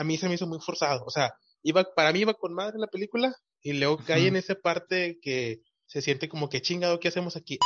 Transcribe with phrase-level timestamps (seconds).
[0.00, 1.04] a mí se me hizo muy forzado.
[1.04, 4.54] O sea, iba, para mí iba con madre la película y luego cae en esa
[4.54, 7.58] parte que se siente como que chingado, ¿qué hacemos aquí?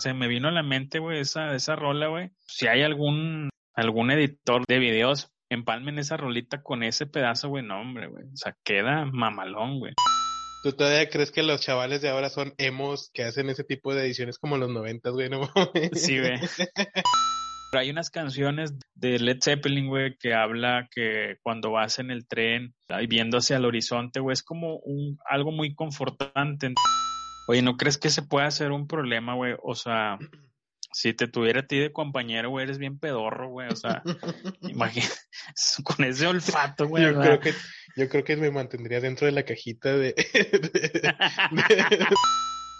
[0.00, 2.30] Se me vino a la mente, güey, esa, esa rola, güey.
[2.46, 7.80] Si hay algún, algún editor de videos, empalmen esa rolita con ese pedazo, güey, no,
[7.80, 8.24] hombre, güey.
[8.24, 9.94] O sea, queda mamalón, güey.
[10.62, 14.04] ¿Tú todavía crees que los chavales de ahora son emos que hacen ese tipo de
[14.04, 15.30] ediciones como los noventas, güey?
[15.30, 15.50] No
[15.94, 16.34] Sí, güey.
[17.72, 22.26] Pero hay unas canciones de Led Zeppelin, güey, que habla que cuando vas en el
[22.26, 26.74] tren y viendo hacia el horizonte, güey, es como un, algo muy confortante.
[27.48, 29.54] Oye, ¿no crees que se puede hacer un problema, güey?
[29.62, 30.18] O sea,
[30.92, 33.68] si te tuviera a ti de compañero, güey, eres bien pedorro, güey.
[33.68, 34.02] O sea,
[34.60, 35.14] imagínate,
[35.82, 37.04] con ese olfato, güey.
[37.04, 37.54] Yo creo que,
[37.96, 40.14] yo creo que me mantendría dentro de la cajita de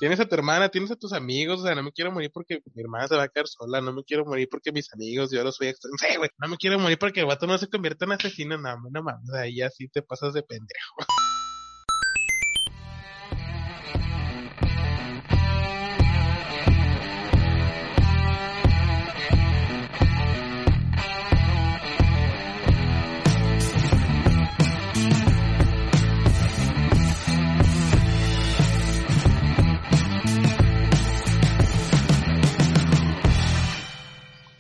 [0.02, 2.60] tienes a tu hermana, tienes a tus amigos, o sea, no me quiero morir porque
[2.74, 5.44] mi hermana se va a quedar sola, no me quiero morir porque mis amigos, yo
[5.44, 8.10] los soy extraño, güey, no me quiero morir porque el vato no se convierte en
[8.10, 10.96] asesino, no, no mames, ahí así te pasas de pendejo.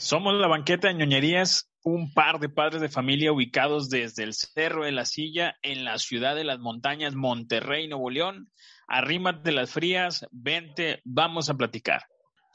[0.02, 4.84] Somos la banqueta de ñoñerías, un par de padres de familia ubicados desde el Cerro
[4.84, 8.50] de la Silla en la ciudad de las montañas Monterrey, Nuevo León.
[8.88, 12.02] Arrímate las frías, vente, vamos a platicar.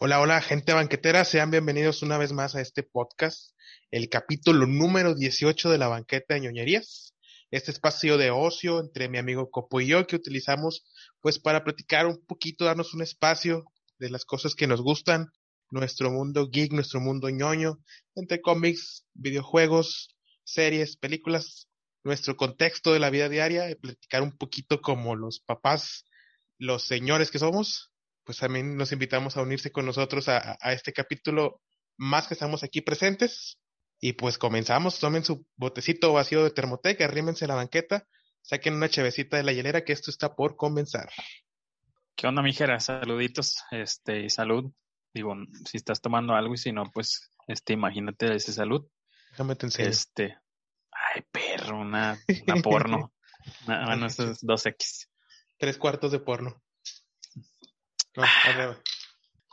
[0.02, 3.56] Hola, hola, gente banquetera, sean bienvenidos una vez más a este podcast,
[3.92, 7.16] el capítulo número 18 de la banqueta de ñoñerías.
[7.50, 10.84] Este espacio de ocio entre mi amigo Copo y yo que utilizamos
[11.22, 13.64] pues para platicar un poquito, darnos un espacio
[14.00, 15.32] de las cosas que nos gustan,
[15.70, 17.80] nuestro mundo geek, nuestro mundo ñoño,
[18.16, 21.68] entre cómics, videojuegos, series, películas,
[22.04, 26.06] nuestro contexto de la vida diaria, y platicar un poquito como los papás,
[26.58, 27.92] los señores que somos,
[28.24, 31.62] pues también nos invitamos a unirse con nosotros a, a este capítulo
[31.98, 33.60] más que estamos aquí presentes.
[34.00, 38.08] Y pues comenzamos, tomen su botecito vacío de termoteca, arrímense la banqueta,
[38.44, 41.10] saquen una chevecita de la hielera que esto está por comenzar.
[42.16, 42.80] ¿Qué onda, mijera?
[42.80, 44.72] Saluditos, este, y salud
[45.14, 45.36] Digo,
[45.66, 48.86] si estás tomando algo y si no, pues, este, imagínate ese salud.
[49.32, 49.90] Déjame te enseño.
[49.90, 50.38] Este,
[50.92, 53.14] ay, perro, una, una porno.
[53.66, 55.08] bueno, eso es 2X.
[55.58, 56.62] Tres cuartos de porno.
[58.16, 58.78] No, ah,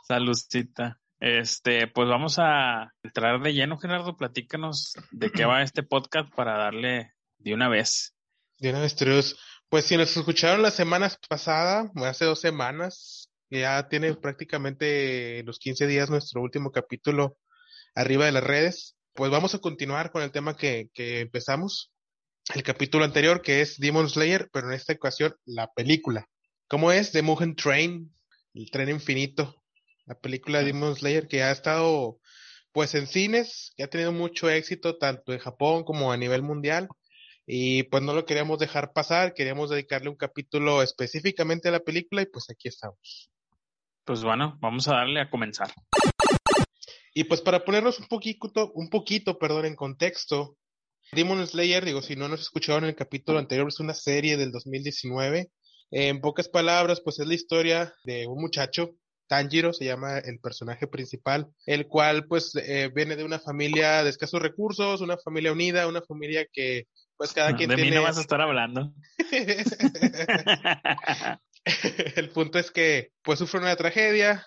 [0.07, 0.99] Saludcita.
[1.19, 4.17] Este, pues vamos a entrar de lleno, Gerardo.
[4.17, 8.13] Platícanos de qué va este podcast para darle de una vez.
[8.59, 8.95] De una vez,
[9.69, 15.87] Pues si nos escucharon la semana pasada, hace dos semanas, ya tiene prácticamente los 15
[15.87, 17.37] días nuestro último capítulo
[17.95, 18.97] arriba de las redes.
[19.13, 21.91] Pues vamos a continuar con el tema que, que empezamos,
[22.53, 26.27] el capítulo anterior, que es Demon Slayer, pero en esta ocasión la película.
[26.67, 27.11] ¿Cómo es?
[27.11, 28.13] The Mugen Train,
[28.53, 29.63] el tren infinito,
[30.05, 32.19] la película de Demon Slayer que ha estado
[32.71, 36.89] pues en cines, que ha tenido mucho éxito tanto en Japón como a nivel mundial.
[37.47, 42.21] Y pues no lo queríamos dejar pasar, queríamos dedicarle un capítulo específicamente a la película
[42.21, 43.31] y pues aquí estamos.
[44.05, 45.73] Pues bueno, vamos a darle a comenzar.
[47.13, 50.57] Y pues para ponernos un poquito, un poquito, perdón, en contexto,
[51.11, 54.51] Demon Slayer, digo, si no nos escucharon en el capítulo anterior, es una serie del
[54.51, 55.49] 2019.
[55.91, 58.91] En pocas palabras, pues es la historia de un muchacho,
[59.27, 64.11] Tanjiro se llama el personaje principal, el cual pues eh, viene de una familia de
[64.11, 67.89] escasos recursos, una familia unida, una familia que pues cada quien de tiene...
[67.89, 68.93] mí no vas a estar hablando.
[72.15, 74.45] el punto es que pues sufre una tragedia,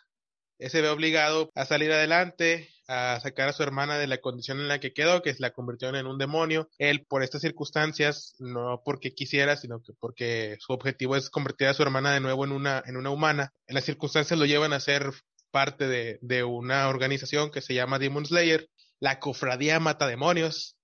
[0.58, 4.68] se ve obligado a salir adelante, a sacar a su hermana de la condición en
[4.68, 6.68] la que quedó, que es la convirtió en un demonio.
[6.78, 11.74] Él, por estas circunstancias, no porque quisiera, sino que porque su objetivo es convertir a
[11.74, 13.52] su hermana de nuevo en una, en una humana.
[13.66, 15.12] En las circunstancias lo llevan a ser
[15.50, 18.68] parte de, de una organización que se llama Demon Slayer,
[19.00, 20.76] la cofradía mata demonios.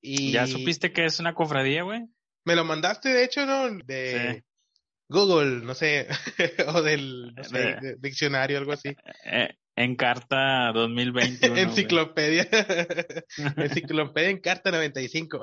[0.00, 0.32] Y...
[0.32, 2.06] ¿Ya supiste que es una cofradía, güey?
[2.44, 3.68] Me lo mandaste, de hecho, ¿no?
[3.84, 4.44] De,
[5.08, 6.06] Google, no sé,
[6.68, 7.34] o del
[7.98, 8.94] diccionario, algo así.
[9.24, 11.56] Eh, en carta 2021.
[11.56, 12.48] Enciclopedia.
[13.56, 15.40] Enciclopedia en carta 95.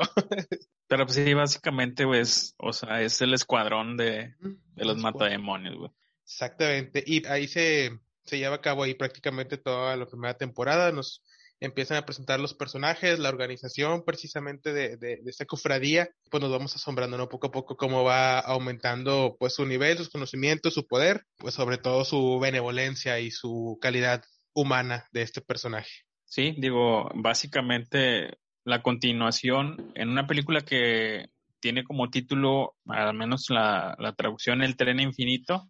[0.88, 5.92] Pero pues sí, básicamente, pues, o sea, es el escuadrón de, de los matademonios, güey.
[6.24, 7.04] Exactamente.
[7.06, 10.92] Y ahí se, se lleva a cabo ahí prácticamente toda la primera temporada.
[10.92, 11.24] Nos
[11.60, 16.76] empiezan a presentar los personajes, la organización precisamente de, de, esta cofradía, pues nos vamos
[16.76, 17.30] asombrando ¿no?
[17.30, 21.78] poco a poco cómo va aumentando pues su nivel, sus conocimientos, su poder, pues sobre
[21.78, 24.24] todo su benevolencia y su calidad
[24.54, 25.92] humana de este personaje.
[26.26, 31.28] Sí, digo, básicamente la continuación en una película que
[31.60, 35.70] tiene como título, al menos la, la traducción, El tren infinito,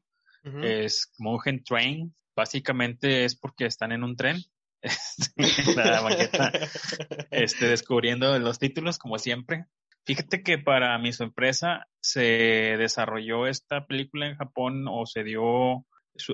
[0.62, 2.16] es Mountain Train.
[2.36, 4.38] Básicamente es porque están en un tren.
[5.76, 6.52] la
[7.32, 9.66] este, descubriendo los títulos, como siempre.
[10.06, 12.22] Fíjate que para mi sorpresa se
[12.78, 15.86] desarrolló esta película en Japón o se dio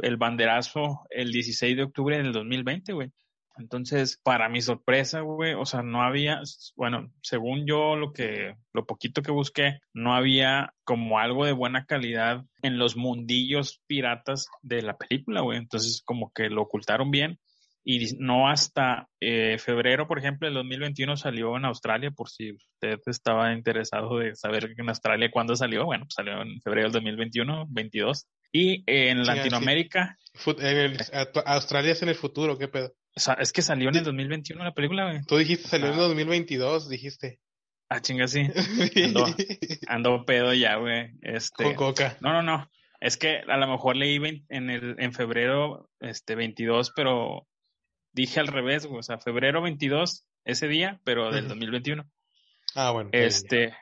[0.02, 3.12] el banderazo el 16 de octubre del 2020, güey.
[3.58, 6.42] Entonces, para mi sorpresa, güey, o sea, no había,
[6.76, 11.86] bueno, según yo lo que, lo poquito que busqué, no había como algo de buena
[11.86, 15.58] calidad en los mundillos piratas de la película, güey.
[15.58, 17.40] Entonces, como que lo ocultaron bien
[17.84, 23.00] y no hasta eh, febrero, por ejemplo, del 2021 salió en Australia, por si usted
[23.08, 27.66] estaba interesado de saber en Australia cuándo salió, bueno, pues salió en febrero del 2021,
[27.70, 28.28] 22.
[28.52, 30.18] Y en Latinoamérica...
[30.60, 30.98] En
[31.46, 32.94] Australia es en el futuro, ¿qué pedo?
[33.16, 35.22] Es que salió en el 2021 la película, güey.
[35.26, 37.40] Tú dijiste, salió en el 2022, dijiste.
[37.90, 38.42] Ah, chinga, sí.
[39.04, 39.26] Ando,
[39.88, 41.12] ando pedo ya, güey.
[41.22, 42.18] Este, Con coca.
[42.22, 42.70] No, no, no.
[43.02, 44.16] Es que a lo mejor leí
[44.48, 47.48] en, el, en febrero este, 22, pero
[48.14, 49.00] dije al revés, güey.
[49.00, 52.10] O sea, febrero 22, ese día, pero del 2021.
[52.76, 53.10] Ah, bueno.
[53.14, 53.74] Este,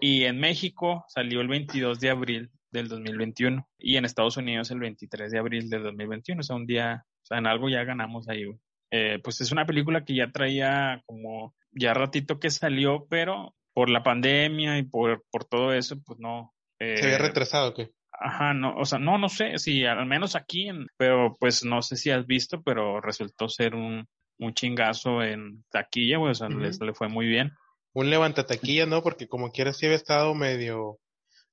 [0.00, 4.80] y en México salió el 22 de abril del 2021 y en Estados Unidos el
[4.80, 8.28] 23 de abril del 2021, o sea, un día o sea, en algo ya ganamos
[8.28, 8.44] ahí,
[8.90, 13.88] eh, pues es una película que ya traía como ya ratito que salió, pero por
[13.88, 16.52] la pandemia y por, por todo eso, pues no.
[16.78, 17.92] Eh, ¿Se había retrasado o qué?
[18.20, 21.82] Ajá, no, o sea, no, no sé, si al menos aquí, en, pero pues no
[21.82, 24.06] sé si has visto, pero resultó ser un,
[24.38, 27.52] un chingazo en taquilla, güey, o sea, le fue muy bien.
[27.92, 29.02] Un levanta taquilla, ¿no?
[29.02, 30.98] Porque como quiera sí había estado medio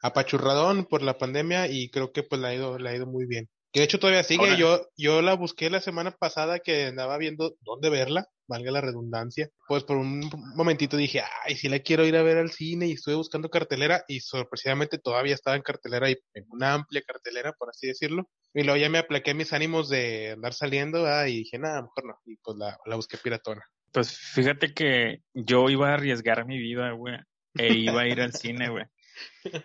[0.01, 3.25] apachurradón por la pandemia y creo que pues le ha ido, le ha ido muy
[3.25, 3.49] bien.
[3.71, 4.57] Que de hecho todavía sigue.
[4.57, 9.49] Yo, yo la busqué la semana pasada que andaba viendo dónde verla, valga la redundancia.
[9.67, 12.93] Pues por un momentito dije, ay, si la quiero ir a ver al cine y
[12.93, 17.69] estuve buscando cartelera y sorpresivamente todavía estaba en cartelera y en una amplia cartelera, por
[17.69, 18.29] así decirlo.
[18.53, 22.19] Y luego ya me aplaqué mis ánimos de andar saliendo y dije, nada, mejor no.
[22.25, 23.63] Y pues la, la busqué piratona.
[23.91, 27.15] Pues fíjate que yo iba a arriesgar mi vida, güey,
[27.57, 28.85] e iba a ir al cine, güey.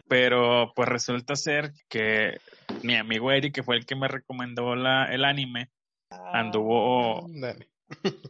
[0.09, 2.39] Pero pues resulta ser que
[2.82, 5.71] mi amigo Eric, que fue el que me recomendó la, el anime,
[6.11, 7.27] anduvo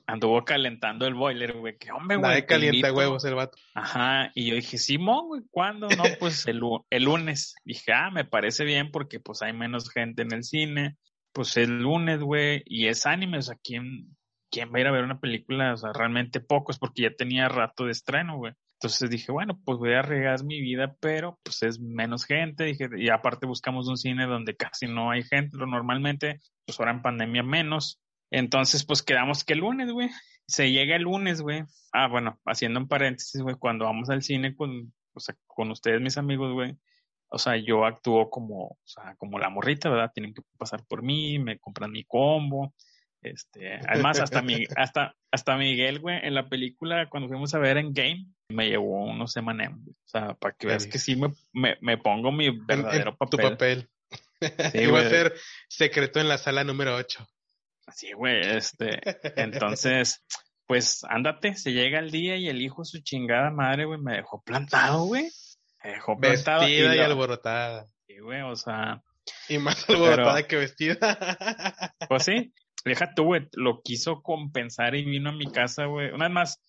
[0.06, 1.76] anduvo calentando el boiler, güey.
[1.78, 2.46] Que hombre, güey.
[2.46, 3.58] calienta huevos el vato.
[3.74, 4.30] Ajá.
[4.34, 5.88] Y yo dije, Simón, güey, ¿cuándo?
[5.88, 6.60] No, pues el,
[6.90, 7.54] el lunes.
[7.64, 10.96] Dije, ah, me parece bien porque pues hay menos gente en el cine.
[11.32, 12.62] Pues el lunes, güey.
[12.66, 14.16] Y es anime, o sea, ¿quién,
[14.50, 15.74] ¿quién va a ir a ver una película?
[15.74, 18.52] O sea, realmente pocos porque ya tenía rato de estreno, güey.
[18.78, 22.64] Entonces dije, bueno, pues voy a arriesgar mi vida, pero pues es menos gente.
[22.64, 26.92] Dije, y aparte buscamos un cine donde casi no hay gente, lo normalmente, pues ahora
[26.92, 28.00] en pandemia menos.
[28.30, 30.10] Entonces, pues quedamos que el lunes, güey.
[30.46, 31.64] Se llega el lunes, güey.
[31.92, 36.00] Ah, bueno, haciendo un paréntesis, güey, cuando vamos al cine con, o sea, con ustedes,
[36.00, 36.76] mis amigos, güey.
[37.28, 40.12] O sea, yo actúo como, o sea, como la morrita, ¿verdad?
[40.14, 42.72] Tienen que pasar por mí, me compran mi combo,
[43.26, 47.76] este, además, hasta, mi, hasta, hasta Miguel, güey, en la película, cuando fuimos a ver
[47.76, 51.98] en Game, me llevó unos semanas, O sea, para que veas que sí me, me,
[51.98, 53.40] pongo mi verdadero papel.
[53.40, 53.90] Tu papel.
[54.40, 55.34] Sí, Iba a ser
[55.68, 57.26] secreto en la sala número 8.
[57.86, 59.00] Así, güey, este.
[59.36, 60.24] Entonces,
[60.66, 64.42] pues ándate, se llega el día y el hijo su chingada madre, güey, me dejó
[64.42, 65.28] plantado, güey.
[65.82, 66.60] Me dejó plantado.
[66.62, 67.86] Vestida y, alborotada.
[68.06, 69.02] Sí, güey, o sea.
[69.48, 70.98] Y más alborotada que vestida.
[72.08, 72.52] Pues sí,
[72.84, 76.10] deja tú, güey, lo quiso compensar y vino a mi casa, güey.
[76.10, 76.62] Una vez más,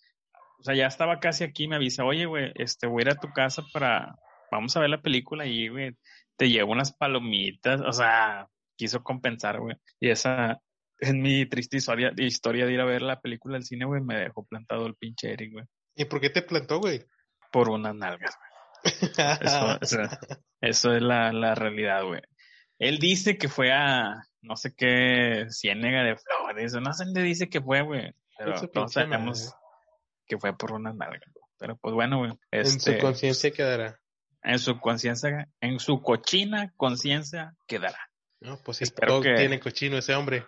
[0.60, 3.20] o sea, ya estaba casi aquí, me avisa, oye, güey, este, voy a ir a
[3.20, 4.16] tu casa para,
[4.52, 5.96] vamos a ver la película y, güey,
[6.36, 9.76] te llevo unas palomitas, o sea, quiso compensar, güey.
[10.00, 10.60] Y esa
[11.00, 14.18] es mi triste historia, historia de ir a ver la película del cine, güey, me
[14.18, 15.66] dejó plantado el pinche Eric, güey.
[15.96, 17.04] ¿Y por qué te plantó, güey?
[17.52, 18.94] Por unas nalgas, güey.
[19.42, 19.80] eso,
[20.62, 22.22] eso, es la, la realidad, güey.
[22.80, 27.50] Él dice que fue a, no sé qué ciénega de flores, no sé dónde dice
[27.50, 28.14] que fue, güey.
[28.38, 29.56] Pero todos sabemos
[30.28, 31.26] que fue por una nalga.
[31.58, 32.32] Pero pues bueno, güey.
[32.52, 34.00] en su este, conciencia quedará.
[34.44, 38.00] En su conciencia, en su cochina conciencia quedará.
[38.40, 39.34] No, pues sí, Espero que...
[39.34, 40.46] tiene cochino ese hombre.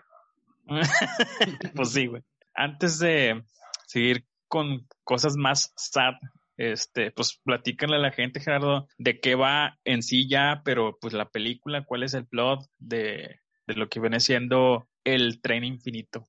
[1.75, 2.23] pues sí, güey.
[2.53, 3.43] Antes de
[3.87, 6.13] seguir con cosas más sad,
[6.57, 11.13] este, pues platícanle a la gente, Gerardo, de qué va en sí ya, pero pues
[11.13, 16.27] la película, cuál es el plot de, de lo que viene siendo el tren infinito.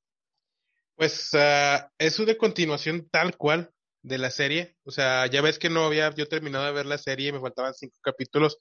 [0.95, 3.71] Pues uh, es una continuación tal cual
[4.03, 4.77] de la serie.
[4.85, 7.75] O sea, ya ves que no había yo terminado de ver la serie, me faltaban
[7.75, 8.59] cinco capítulos,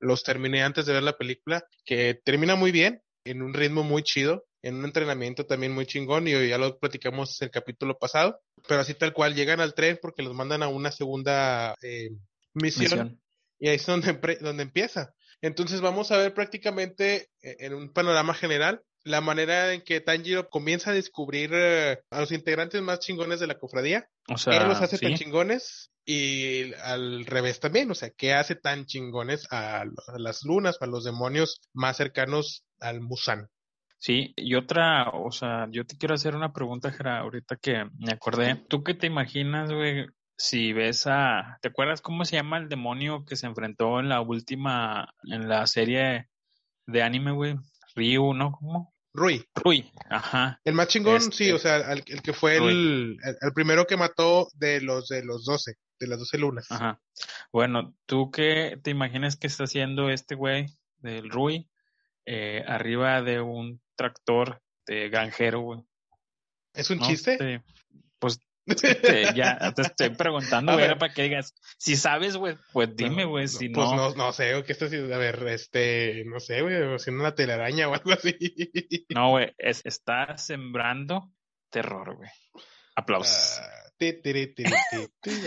[0.00, 3.02] los terminé antes de ver la película, que termina muy bien.
[3.24, 7.40] En un ritmo muy chido, en un entrenamiento también muy chingón, y ya lo platicamos
[7.42, 10.92] el capítulo pasado, pero así tal cual llegan al tren porque los mandan a una
[10.92, 12.10] segunda eh,
[12.54, 13.20] misión,
[13.58, 15.14] y ahí es donde, donde empieza.
[15.40, 20.48] Entonces vamos a ver prácticamente eh, en un panorama general la manera en que Tanjiro
[20.48, 24.08] comienza a descubrir eh, a los integrantes más chingones de la cofradía.
[24.28, 25.90] O sea, ¿Qué los hace tan chingones?
[26.04, 29.84] Y al revés también, o sea, ¿qué hace tan chingones a,
[30.16, 33.48] las lunas a los demonios más cercanos al Musan?
[33.98, 38.12] Sí, y otra, o sea, yo te quiero hacer una pregunta, Jera, ahorita que me
[38.12, 38.56] acordé.
[38.68, 40.06] ¿Tú qué te imaginas, güey,
[40.36, 41.58] si ves a...
[41.62, 45.68] ¿Te acuerdas cómo se llama el demonio que se enfrentó en la última, en la
[45.68, 46.26] serie
[46.86, 47.54] de anime, güey?
[47.94, 48.52] Ryu, ¿no?
[48.52, 48.91] ¿Cómo?
[49.14, 49.44] Rui.
[49.54, 50.60] Rui, ajá.
[50.64, 54.48] El más chingón, sí, este, o sea, el, que fue el, el, primero que mató
[54.54, 56.70] de los de los 12, de las 12 lunas.
[56.70, 57.00] Ajá.
[57.52, 60.66] Bueno, ¿tú qué te imaginas que está haciendo este güey
[60.98, 61.68] del Rui
[62.24, 65.80] eh, arriba de un tractor de granjero, güey?
[66.74, 67.36] ¿Es un chiste?
[67.36, 67.60] Pues
[68.66, 73.48] este, ya te estoy preguntando, güey, para que digas, si sabes, güey, pues dime, güey,
[73.48, 73.80] si no.
[73.80, 75.14] Pues no, no sé, ¿qué estás haciendo?
[75.14, 78.36] A ver, este, no sé, güey, haciendo una telaraña o algo así.
[79.14, 81.30] No, güey, es, está sembrando
[81.70, 82.30] terror, güey.
[82.94, 83.58] Aplausos.
[83.60, 83.82] Ah,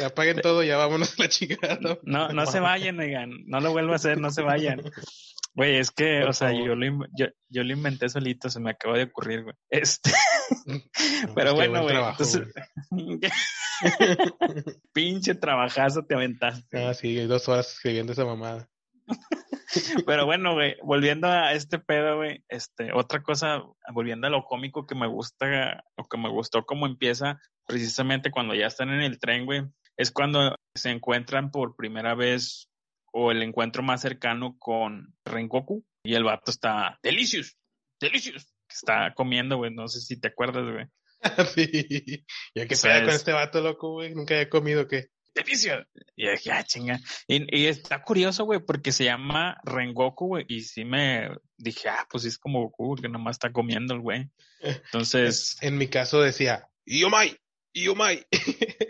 [0.05, 1.99] Apaguen todo, ya vámonos a la chingada.
[2.03, 4.81] No, no, se vayan, oigan, no lo vuelvo a hacer, no se vayan.
[5.55, 8.97] Güey, es que, o sea, yo lo, yo, yo lo inventé solito, se me acaba
[8.97, 9.55] de ocurrir, güey.
[9.69, 10.11] Este.
[11.35, 11.95] Pero bueno, güey.
[11.95, 12.53] Entonces...
[14.93, 16.83] Pinche trabajazo te aventaste.
[16.83, 18.69] Ah, sí, dos horas escribiendo esa mamada.
[20.05, 24.85] Pero bueno, güey, volviendo a este pedo, güey, este, otra cosa, volviendo a lo cómico
[24.85, 29.19] que me gusta, o que me gustó cómo empieza, precisamente cuando ya están en el
[29.19, 29.63] tren, güey,
[29.97, 32.69] es cuando se encuentran por primera vez
[33.17, 37.57] o el encuentro más cercano con Rengoku y el vato está delicious,
[37.97, 40.85] delicious, está comiendo, güey, no sé si te acuerdas, güey.
[41.55, 45.07] sí, ya que sea con este vato loco, güey, nunca había comido, ¿qué?
[45.33, 45.87] ¡Delicia!
[46.17, 46.99] Y dije, ah, chinga.
[47.27, 52.25] Y, está curioso, güey, porque se llama Rengoku, güey, y sí me dije, ah, pues
[52.25, 54.29] es como Goku, que nomás está comiendo el güey.
[54.59, 55.55] Entonces.
[55.61, 57.37] en mi caso decía, Yomai,
[57.73, 58.25] Yomai.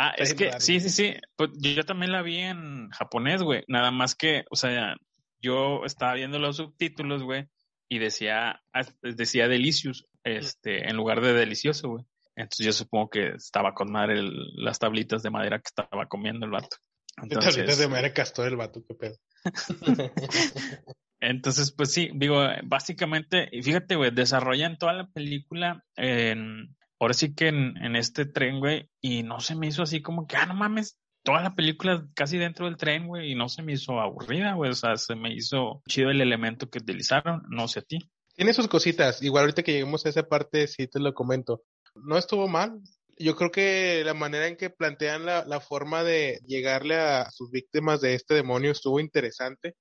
[0.00, 1.14] ah, es que, sí, sí, sí.
[1.36, 3.64] Pues yo también la vi en japonés, güey.
[3.68, 4.96] Nada más que, o sea,
[5.40, 7.48] yo estaba viendo los subtítulos, güey,
[7.88, 12.04] y decía, ah, decía Delicious, este, en lugar de delicioso, güey.
[12.36, 14.22] Entonces yo supongo que estaba con madre
[14.54, 16.76] las tablitas de madera que estaba comiendo el vato.
[17.22, 19.16] Entonces, tablitas de madera castor el vato, qué pedo.
[21.20, 27.34] Entonces, pues sí, digo, básicamente, y fíjate, güey, desarrollan toda la película en, ahora sí
[27.34, 30.46] que en, en este tren, güey, y no se me hizo así como que, ah,
[30.46, 34.00] no mames, toda la película casi dentro del tren, güey, y no se me hizo
[34.00, 37.82] aburrida, güey, o sea, se me hizo chido el elemento que utilizaron, no sé a
[37.82, 37.98] ti.
[38.34, 41.62] Tiene sus cositas, igual ahorita que lleguemos a esa parte sí te lo comento.
[41.94, 42.80] No estuvo mal.
[43.18, 47.50] Yo creo que la manera en que plantean la, la forma de llegarle a sus
[47.50, 49.74] víctimas de este demonio estuvo interesante.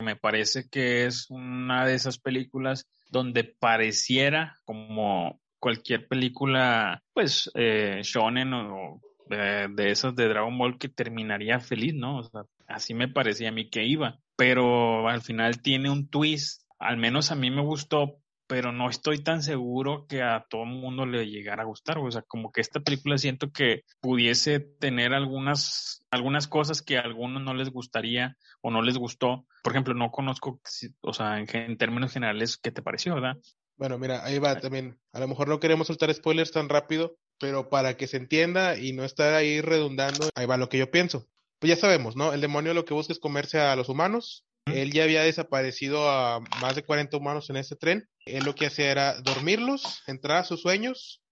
[0.00, 8.00] Me parece que es una de esas películas donde pareciera como cualquier película, pues, eh,
[8.02, 12.18] shonen o de, esos de Dragon Ball que terminaría feliz, ¿no?
[12.18, 14.18] O sea, así me parecía a mí que iba.
[14.36, 19.22] Pero al final tiene un twist, al menos a mí me gustó, pero no estoy
[19.22, 21.98] tan seguro que a todo el mundo le llegara a gustar.
[21.98, 27.02] O sea, como que esta película siento que pudiese tener algunas, algunas cosas que a
[27.02, 29.46] algunos no les gustaría o no les gustó.
[29.62, 30.60] Por ejemplo, no conozco,
[31.02, 33.36] o sea, en, en términos generales, ¿qué te pareció, verdad?
[33.76, 35.00] Bueno, mira, ahí va también.
[35.12, 38.92] A lo mejor no queremos soltar spoilers tan rápido, pero para que se entienda y
[38.92, 41.26] no estar ahí redundando, ahí va lo que yo pienso.
[41.58, 42.32] Pues ya sabemos, ¿no?
[42.32, 44.44] El demonio lo que busca es comerse a los humanos.
[44.66, 48.08] Él ya había desaparecido a más de 40 humanos en ese tren.
[48.26, 51.22] Él lo que hacía era dormirlos, entrar a sus sueños,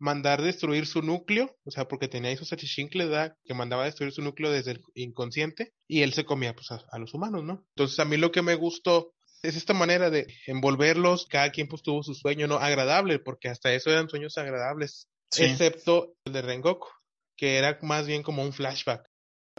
[0.00, 3.32] mandar destruir su núcleo, o sea, porque tenía esos achichincles.
[3.44, 7.14] Que mandaba destruir su núcleo desde el inconsciente y él se comía pues a, los
[7.14, 7.64] humanos, ¿no?
[7.76, 11.82] Entonces a mí lo que me gustó es esta manera de envolverlos, cada quien pues
[11.82, 12.56] tuvo su sueño, ¿no?
[12.56, 16.88] Agradable, porque hasta eso eran sueños agradables excepto el de Rengoku,
[17.36, 19.08] que era más bien como un flashback.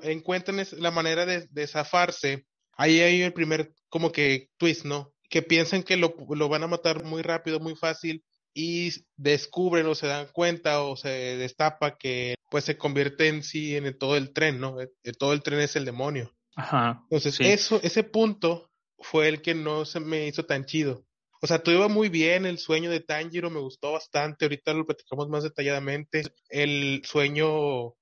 [0.03, 2.45] Encuentran la manera de, zafarse.
[2.73, 5.13] Ahí hay el primer como que twist, ¿no?
[5.29, 8.23] Que piensan que lo, lo van a matar muy rápido, muy fácil,
[8.53, 13.75] y descubren o se dan cuenta o se destapa que pues se convierte en sí
[13.77, 14.75] en todo el tren, ¿no?
[15.17, 16.33] Todo el tren es el demonio.
[16.55, 17.01] Ajá.
[17.03, 18.70] Entonces, eso, ese punto
[19.03, 21.05] fue el que no se me hizo tan chido.
[21.41, 24.85] O sea, todo iba muy bien, el sueño de Tanjiro me gustó bastante, ahorita lo
[24.85, 26.23] platicamos más detalladamente.
[26.49, 27.95] El sueño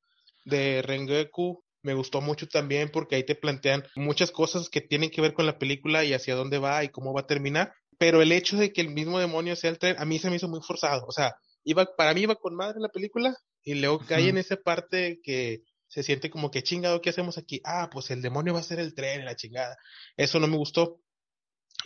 [0.44, 5.22] de Rengoku me gustó mucho también porque ahí te plantean muchas cosas que tienen que
[5.22, 7.74] ver con la película y hacia dónde va y cómo va a terminar.
[7.98, 10.38] pero el hecho de que el mismo demonio sea el tren, a mí se me
[10.38, 11.06] hizo muy forzado.
[11.08, 14.56] O sea, iba, para mí iba con madre la película y luego cae en esa
[14.58, 17.62] parte que se siente como que chingado, ¿qué hacemos aquí?
[17.66, 19.76] Ah, pues el demonio va a ser el tren, la chingada.
[20.16, 21.02] Eso no me gustó.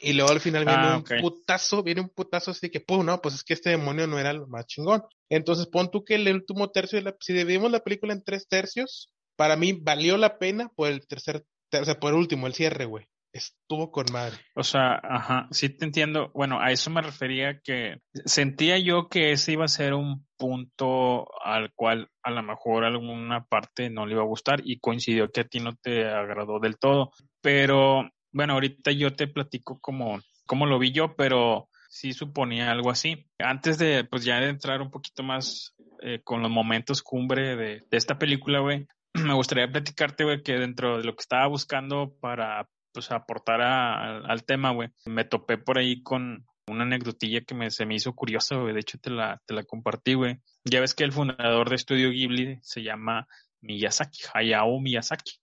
[0.01, 3.22] Y luego al final viene ah, un putazo, viene un putazo así que, pues no,
[3.22, 5.03] pues es que este demonio no era lo más chingón.
[5.29, 8.48] Entonces pon tú que el último tercio, de la, si dividimos la película en tres
[8.48, 12.53] tercios, para mí valió la pena por el tercer, o sea, por el último, el
[12.53, 13.07] cierre, güey.
[13.33, 14.37] Estuvo con madre.
[14.53, 16.29] O sea, ajá, sí te entiendo.
[16.35, 21.27] Bueno, a eso me refería que sentía yo que ese iba a ser un punto
[21.43, 25.41] al cual a lo mejor alguna parte no le iba a gustar y coincidió que
[25.41, 27.11] a ti no te agradó del todo.
[27.41, 32.91] Pero bueno, ahorita yo te platico como, como lo vi yo, pero sí suponía algo
[32.91, 33.25] así.
[33.39, 37.81] Antes de, pues ya de entrar un poquito más eh, con los momentos cumbre de,
[37.89, 42.13] de esta película, güey, me gustaría platicarte, güey, que dentro de lo que estaba buscando
[42.19, 44.89] para pues aportar al tema, güey.
[45.05, 48.73] Me topé por ahí con una anecdotilla que me, se me hizo curiosa, güey.
[48.73, 50.39] De hecho, te la, te la compartí, güey.
[50.63, 53.27] Ya ves que el fundador de Estudio Ghibli se llama
[53.62, 55.33] Miyazaki, Hayao Miyazaki.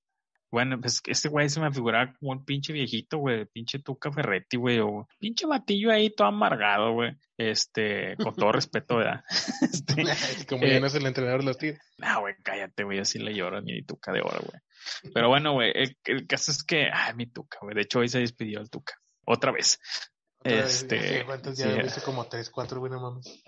[0.52, 4.56] Bueno, pues este güey se me figuraba como un pinche viejito, güey, pinche Tuca Ferretti,
[4.56, 7.12] güey, o pinche batillo ahí todo amargado, güey.
[7.36, 9.22] Este, con todo respeto, ¿verdad?
[9.62, 9.94] Este,
[10.48, 11.80] como ya no es el entrenador de los tigres.
[11.98, 14.60] No, güey, cállate, güey, así le lloro ni Tuca de oro, güey.
[15.14, 17.74] Pero bueno, güey, el, caso es que, ay, mi Tuca, güey.
[17.74, 18.94] De hecho, hoy se despidió el Tuca.
[19.24, 19.78] Otra vez.
[20.44, 21.24] este.
[21.24, 23.42] ¿Cuántos ya sí, visto como tres, cuatro, güey, no mames.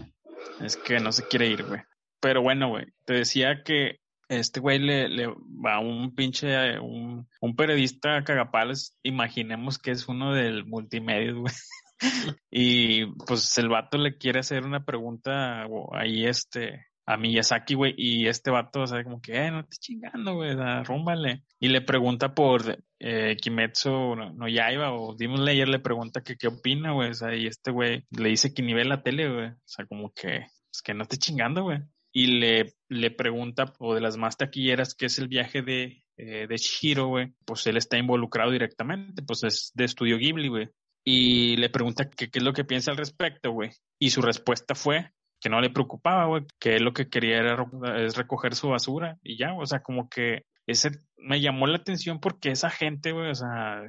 [0.60, 1.80] Es que no se quiere ir, güey.
[2.20, 7.28] Pero bueno, güey, te decía que este güey le, le va a un pinche, un,
[7.40, 11.52] un periodista cagapales, imaginemos que es uno del multimedia, güey.
[12.50, 18.28] y pues el vato le quiere hacer una pregunta ahí este a Miyazaki, güey, y
[18.28, 20.54] este vato, o sea, como que, eh, no te chingando, güey,
[20.85, 21.42] rúmbale.
[21.59, 26.37] Y le pregunta por eh, Kimetsu no, no Yaiba o Demon Slayer, le pregunta que
[26.37, 29.49] qué opina, güey, o sea, y este güey le dice que nivel la tele, güey,
[29.49, 31.78] o sea, como que, pues que no esté chingando, güey.
[32.14, 36.47] Y le, le pregunta, o de las más taquilleras, qué es el viaje de, eh,
[36.47, 40.69] de Shiro, güey, pues él está involucrado directamente, pues es de estudio Ghibli, güey.
[41.04, 43.71] Y le pregunta qué es lo que piensa al respecto, güey.
[43.99, 45.10] Y su respuesta fue,
[45.43, 49.19] que no le preocupaba, güey, que él lo que quería era es recoger su basura
[49.23, 53.31] y ya, o sea, como que ese me llamó la atención porque esa gente, güey,
[53.31, 53.83] o sea,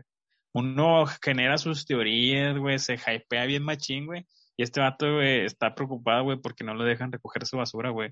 [0.52, 4.26] uno genera sus teorías, güey, se hypea bien machín, güey,
[4.58, 8.10] y este vato, güey, está preocupado, güey, porque no le dejan recoger su basura, güey.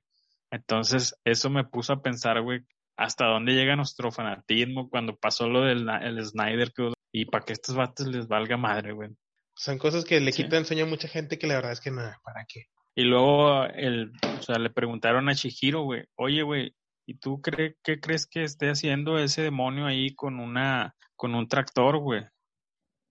[0.52, 2.62] Entonces, eso me puso a pensar, güey,
[2.96, 6.72] hasta dónde llega nuestro fanatismo cuando pasó lo del el Snyder
[7.12, 9.10] y para que estos vatos les valga madre, güey.
[9.56, 12.20] Son cosas que le quitan sueño a mucha gente que la verdad es que nada,
[12.24, 12.66] ¿para qué?
[12.96, 16.76] Y luego el, o sea, le preguntaron a Chihiro, güey, oye, güey,
[17.08, 21.48] ¿y tú crees qué crees que esté haciendo ese demonio ahí con una, con un
[21.48, 22.26] tractor, güey?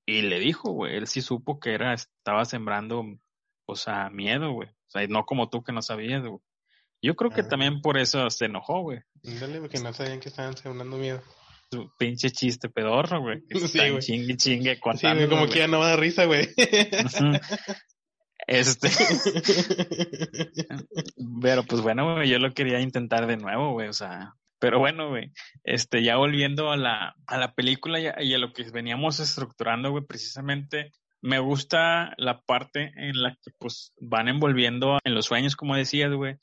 [0.06, 3.04] Y le dijo, güey, él sí supo que era, estaba sembrando,
[3.66, 4.68] o sea, miedo, güey.
[4.68, 6.40] O sea, no como tú que no sabías, güey.
[7.02, 9.00] Yo creo que también por eso se enojó, güey.
[9.22, 11.22] Dale, porque no sabían que estaban sembrando miedo.
[11.70, 13.42] Su pinche chiste pedorro, güey.
[13.68, 13.98] sí, güey.
[14.00, 15.22] chingue, chingue contando.
[15.22, 16.48] Sí, como que ya no va a dar risa, güey.
[18.50, 18.88] Este.
[21.40, 24.34] pero pues bueno, güey, yo lo quería intentar de nuevo, güey, o sea.
[24.58, 25.30] Pero bueno, güey,
[25.62, 29.20] este, ya volviendo a la, a la película y a, y a lo que veníamos
[29.20, 35.26] estructurando, güey, precisamente me gusta la parte en la que pues van envolviendo en los
[35.26, 36.34] sueños, como decías, güey.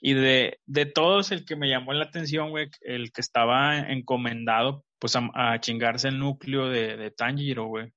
[0.00, 4.84] Y de, de todos, el que me llamó la atención, güey, el que estaba encomendado,
[4.98, 7.92] pues a, a chingarse el núcleo de, de Tanjiro, güey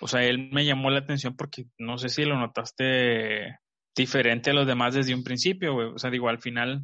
[0.00, 3.58] o sea, él me llamó la atención porque no sé si lo notaste
[3.94, 5.88] diferente a los demás desde un principio, güey.
[5.88, 6.82] O sea, digo, al final,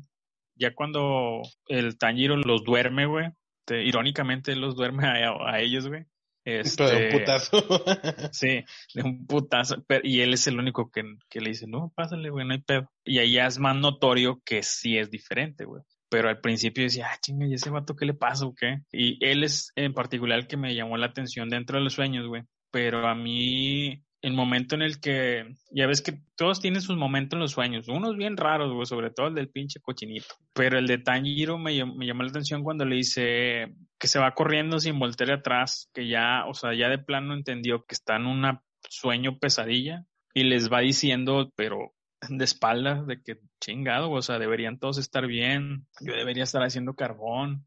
[0.54, 3.30] ya cuando el Tanjiro los duerme, güey,
[3.68, 6.04] irónicamente los duerme a, ellos, güey.
[6.44, 7.50] Este, de un putazo.
[8.32, 9.84] sí, de un putazo.
[10.02, 12.90] y él es el único que, que le dice, no, pásale, güey, no hay pedo.
[13.04, 15.82] Y ahí ya es más notorio que sí es diferente, güey.
[16.08, 18.78] Pero al principio decía, ah, chinga, ¿y ese vato qué le pasa o qué?
[18.92, 22.28] Y él es en particular el que me llamó la atención dentro de los sueños,
[22.28, 22.42] güey
[22.76, 27.38] pero a mí el momento en el que, ya ves que todos tienen sus momentos
[27.38, 30.86] en los sueños, unos bien raros, güey, sobre todo el del pinche cochinito, pero el
[30.86, 34.98] de Tanjiro me, me llamó la atención cuando le dice que se va corriendo sin
[34.98, 38.44] voltear atrás, que ya, o sea, ya de plano entendió que está en un
[38.90, 41.94] sueño pesadilla y les va diciendo, pero
[42.28, 46.92] de espaldas, de que chingado, o sea, deberían todos estar bien, yo debería estar haciendo
[46.92, 47.66] carbón,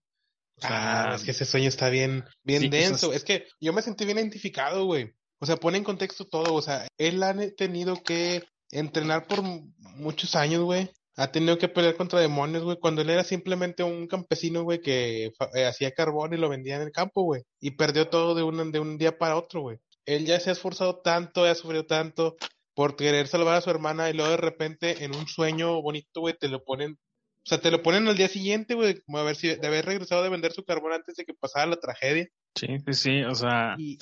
[0.63, 3.13] ah, es que ese sueño está bien, bien denso.
[3.13, 5.13] es que yo me sentí bien identificado, güey.
[5.39, 6.53] O sea, pone en contexto todo.
[6.53, 10.89] O sea, él ha tenido que entrenar por muchos años, güey.
[11.15, 15.31] Ha tenido que pelear contra demonios, güey, cuando él era simplemente un campesino, güey, que
[15.53, 17.41] eh, hacía carbón y lo vendía en el campo, güey.
[17.59, 19.79] Y perdió todo de un, de un día para otro, güey.
[20.05, 22.37] él ya se ha esforzado tanto, ya ha sufrido tanto
[22.79, 26.37] por querer salvar a su hermana y luego de repente en un sueño bonito, güey,
[26.39, 26.97] te lo ponen,
[27.45, 29.85] o sea, te lo ponen al día siguiente, güey, como a ver si de haber
[29.85, 32.27] regresado de vender su carbón antes de que pasara la tragedia.
[32.55, 33.97] Sí, sí, sí, o sea, y,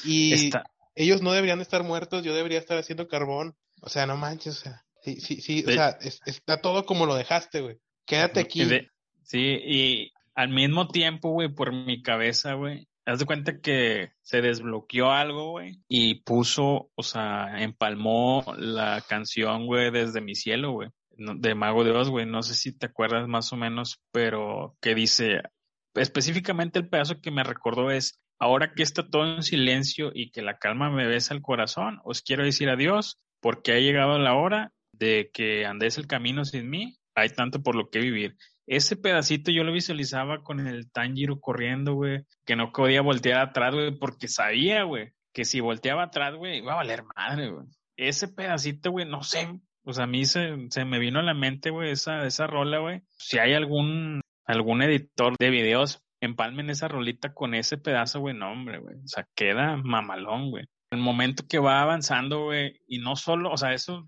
[0.95, 4.62] ellos no deberían estar muertos, yo debería estar haciendo carbón, o sea, no manches, o
[4.62, 8.67] sea, sí, sí, sí, o sea, está todo como lo dejaste, güey, quédate aquí.
[9.23, 14.41] sí, y al mismo tiempo, güey, por mi cabeza, güey, haz de cuenta que se
[14.41, 20.89] desbloqueó algo, güey, y puso, o sea, empalmó la canción, güey, desde mi cielo, güey,
[21.17, 22.25] de Mago de Oz, güey.
[22.25, 25.41] No sé si te acuerdas más o menos, pero que dice,
[25.95, 30.41] específicamente el pedazo que me recordó es, ahora que está todo en silencio y que
[30.41, 34.71] la calma me besa el corazón, os quiero decir adiós, porque ha llegado la hora
[34.91, 38.36] de que andéis el camino sin mí, hay tanto por lo que vivir
[38.67, 43.73] ese pedacito yo lo visualizaba con el Tanjiro corriendo, güey, que no podía voltear atrás,
[43.73, 47.65] güey, porque sabía, güey, que si volteaba atrás, güey, iba a valer madre, güey.
[47.95, 51.34] Ese pedacito, güey, no sé, o sea, a mí se, se me vino a la
[51.34, 53.02] mente, güey, esa, esa rola, güey.
[53.17, 58.52] Si hay algún, algún editor de videos, empalmen esa rolita con ese pedazo, güey, no,
[58.52, 58.95] hombre, güey.
[58.97, 63.58] O sea, queda mamalón, güey el momento que va avanzando, güey, y no solo, o
[63.58, 64.08] sea, eso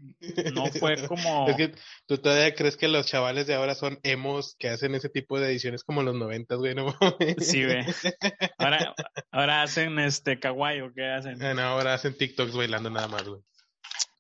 [0.54, 1.48] no fue como...
[1.50, 5.10] es que tú todavía crees que los chavales de ahora son emos que hacen ese
[5.10, 6.96] tipo de ediciones como los noventas, güey, no
[7.40, 7.80] Sí, güey.
[8.58, 8.94] Ahora,
[9.32, 11.42] ahora hacen este kawaii o qué hacen.
[11.42, 13.42] Ah, no, ahora hacen TikToks bailando nada más, güey.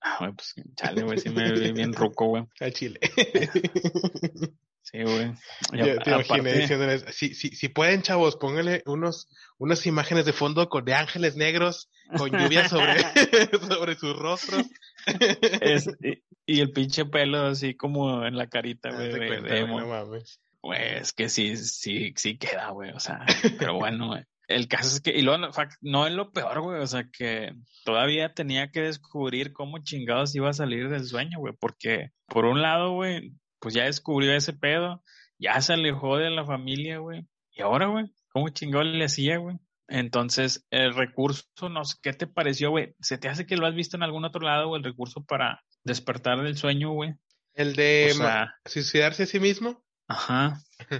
[0.01, 2.45] Ah, güey, pues chale, güey, sí me vi bien ruco, güey.
[2.59, 2.99] A Chile.
[4.91, 5.33] Sí, güey.
[5.73, 10.67] Yo te imaginé diciéndoles, si, si, si pueden, chavos, pónganle unos, unas imágenes de fondo
[10.67, 12.95] con, de ángeles negros con lluvia sobre,
[13.69, 14.65] sobre sus rostros.
[16.47, 19.11] y, el pinche pelo así como en la carita, güey.
[20.61, 22.89] Güey, es que sí, sí, sí queda, güey.
[22.91, 23.25] O sea,
[23.59, 24.23] pero bueno, güey.
[24.49, 25.47] El caso es que, y luego,
[25.81, 27.53] no es lo peor, güey, o sea, que
[27.85, 32.63] todavía tenía que descubrir cómo chingados iba a salir del sueño, güey, porque por un
[32.63, 35.03] lado, güey, pues ya descubrió ese pedo,
[35.37, 37.27] ya se alejó de la familia, güey.
[37.51, 39.57] Y ahora, güey, ¿cómo chingón le hacía, güey?
[39.87, 42.95] Entonces, el recurso, no sé, ¿qué te pareció, güey?
[42.99, 45.61] ¿Se te hace que lo has visto en algún otro lado, güey, el recurso para
[45.83, 47.13] despertar del sueño, güey?
[47.53, 48.15] El de
[48.65, 49.83] suicidarse a sí mismo.
[50.09, 50.59] Ajá.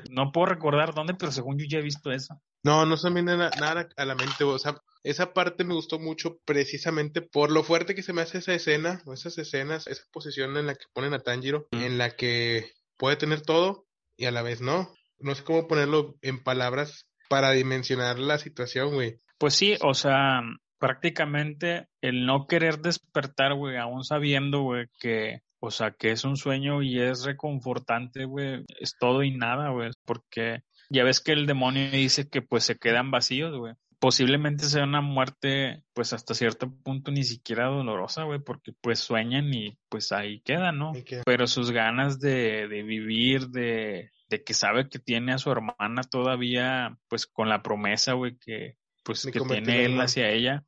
[0.09, 2.39] No puedo recordar dónde, pero según yo ya he visto eso.
[2.63, 5.97] No, no se me viene nada a la mente, o sea, esa parte me gustó
[5.97, 10.03] mucho precisamente por lo fuerte que se me hace esa escena, o esas escenas, esa
[10.11, 14.31] posición en la que ponen a Tanjiro, en la que puede tener todo y a
[14.31, 14.93] la vez no.
[15.19, 19.19] No sé cómo ponerlo en palabras para dimensionar la situación, güey.
[19.37, 20.41] Pues sí, o sea,
[20.79, 26.37] prácticamente el no querer despertar, güey, aún sabiendo, güey, que, o sea, que es un
[26.37, 31.45] sueño y es reconfortante, güey, es todo y nada, güey, porque ya ves que el
[31.45, 33.73] demonio dice que pues se quedan vacíos, güey.
[33.99, 39.53] Posiblemente sea una muerte, pues hasta cierto punto ni siquiera dolorosa, güey, porque pues sueñan
[39.53, 40.93] y pues ahí quedan, ¿no?
[41.25, 46.03] Pero sus ganas de, de vivir, de, de que sabe que tiene a su hermana
[46.09, 50.63] todavía, pues con la promesa, güey, que pues que tiene él hacia ella.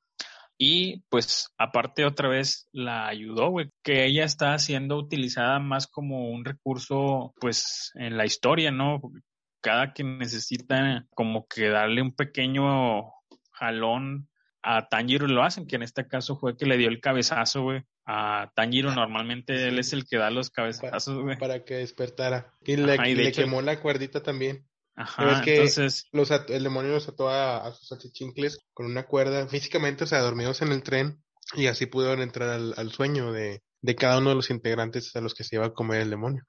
[0.64, 6.30] Y pues aparte otra vez la ayudó, güey, que ella está siendo utilizada más como
[6.30, 9.02] un recurso, pues en la historia, ¿no?
[9.62, 13.12] cada que necesita como que darle un pequeño
[13.52, 14.28] jalón
[14.64, 17.84] a Tanjiro lo hacen, que en este caso fue que le dio el cabezazo, güey.
[18.06, 21.38] A Tanjiro normalmente él es el que da los cabezazos, güey.
[21.38, 22.54] Para, que despertara.
[22.66, 24.68] Y le, quemó la cuerdita también.
[24.96, 26.08] Ajá, entonces...
[26.12, 30.62] Los, el demonio los ató a, sus achichincles con una cuerda físicamente, o sea, dormidos
[30.62, 31.22] en el tren
[31.56, 35.34] y así pudieron entrar al, sueño de, de, cada uno de los integrantes a los
[35.34, 36.44] que se iba a comer el demonio.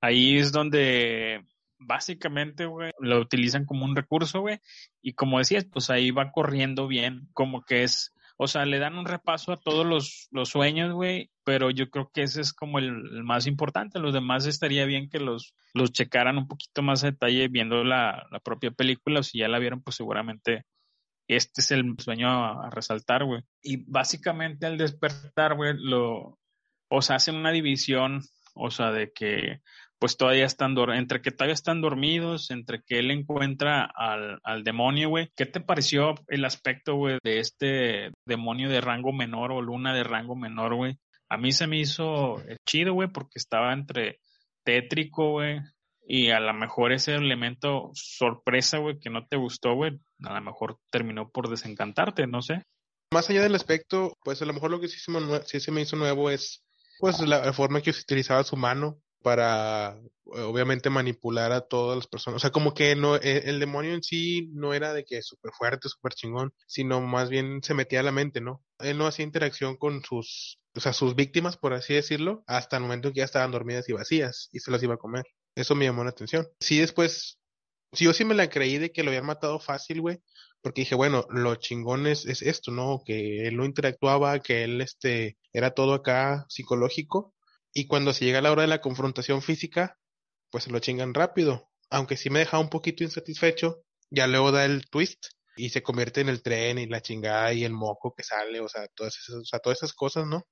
[0.00, 1.44] Ahí es donde
[1.78, 4.60] básicamente, güey, lo utilizan como un recurso, güey,
[5.02, 8.98] y como decías, pues ahí va corriendo bien, como que es, o sea, le dan
[8.98, 12.78] un repaso a todos los, los sueños, güey, pero yo creo que ese es como
[12.78, 17.12] el, más importante, los demás estaría bien que los, los checaran un poquito más a
[17.12, 20.64] detalle viendo la, la propia película, o si ya la vieron, pues seguramente
[21.28, 23.42] este es el sueño a, a resaltar, güey.
[23.62, 26.38] Y básicamente al despertar, güey, lo,
[26.88, 28.20] o sea, hacen una división,
[28.54, 29.60] o sea, de que
[29.98, 35.08] pues todavía están, entre que todavía están dormidos, entre que él encuentra al, al demonio,
[35.08, 35.30] güey.
[35.36, 40.04] ¿Qué te pareció el aspecto, güey, de este demonio de rango menor o luna de
[40.04, 40.98] rango menor, güey?
[41.28, 44.18] A mí se me hizo chido, güey, porque estaba entre
[44.64, 45.60] tétrico, güey,
[46.06, 50.40] y a lo mejor ese elemento sorpresa, güey, que no te gustó, güey, a lo
[50.42, 52.62] mejor terminó por desencantarte, no sé.
[53.12, 56.30] Más allá del aspecto, pues a lo mejor lo que sí se me, hizo nuevo
[56.30, 56.62] es,
[56.98, 62.36] pues, la forma que utilizaba su mano para obviamente manipular a todas las personas.
[62.36, 65.52] O sea, como que no, e, el, demonio en sí no era de que súper
[65.52, 68.62] fuerte, súper chingón, sino más bien se metía a la mente, ¿no?
[68.78, 72.82] Él no hacía interacción con sus, o sea, sus víctimas, por así decirlo, hasta el
[72.82, 75.24] momento en que ya estaban dormidas y vacías y se las iba a comer.
[75.54, 76.46] Eso me llamó la atención.
[76.60, 77.38] Sí, después,
[77.92, 80.20] sí, yo sí me la creí de que lo habían matado fácil, güey,
[80.60, 83.02] porque dije, bueno, lo chingón es, es esto, ¿no?
[83.06, 87.33] Que él no interactuaba, que él, este, era todo acá psicológico
[87.74, 89.98] y cuando se llega a la hora de la confrontación física,
[90.50, 91.68] pues se lo chingan rápido.
[91.90, 96.20] Aunque sí me deja un poquito insatisfecho, ya luego da el twist y se convierte
[96.20, 99.36] en el tren y la chingada y el moco que sale, o sea, todas esas,
[99.36, 100.46] o sea, todas esas cosas, ¿no?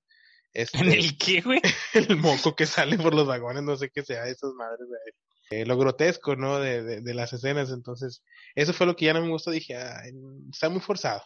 [0.53, 1.61] Este, ¿En el qué, güey?
[1.95, 4.89] el moco que sale por los vagones, no sé qué sea, esas madres,
[5.51, 6.59] de eh, lo grotesco, ¿no?
[6.59, 8.23] De, de, de, las escenas, entonces,
[8.55, 10.03] eso fue lo que ya no me gustó, dije, ah,
[10.51, 11.23] está muy forzado.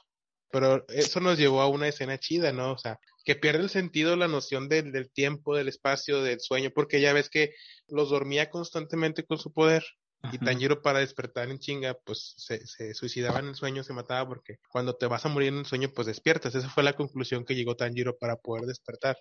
[0.50, 2.72] Pero eso nos llevó a una escena chida, ¿no?
[2.72, 6.70] O sea, que pierde el sentido la noción del, del tiempo, del espacio, del sueño,
[6.74, 7.54] porque ya ves que
[7.88, 9.84] los dormía constantemente con su poder.
[10.32, 14.26] Y Tanjiro para despertar en chinga, pues se, se, suicidaba en el sueño, se mataba
[14.26, 16.54] porque cuando te vas a morir en el sueño, pues despiertas.
[16.54, 19.16] Esa fue la conclusión que llegó Tanjiro para poder despertar.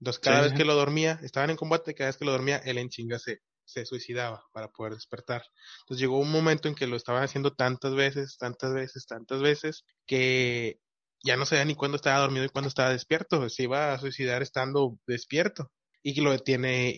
[0.00, 2.76] Entonces cada vez que lo dormía, estaban en combate, cada vez que lo dormía, él
[2.78, 5.42] en chinga se, se suicidaba para poder despertar.
[5.82, 9.84] Entonces llegó un momento en que lo estaban haciendo tantas veces, tantas veces, tantas veces,
[10.06, 10.78] que
[11.22, 13.48] ya no sabía ni cuándo estaba dormido y cuándo estaba despierto.
[13.48, 15.70] Se iba a suicidar estando despierto.
[16.02, 16.94] Y lo detiene.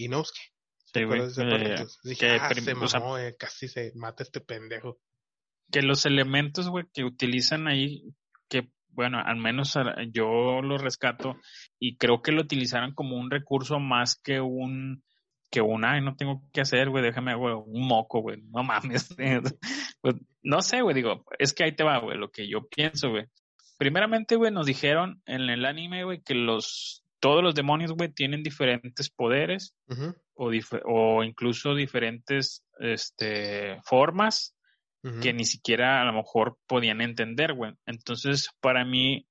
[0.94, 5.00] Sí, eh, dije, ah, se mamó, eh, casi se mata este pendejo.
[5.70, 8.14] Que los elementos, güey, que utilizan ahí,
[8.48, 9.76] que bueno, al menos
[10.12, 11.36] yo lo rescato
[11.80, 15.02] y creo que lo utilizaron como un recurso más que un
[15.54, 19.14] que una, no tengo que hacer, güey, déjame, güey, un moco, güey, no mames.
[20.00, 23.10] pues, no sé, güey, digo, es que ahí te va, güey, lo que yo pienso,
[23.10, 23.26] güey.
[23.78, 28.42] Primeramente, güey, nos dijeron en el anime, güey, que los, todos los demonios, güey, tienen
[28.42, 29.76] diferentes poderes
[30.34, 30.50] o,
[30.86, 34.56] o incluso diferentes, este, formas
[35.20, 37.74] que ni siquiera a lo mejor podían entender, güey.
[37.86, 39.28] Entonces, para mí,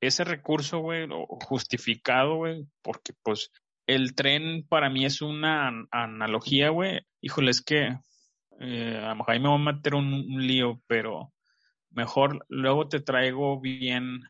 [0.00, 1.08] ese recurso, güey,
[1.46, 3.50] justificado, güey, porque pues
[3.86, 7.00] el tren para mí es una analogía, güey.
[7.20, 7.96] Híjole, es que
[8.60, 11.32] eh, a lo mejor ahí me voy a meter un, lío, pero
[11.90, 14.22] mejor luego te traigo bien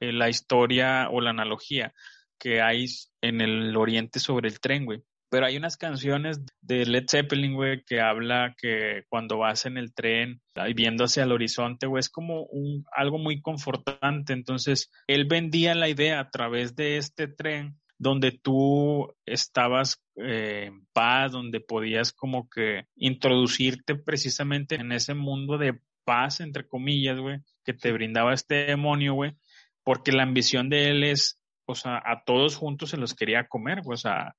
[0.00, 1.92] eh, la historia o la analogía
[2.38, 2.86] que hay
[3.20, 5.02] en el oriente sobre el tren, güey.
[5.30, 9.94] Pero hay unas canciones de Led Zeppelin, güey, que habla que cuando vas en el
[9.94, 10.42] tren
[10.74, 14.32] viendo hacia el horizonte, güey, es como un, algo muy confortante.
[14.32, 20.86] Entonces, él vendía la idea a través de este tren donde tú estabas eh, en
[20.94, 27.40] paz, donde podías como que introducirte precisamente en ese mundo de paz, entre comillas, güey,
[27.62, 29.36] que te brindaba este demonio, güey,
[29.84, 33.82] porque la ambición de él es, o sea, a todos juntos se los quería comer,
[33.84, 34.34] o sea,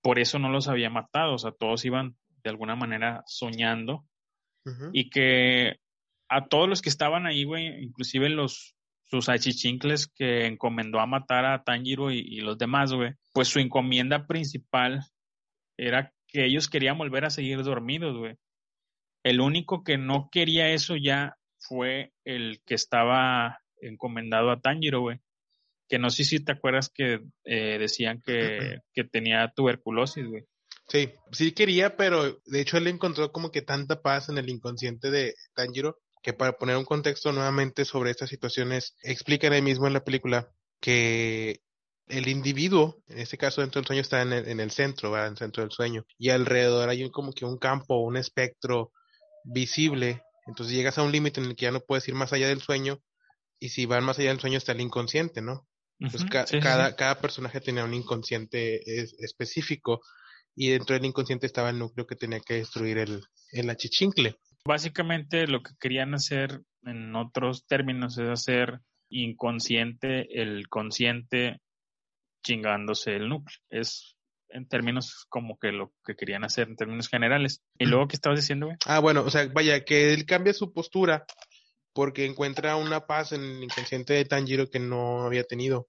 [0.00, 4.06] por eso no los había matado, o sea, todos iban de alguna manera soñando
[4.92, 5.80] y que
[6.28, 8.73] a todos los que estaban ahí, güey, inclusive los,
[9.04, 14.26] sus achichincles que encomendó a matar a Tanjiro y, los demás, güey, pues su encomienda
[14.26, 15.00] principal
[15.76, 18.36] era que ellos querían volver a seguir dormidos, güey.
[19.22, 25.20] El único que no quería eso ya fue el que estaba encomendado a Tanjiro, güey.
[25.88, 30.44] Que no sé si te acuerdas que eh, decían que, que tenía tuberculosis, güey.
[30.88, 35.10] Sí, sí quería, pero de hecho él encontró como que tanta paz en el inconsciente
[35.10, 39.92] de Tanjiro que para poner un contexto nuevamente sobre estas situaciones, explican ahí mismo en
[39.92, 40.48] la película
[40.80, 41.60] que
[42.08, 45.26] el individuo, en este caso dentro del sueño, está en el, en el centro, ¿verdad?
[45.26, 48.90] en el centro del sueño, y alrededor hay como que un campo, un espectro
[49.44, 52.48] visible, entonces llegas a un límite en el que ya no puedes ir más allá
[52.48, 53.02] del sueño,
[53.60, 55.68] y si van más allá del sueño está el inconsciente, ¿no?
[56.00, 58.80] Entonces cada, cada personaje tenía un inconsciente
[59.18, 60.00] específico,
[60.56, 64.38] y dentro del inconsciente estaba el núcleo que tenía que destruir el, el achichincle.
[64.66, 71.60] Básicamente lo que querían hacer en otros términos es hacer inconsciente el consciente
[72.44, 73.58] chingándose el núcleo.
[73.70, 74.16] Es
[74.48, 77.62] en términos como que lo que querían hacer en términos generales.
[77.78, 78.78] ¿Y luego qué estabas diciendo, güey?
[78.86, 81.26] Ah, bueno, o sea, vaya, que él cambia su postura
[81.92, 85.88] porque encuentra una paz en el inconsciente de Tanjiro que no había tenido.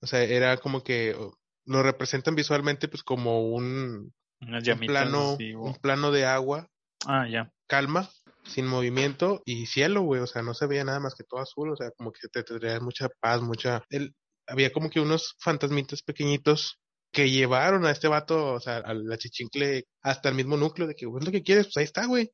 [0.00, 1.16] O sea, era como que
[1.64, 6.68] lo representan visualmente pues como un, un plano, un plano de agua.
[7.04, 8.08] Ah, ya calma,
[8.44, 11.70] sin movimiento y cielo, güey, o sea, no se veía nada más que todo azul,
[11.70, 13.82] o sea, como que te traía mucha paz, mucha...
[13.90, 14.14] El,
[14.46, 16.78] había como que unos fantasmitas pequeñitos
[17.12, 20.94] que llevaron a este vato, o sea, a la chichincle hasta el mismo núcleo de
[20.94, 22.30] que, güey, lo que quieres, pues ahí está, güey.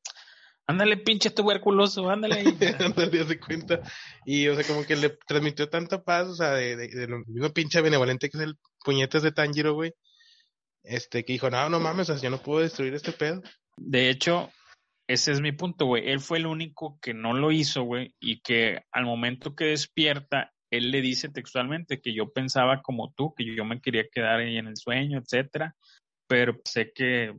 [0.67, 2.35] Ándale, pinche tuberculoso, ándale
[2.79, 3.81] ándale, se cuenta.
[4.25, 7.49] Y, o sea, como que le transmitió tanta paz, o sea, de, de, lo mismo
[7.49, 9.93] pinche benevolente que es el puñetes de Tanjiro, güey
[10.83, 13.41] este, que dijo, no, no mames, yo no puedo destruir este pedo.
[13.77, 14.51] De hecho,
[15.07, 16.09] ese es mi punto, güey.
[16.09, 20.51] Él fue el único que no lo hizo, güey, y que al momento que despierta,
[20.71, 24.57] él le dice textualmente que yo pensaba como tú, que yo me quería quedar ahí
[24.57, 25.75] en el sueño, etcétera,
[26.27, 27.33] pero sé que,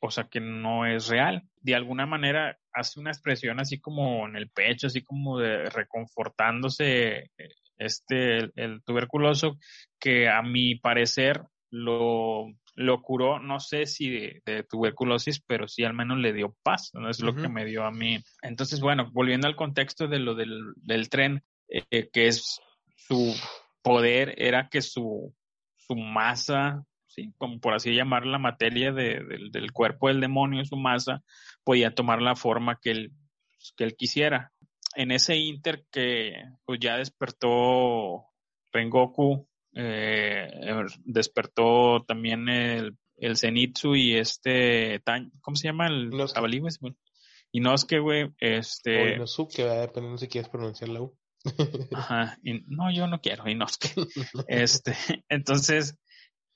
[0.00, 1.44] o sea, que no es real.
[1.62, 7.30] De alguna manera hace una expresión así como en el pecho, así como de reconfortándose
[7.78, 9.58] este, el, el tuberculoso,
[9.98, 12.46] que a mi parecer lo
[12.80, 17.10] lo curó, no sé si de, tuberculosis, pero sí al menos le dio paz, ¿no?
[17.10, 18.18] es lo que me dio a mí.
[18.40, 22.58] Entonces, bueno, volviendo al contexto de lo del, del tren, eh, que es
[22.96, 23.34] su
[23.82, 25.34] poder, era que su,
[25.76, 27.34] su masa, ¿sí?
[27.36, 29.20] como por así llamar la materia de,
[29.52, 31.22] del cuerpo del demonio, su masa,
[31.64, 33.12] podía tomar la forma que él,
[33.76, 34.52] que él quisiera.
[34.96, 36.32] En ese inter que
[36.64, 38.24] pues ya despertó
[38.72, 40.50] Rengoku eh,
[41.04, 45.02] despertó también el, el Zenitsu y este,
[45.40, 45.86] ¿cómo se llama?
[45.86, 46.72] El jabalí, güey.
[47.52, 49.02] Inosuke, güey, este...
[49.02, 51.16] O Inosuke, dependiendo si quieres pronunciar la U.
[51.94, 53.94] Ajá, no, yo no quiero Inosuke.
[54.48, 54.96] este,
[55.28, 55.96] entonces,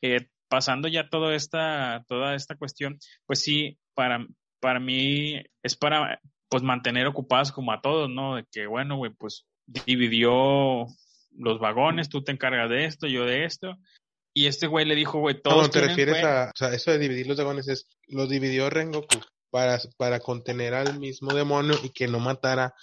[0.03, 4.25] eh, pasando ya toda esta, toda esta cuestión, pues sí, para,
[4.61, 8.37] para mí es para, pues, mantener ocupados como a todos, ¿no?
[8.37, 10.87] De que, bueno, güey, pues, dividió
[11.37, 13.77] los vagones, tú te encargas de esto, yo de esto.
[14.35, 15.63] Y este güey le dijo, güey, todo.
[15.63, 19.21] No, te refieres a, o sea, eso de dividir los vagones es, lo dividió Rengoku
[19.51, 22.75] para, para contener al mismo demonio y que no matara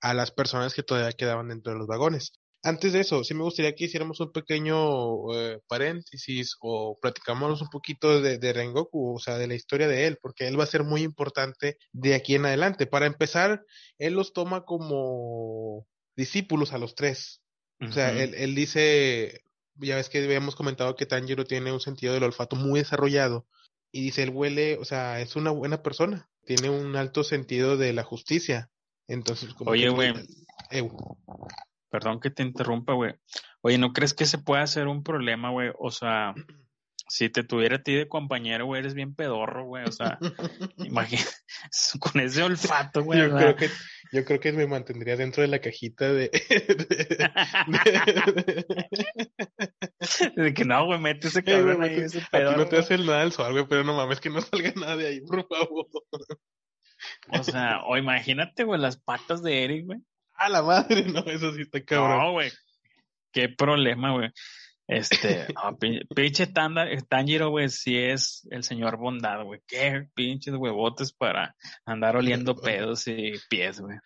[0.00, 2.32] a las personas que todavía quedaban dentro de los vagones.
[2.62, 7.68] Antes de eso, sí me gustaría que hiciéramos un pequeño eh, paréntesis o platicamos un
[7.68, 10.68] poquito de, de, Rengoku, o sea, de la historia de él, porque él va a
[10.68, 12.86] ser muy importante de aquí en adelante.
[12.86, 13.62] Para empezar,
[13.98, 15.86] él los toma como
[16.16, 17.42] discípulos a los tres.
[17.88, 19.42] O sea, él, él dice,
[19.76, 23.46] ya ves que habíamos comentado que Tanjiro tiene un sentido del olfato muy desarrollado
[23.92, 27.92] y dice, él huele, o sea, es una buena persona, tiene un alto sentido de
[27.92, 28.70] la justicia.
[29.06, 30.12] Entonces, como Oye, güey.
[31.90, 33.14] Perdón que te interrumpa, güey.
[33.60, 35.70] Oye, ¿no crees que se puede hacer un problema, güey?
[35.78, 36.34] O sea,
[37.08, 39.84] si te tuviera a ti de compañero, güey, eres bien pedorro, güey.
[39.84, 40.18] O sea,
[40.78, 41.30] imagínate,
[42.00, 43.20] con ese olfato, güey.
[43.20, 43.70] Yo creo que,
[44.14, 46.30] yo creo que me mantendría dentro de la cajita de.
[50.36, 52.58] de, que no, güey, mete ese cabrón ahí, ese pedorro.
[52.58, 55.08] no te hace nada del suave, güey, pero no mames, que no salga nada de
[55.08, 55.88] ahí, por favor.
[57.28, 59.98] O sea, o imagínate, güey, las patas de Eric, güey.
[60.34, 62.18] A la madre, no, eso sí está cabrón.
[62.18, 62.52] No, güey.
[63.32, 64.30] Qué problema, güey.
[64.86, 65.78] Este, no,
[66.14, 69.60] pinche Tanjiro, güey, sí es el señor bondad, güey.
[69.66, 73.98] Qué pinches huevotes para andar oliendo pedos y pies, güey.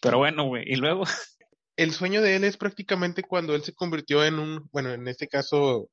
[0.00, 1.04] Pero bueno, güey, y luego.
[1.76, 5.28] El sueño de él es prácticamente cuando él se convirtió en un, bueno, en este
[5.28, 5.88] caso,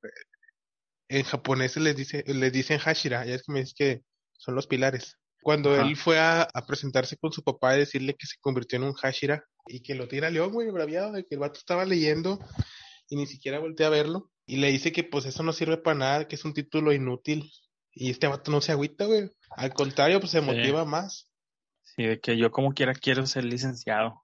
[1.07, 4.01] en japonés les dice, les dicen Hashira, ya es que me dice que
[4.33, 5.15] son los pilares.
[5.41, 8.83] Cuando él fue a, a, presentarse con su papá y decirle que se convirtió en
[8.83, 12.37] un Hashira y que lo tira León, güey, braviado, de que el vato estaba leyendo
[13.09, 14.31] y ni siquiera volteé a verlo.
[14.45, 17.51] Y le dice que pues eso no sirve para nada, que es un título inútil.
[17.91, 19.29] Y este vato no se agüita, güey.
[19.51, 21.29] Al contrario, pues se motiva más.
[21.83, 24.23] Sí, de que yo como quiera quiero ser licenciado.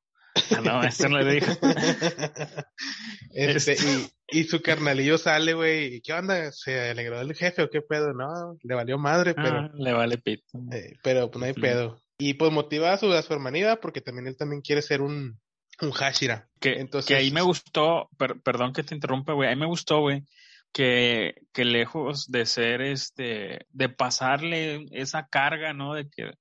[0.55, 1.51] Ah, no, eso no le dijo.
[3.33, 6.01] este, y, y, su carnalillo sale, güey.
[6.01, 6.51] ¿Qué onda?
[6.51, 8.13] ¿Se alegró del jefe o qué pedo?
[8.13, 9.59] No, le valió madre, pero.
[9.59, 10.43] Ah, le vale pito.
[10.71, 11.99] Eh, pero pues no hay pedo.
[12.17, 15.39] Y pues motiva a su, a su hermanidad porque también él también quiere ser un,
[15.81, 16.49] un Hashira.
[16.59, 18.09] Que, Entonces, que ahí me gustó,
[18.43, 20.23] perdón que te interrumpa, güey, ahí me gustó, güey,
[20.71, 25.93] que, que lejos de ser este, de pasarle esa carga, ¿no?
[25.93, 26.31] De que,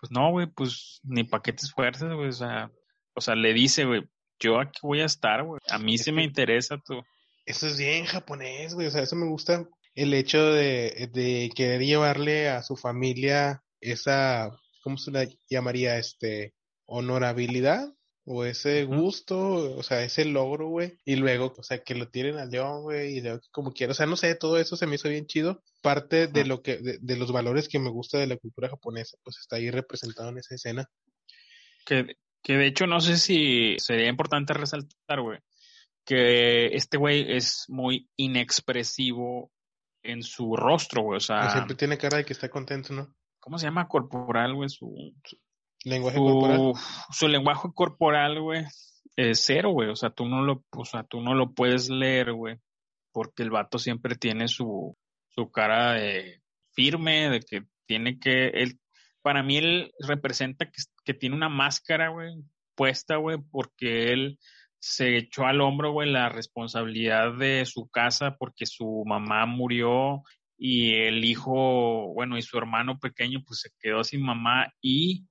[0.00, 2.70] pues no, güey, pues ni paquetes fuertes, güey, o sea,
[3.14, 4.02] o sea, le dice, güey,
[4.38, 7.02] yo aquí voy a estar, güey, a mí sí me interesa tú.
[7.46, 11.80] Eso es bien japonés, güey, o sea, eso me gusta el hecho de, de querer
[11.80, 14.50] llevarle a su familia esa,
[14.82, 15.98] ¿cómo se la llamaría?
[15.98, 16.54] Este,
[16.86, 17.88] honorabilidad
[18.30, 22.36] o ese gusto, o sea, ese logro, güey, y luego, o sea, que lo tiren
[22.36, 24.96] al león, güey, y de, como quiera, o sea, no sé, todo eso se me
[24.96, 28.36] hizo bien chido, parte de lo que, de, los valores que me gusta de la
[28.36, 30.84] cultura japonesa, pues está ahí representado en esa escena.
[31.86, 35.38] Que, que de hecho no sé si sería importante resaltar, güey,
[36.04, 39.50] que este güey es muy inexpresivo
[40.02, 41.50] en su rostro, güey, o sea...
[41.50, 43.14] Siempre tiene cara de que está contento, ¿no?
[43.40, 43.88] ¿Cómo se llama?
[43.88, 45.14] Corporal, güey, su
[45.84, 46.72] Lenguaje su, corporal.
[47.10, 48.64] Su lenguaje corporal, güey,
[49.16, 49.88] es cero, güey.
[49.90, 52.56] O sea, tú no lo, o sea, tú no lo puedes leer, güey.
[53.12, 54.96] Porque el vato siempre tiene su,
[55.28, 58.78] su cara de firme, de que tiene que, él,
[59.22, 62.34] para mí él representa que, que tiene una máscara, güey,
[62.74, 64.38] puesta, güey, porque él
[64.80, 70.22] se echó al hombro, güey, la responsabilidad de su casa porque su mamá murió
[70.56, 75.24] y el hijo, bueno, y su hermano pequeño pues se quedó sin mamá y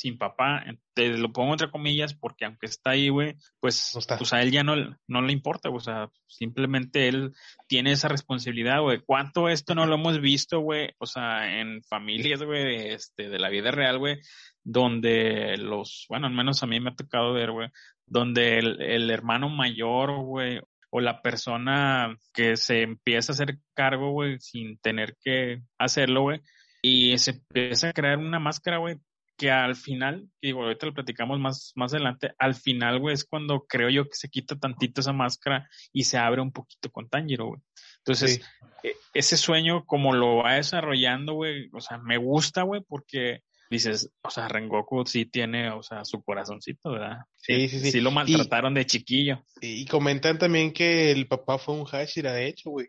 [0.00, 4.40] sin papá, te lo pongo entre comillas porque aunque está ahí, güey, pues, pues a
[4.40, 4.74] él ya no,
[5.06, 7.32] no le importa, o sea, simplemente él
[7.68, 9.02] tiene esa responsabilidad, güey.
[9.04, 10.88] ¿Cuánto esto no lo hemos visto, güey?
[10.98, 14.16] O sea, en familias, güey, este, de la vida real, güey,
[14.64, 17.68] donde los, bueno, al menos a mí me ha tocado ver, güey,
[18.06, 24.12] donde el, el hermano mayor, güey, o la persona que se empieza a hacer cargo,
[24.12, 26.40] güey, sin tener que hacerlo, güey,
[26.80, 28.96] y se empieza a crear una máscara, güey,
[29.40, 33.64] que al final, y ahorita lo platicamos más, más adelante, al final, güey, es cuando
[33.66, 37.46] creo yo que se quita tantito esa máscara y se abre un poquito con Tanjiro,
[37.46, 37.60] güey.
[38.00, 38.42] Entonces,
[38.82, 44.10] e, ese sueño, como lo va desarrollando, güey, o sea, me gusta, güey, porque dices,
[44.22, 47.20] o sea, Rengoku sí tiene, o sea, su corazoncito, ¿verdad?
[47.36, 47.92] Sí, sí, sí.
[47.92, 49.42] Sí lo maltrataron de chiquillo.
[49.62, 52.88] Y comentan también que el papá fue un Hashira, de hecho, güey.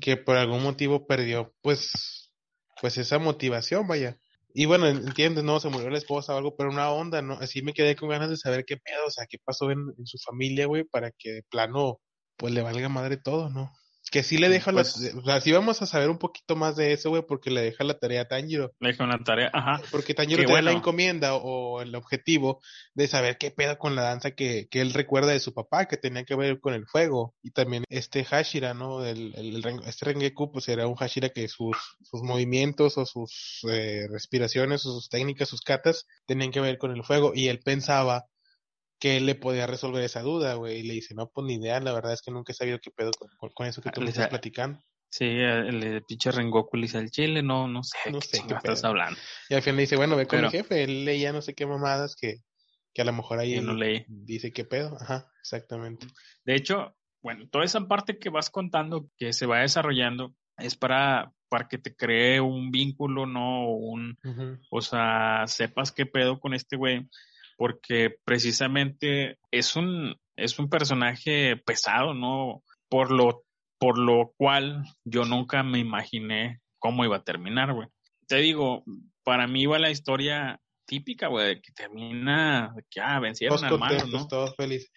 [0.00, 2.32] Que por algún motivo perdió, pues,
[2.80, 4.18] pues esa motivación, vaya.
[4.54, 7.34] Y bueno, entiendes, no, se murió la esposa o algo, pero una onda, ¿no?
[7.34, 10.06] Así me quedé con ganas de saber qué pedo, o sea, qué pasó en, en
[10.06, 12.00] su familia, güey, para que de plano,
[12.36, 13.72] pues le valga madre todo, ¿no?
[14.12, 16.76] Que sí le deja la, pues o sea, sí vamos a saber un poquito más
[16.76, 18.74] de eso, güey, porque le deja la tarea a Tanjiro.
[18.78, 19.80] Le deja una tarea, ajá.
[19.90, 22.60] Porque Tanjiro tiene la encomienda o, el objetivo
[22.92, 25.96] de saber qué pedo con la danza que, que él recuerda de su papá, que
[25.96, 27.34] tenía que ver con el fuego.
[27.42, 29.02] Y también este Hashira, ¿no?
[29.02, 34.06] El, el, este Rengeku, pues era un Hashira que sus, sus movimientos o sus eh,
[34.10, 37.32] respiraciones o sus técnicas, sus katas, tenían que ver con el fuego.
[37.34, 38.26] Y él pensaba
[39.02, 40.78] que él le podía resolver esa duda, güey.
[40.78, 42.92] Y le dice, no, pues ni idea, la verdad es que nunca he sabido qué
[42.92, 44.78] pedo con, eso que tú me estás platicando.
[45.10, 48.84] Sí, el, pinche Rengoku le dice al chile, no, no sé, no sé qué, estás
[48.84, 49.18] hablando.
[49.48, 51.66] Y al final le dice, bueno, ve con el jefe, él leía no sé qué
[51.66, 52.42] mamadas que,
[52.94, 54.04] que a lo mejor ahí no leí.
[54.06, 54.96] dice qué pedo.
[55.00, 56.06] Ajá, exactamente.
[56.44, 61.32] De hecho, bueno, toda esa parte que vas contando, que se va desarrollando, es para,
[61.48, 63.68] para que te cree un vínculo, ¿no?
[63.68, 64.16] Un,
[64.70, 67.08] O sea, sepas qué pedo con este güey
[67.56, 72.62] porque precisamente es un, es un personaje pesado, ¿no?
[72.88, 73.44] Por lo,
[73.78, 77.88] por lo cual yo nunca me imaginé cómo iba a terminar, güey.
[78.26, 78.84] Te digo,
[79.24, 84.26] para mí iba la historia típica, güey, que termina, que ah, vencieron al malo, ¿no?
[84.26, 84.90] Todos felices.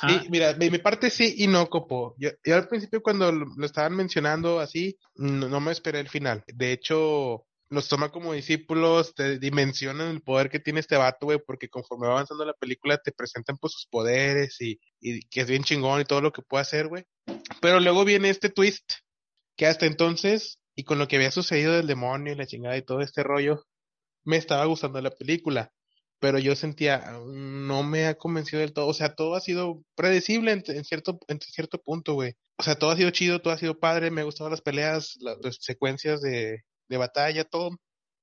[0.00, 2.14] Sí, mira, mi, mi, parte sí y no, Copo.
[2.18, 6.42] Yo, yo, al principio cuando lo estaban mencionando así, no, no me esperé el final.
[6.46, 11.38] De hecho, los toma como discípulos, te dimensionan el poder que tiene este vato, güey,
[11.44, 15.46] porque conforme va avanzando la película te presentan pues sus poderes y, y que es
[15.48, 17.04] bien chingón y todo lo que puede hacer, güey.
[17.60, 18.92] Pero luego viene este twist,
[19.56, 22.82] que hasta entonces, y con lo que había sucedido del demonio y la chingada y
[22.82, 23.64] todo este rollo,
[24.24, 25.72] me estaba gustando la película.
[26.20, 28.88] Pero yo sentía, no me ha convencido del todo.
[28.88, 32.34] O sea, todo ha sido predecible en, cierto, en cierto punto, güey.
[32.56, 35.16] O sea, todo ha sido chido, todo ha sido padre, me han gustado las peleas,
[35.20, 37.76] las secuencias de, de batalla, todo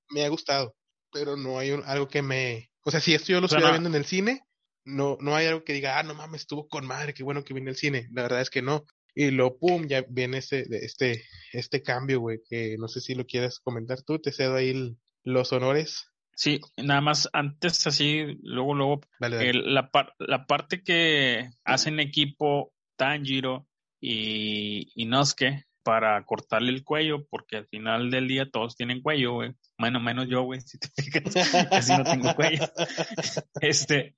[0.09, 0.75] me ha gustado,
[1.11, 3.95] pero no hay algo que me, o sea, si esto yo lo estoy viendo en
[3.95, 4.41] el cine,
[4.85, 7.53] no, no hay algo que diga, ah, no mames, estuvo con madre, qué bueno que
[7.53, 8.85] viene el cine, la verdad es que no,
[9.15, 13.25] y lo pum, ya viene este, este, este cambio, güey, que no sé si lo
[13.25, 16.11] quieres comentar tú, te cedo ahí los honores.
[16.35, 19.89] Sí, nada más antes así, luego, luego, la,
[20.19, 23.67] la parte que hacen equipo Tanjiro
[24.01, 29.33] y, y Nosuke, para cortarle el cuello, porque al final del día todos tienen cuello,
[29.33, 29.53] güey.
[29.77, 32.65] Bueno, menos yo, güey, si te fijas, casi no tengo cuello.
[33.61, 34.15] este,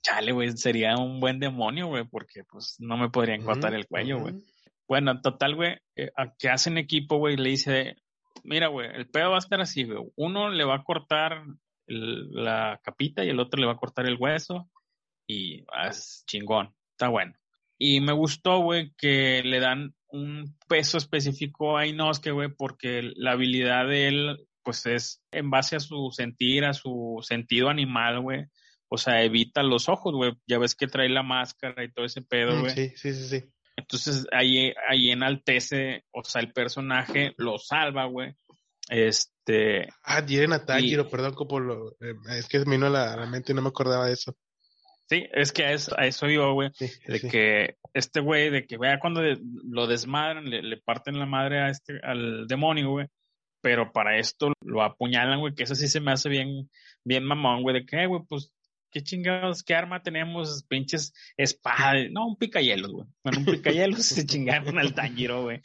[0.00, 4.20] chale, güey, sería un buen demonio, güey, porque pues no me podrían cortar el cuello,
[4.20, 4.34] güey.
[4.86, 7.96] Bueno, total, güey, eh, que hacen equipo, güey, le dice,
[8.44, 9.98] mira, güey, el pedo va a estar así, güey.
[10.14, 11.42] Uno le va a cortar
[11.88, 14.70] la capita y el otro le va a cortar el hueso
[15.26, 17.32] y es chingón, está bueno.
[17.76, 23.32] Y me gustó, güey, que le dan un peso específico a Inosuke, güey, porque la
[23.32, 28.46] habilidad de él, pues es en base a su sentir, a su sentido animal, güey.
[28.88, 30.32] O sea, evita los ojos, güey.
[30.46, 32.72] Ya ves que trae la máscara y todo ese pedo, mm, güey.
[32.72, 33.44] Sí, sí, sí, sí.
[33.76, 38.34] Entonces ahí, ahí enaltece, o sea, el personaje lo salva, güey.
[38.88, 39.88] Este.
[40.02, 43.54] Ah, Jiren a perdón, como lo, eh, es que me vino a la, mente y
[43.54, 44.36] no me acordaba de eso.
[45.08, 46.70] Sí, es que a eso, a eso iba, güey.
[47.06, 49.22] de que este güey, de que vea cuando
[49.64, 53.06] lo desmadran, le, parten la madre a este, al demonio, güey.
[53.60, 56.70] Pero para esto lo apuñalan, güey, que eso sí se me hace bien,
[57.04, 58.52] bien mamón, güey, de que, güey, pues,
[58.90, 63.06] qué chingados, qué arma tenemos, pinches espadas, no, un picayelos, güey.
[63.22, 65.60] Bueno, un picayelos se chingaron al Tanjiro, güey.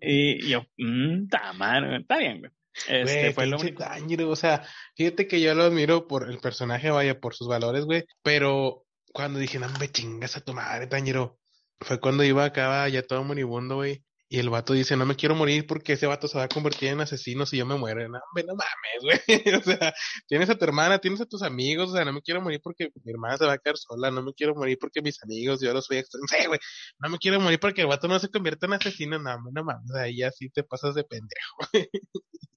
[0.00, 2.52] Y, yo, mmm, está mal, está bien, güey.
[2.88, 3.84] Este fue lo único.
[4.28, 4.64] o sea,
[4.96, 8.04] fíjate que yo lo admiro por el personaje, vaya, por sus valores, güey.
[8.22, 11.38] Pero cuando dije, no me chingas a tu madre, Tañero,
[11.80, 14.04] fue cuando iba acá ya todo moribundo, güey.
[14.32, 16.90] Y el vato dice, no me quiero morir porque ese vato se va a convertir
[16.90, 18.08] en asesino si yo me muero.
[18.08, 19.18] No, no mames, güey.
[19.60, 19.92] O sea,
[20.28, 22.90] tienes a tu hermana, tienes a tus amigos, o sea, no me quiero morir porque
[23.02, 25.74] mi hermana se va a quedar sola, no me quiero morir porque mis amigos, yo
[25.74, 26.46] los voy a extrañar.
[26.46, 26.60] güey.
[27.00, 29.90] No me quiero morir porque el vato no se convierte en asesino, no, no mames.
[29.96, 31.90] Ahí ya sí te pasas de pendejo.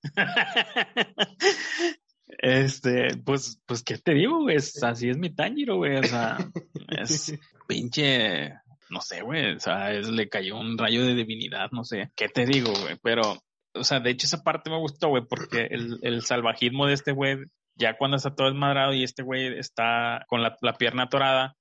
[2.40, 4.58] Este, pues, pues, ¿qué te digo, güey?
[4.58, 5.98] así es mi Tanjiro, güey.
[5.98, 6.38] O sea,
[6.90, 7.34] es
[7.68, 8.54] pinche
[8.94, 12.46] no sé, güey, o sea, le cayó un rayo de divinidad, no sé, ¿qué te
[12.46, 12.96] digo, güey?
[13.02, 13.42] Pero,
[13.74, 17.12] o sea, de hecho esa parte me gustó, güey, porque el, el salvajismo de este
[17.12, 17.38] güey,
[17.76, 21.56] ya cuando está todo desmadrado y este güey está con la, pierna atorada,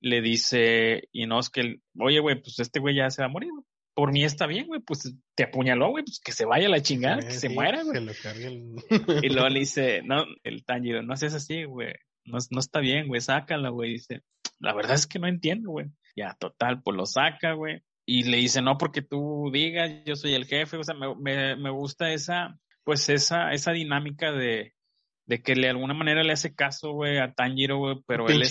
[0.00, 3.30] le dice, y no es que, oye, güey, pues este güey ya se va a
[3.30, 3.50] morir,
[3.94, 7.20] Por mí está bien, güey, pues te apuñaló, güey, pues que se vaya la chingada,
[7.20, 8.00] que se muera, güey.
[9.22, 11.92] y luego le dice, no, el Tanjiro, no seas así, güey,
[12.24, 14.22] no, no está bien, güey, sácala, güey, dice,
[14.62, 15.86] la verdad es que no entiendo, güey.
[16.16, 17.82] Ya, total, pues lo saca, güey.
[18.06, 20.76] Y le dice, no porque tú digas, yo soy el jefe.
[20.76, 24.74] O sea, me, me, me gusta esa, pues esa, esa dinámica de,
[25.26, 28.50] de que de alguna manera le hace caso, güey, a Tanjiro, güey, pero él es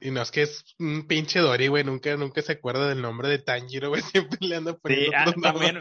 [0.00, 3.28] Y no es que es un pinche Dori, güey, nunca, nunca se acuerda del nombre
[3.28, 5.78] de Tanjiro, güey, siempre le anda poniendo Sí, ah, también,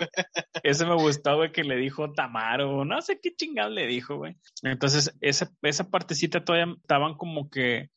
[0.64, 4.36] ese me gustó, güey, que le dijo Tamaro, no sé qué chingado le dijo, güey.
[4.64, 7.90] Entonces, esa, esa partecita todavía estaban como que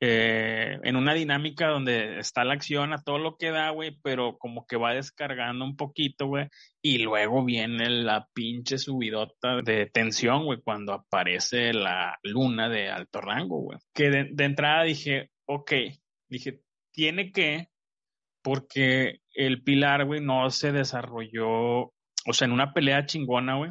[0.00, 4.36] eh, en una dinámica donde está la acción a todo lo que da, güey, pero
[4.38, 6.48] como que va descargando un poquito, güey,
[6.82, 13.20] y luego viene la pinche subidota de tensión, güey, cuando aparece la luna de alto
[13.22, 13.78] rango, güey.
[13.94, 15.72] Que de, de entrada dije, ok,
[16.28, 16.60] dije,
[16.92, 17.68] tiene que,
[18.42, 23.70] porque el pilar, güey, no se desarrolló, o sea, en una pelea chingona, güey.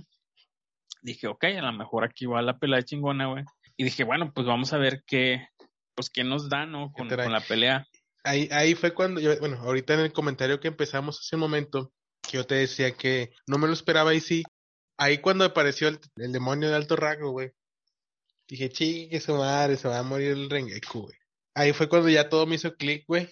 [1.04, 3.44] Dije, ok, a lo mejor aquí va la pelea chingona, güey.
[3.78, 5.48] Y dije, bueno, pues vamos a ver qué,
[5.96, 6.92] pues que nos da, ¿no?
[6.92, 7.88] Con, la pelea.
[8.24, 11.94] Ahí, ahí fue cuando, yo, bueno, ahorita en el comentario que empezamos hace un momento,
[12.22, 14.44] que yo te decía que no me lo esperaba y sí.
[14.98, 17.52] Ahí cuando apareció el, demonio de alto rango, güey.
[18.48, 21.18] Dije, chique su madre, se va a morir el Rengeku, güey.
[21.56, 23.30] Ahí fue cuando ya todo me hizo clic, güey.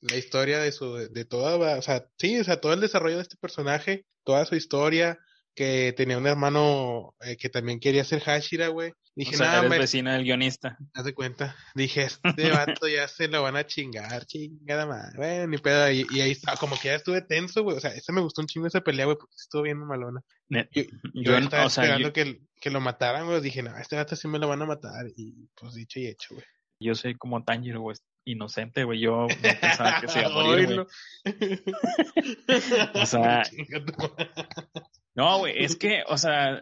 [0.00, 3.16] La historia de su, de, de toda, o sea, sí, o sea, todo el desarrollo
[3.16, 5.18] de este personaje, toda su historia,
[5.56, 8.92] que tenía un hermano eh, que también quería ser Hashira, güey.
[9.16, 10.76] Dije, nada, eres vecina del guionista.
[10.92, 11.56] Haz de cuenta.
[11.74, 15.16] Dije, este vato ya se lo van a chingar, chingada madre.
[15.16, 15.90] Bueno, ni pedo.
[15.90, 17.78] Y, ahí estaba, como que ya estuve tenso, güey.
[17.78, 20.20] O sea, ese me gustó un chingo esa pelea, güey, porque estuvo bien malona.
[20.50, 20.82] Yo,
[21.14, 23.40] yo, estaba esperando que, que, lo mataran, güey.
[23.40, 25.06] Dije, no, este vato sí me lo van a matar.
[25.16, 26.46] Y pues dicho y hecho, güey.
[26.78, 27.96] Yo soy como Tanjiro, güey
[28.26, 29.00] inocente, güey.
[29.00, 30.86] Yo no pensaba que se iba a morir,
[32.94, 33.42] o sea,
[35.14, 36.60] no, güey, es que, o sea,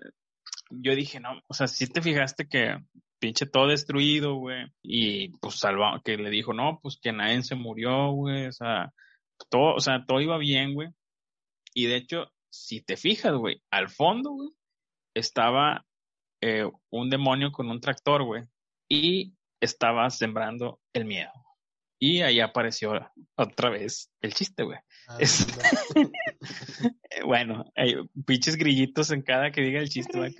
[0.71, 2.79] yo dije, no, o sea, si te fijaste que
[3.19, 7.55] pinche todo destruido, güey, y pues salva, que le dijo, no, pues que nadie se
[7.55, 8.93] murió, güey, o sea,
[9.49, 10.91] todo, o sea, todo iba bien, güey.
[11.73, 14.51] Y de hecho, si te fijas, güey, al fondo, güey,
[15.15, 15.85] estaba
[16.41, 18.43] eh, un demonio con un tractor, güey,
[18.89, 21.33] y estaba sembrando el miedo.
[22.07, 22.93] Y ahí apareció
[23.35, 24.77] otra vez el chiste, güey.
[25.09, 25.17] Ah,
[27.25, 27.95] bueno, hay
[28.27, 30.37] pinches grillitos en cada que diga el chiste, güey.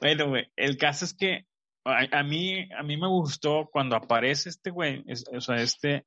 [0.00, 1.44] bueno, güey, el caso es que
[1.84, 6.06] a, mí, a mí me gustó cuando aparece este güey, o sea, este,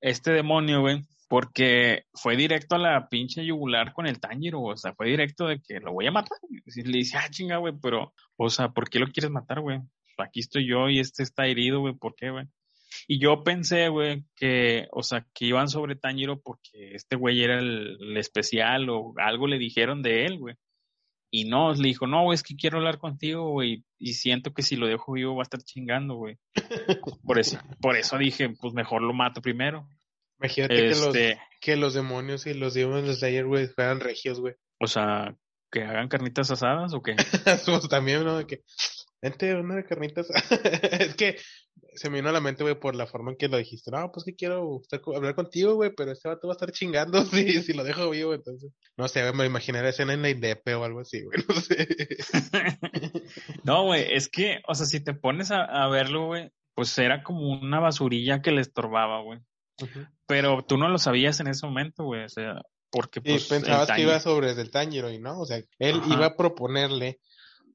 [0.00, 4.94] este demonio, güey, porque fue directo a la pinche yugular con el Tanjiro, o sea,
[4.94, 6.38] fue directo de que lo voy a matar.
[6.48, 9.80] Y le dice, ah, chinga, güey, pero, o sea, ¿por qué lo quieres matar, güey?
[10.16, 12.46] Aquí estoy yo y este está herido, güey, ¿por qué, güey?
[13.06, 17.58] Y yo pensé, güey, que, o sea, que iban sobre Tañiro porque este güey era
[17.58, 20.54] el, especial o algo le dijeron de él, güey.
[21.30, 24.62] Y no, le dijo, no, güey, es que quiero hablar contigo, güey, y siento que
[24.62, 26.38] si lo dejo vivo va a estar chingando, güey.
[27.22, 29.86] Por eso, por eso dije, pues mejor lo mato primero.
[30.40, 34.40] Imagínate que, los, este que los demonios y los demonios de ayer, güey, fueran regios,
[34.40, 34.54] güey.
[34.80, 35.36] O sea,
[35.70, 37.16] que hagan carnitas asadas o qué?
[37.66, 38.38] pues también, ¿no?
[38.38, 38.62] De que,
[39.22, 40.28] vente, una de carnitas.
[40.92, 41.36] es que
[41.94, 43.90] se me vino a la mente, güey, por la forma en que lo dijiste.
[43.90, 44.80] No, pues que quiero
[45.14, 48.34] hablar contigo, güey, pero este vato va a estar chingando si, si lo dejo vivo,
[48.34, 48.72] entonces.
[48.96, 51.88] No sé, me imaginé la escena en la INDEP o algo así, güey, no sé.
[53.64, 57.50] no, güey, es que, o sea, si te pones a, verlo, güey, pues era como
[57.50, 59.40] una basurilla que le estorbaba, güey.
[60.26, 62.60] Pero tú no lo sabías en ese momento, güey, o sea,
[62.90, 63.46] porque pues...
[63.46, 67.20] pensabas que iba sobre el Tanjiro y no, o sea, él iba a proponerle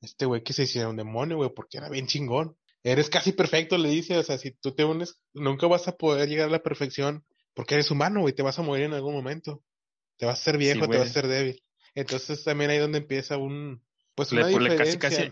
[0.03, 3.77] este güey que se hiciera un demonio, güey, porque era bien chingón eres casi perfecto,
[3.77, 6.61] le dice, o sea, si tú te unes, nunca vas a poder llegar a la
[6.61, 7.23] perfección
[7.53, 9.63] porque eres humano, güey, te vas a morir en algún momento.
[10.17, 11.63] Te vas a ser viejo, te vas a ser débil.
[11.95, 13.81] Entonces también ahí donde empieza un,
[14.15, 14.99] pues una pues, diferencia.
[14.99, 15.31] Casi,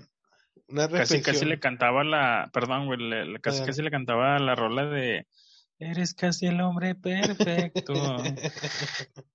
[0.89, 5.27] casi, casi, le cantaba la, perdón, güey, le, casi casi le cantaba la rola de
[5.79, 7.93] Eres casi el hombre perfecto.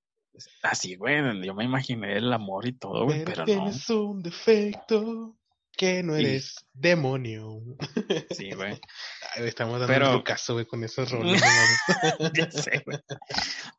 [0.63, 5.37] Así, güey, yo me imaginé el amor y todo, güey, pero, pero tienes un defecto
[5.77, 7.61] que no eres demonio.
[8.31, 8.81] Sí, güey.
[9.37, 10.25] Estamos dando pero...
[10.25, 11.43] caso, güey, con esos roles.
[12.35, 12.99] ya sé, güey.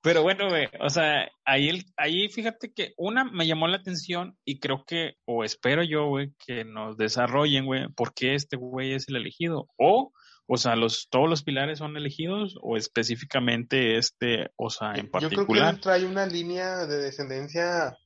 [0.01, 4.37] Pero bueno, güey, o sea, ahí, el, ahí fíjate que una me llamó la atención
[4.45, 8.93] y creo que, o espero yo, güey, que nos desarrollen, güey, por qué este güey
[8.93, 9.67] es el elegido.
[9.77, 10.11] O,
[10.47, 15.31] o sea, los, todos los pilares son elegidos o específicamente este, o sea, en particular.
[15.31, 17.97] Yo creo que él trae una línea de descendencia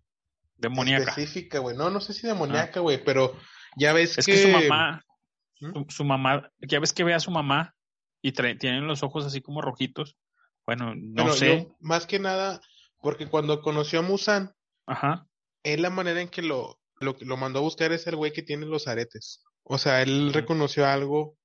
[0.57, 1.11] demoníaca.
[1.11, 1.77] Específica, güey.
[1.77, 3.37] No, no sé si demoníaca, güey, pero
[3.77, 4.37] ya ves es que...
[4.37, 5.05] su mamá,
[5.59, 5.83] ¿Mm?
[5.89, 7.75] su, mamá, ya ves que ve a su mamá
[8.23, 10.17] y tienen los ojos así como rojitos.
[10.65, 11.67] Bueno, no sé.
[11.79, 12.59] más que nada,
[13.01, 14.55] porque cuando conoció a Musan,
[14.87, 15.27] Ajá.
[15.63, 18.43] es la manera en que lo, lo, lo mandó a buscar es el güey que
[18.43, 19.43] tiene los aretes.
[19.63, 21.37] O sea, él reconoció algo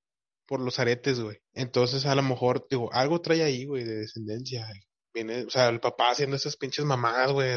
[0.46, 1.38] por los aretes, güey.
[1.52, 4.66] Entonces, a lo mejor, digo, algo trae ahí, güey, de descendencia.
[5.12, 7.48] Viene, o sea, el papá haciendo esas pinches mamadas, güey,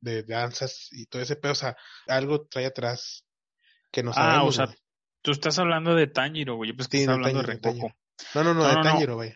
[0.00, 1.76] de danzas y todo ese pedo, o sea,
[2.06, 3.24] algo trae atrás
[3.90, 4.36] que no sabemos.
[4.36, 4.76] Ah, o sea,
[5.22, 6.72] tú estás hablando de Tanjiro, güey.
[6.72, 7.90] Pues que estás hablando de Rengoku.
[8.34, 9.34] No, no, no, de Tanjiro, güey.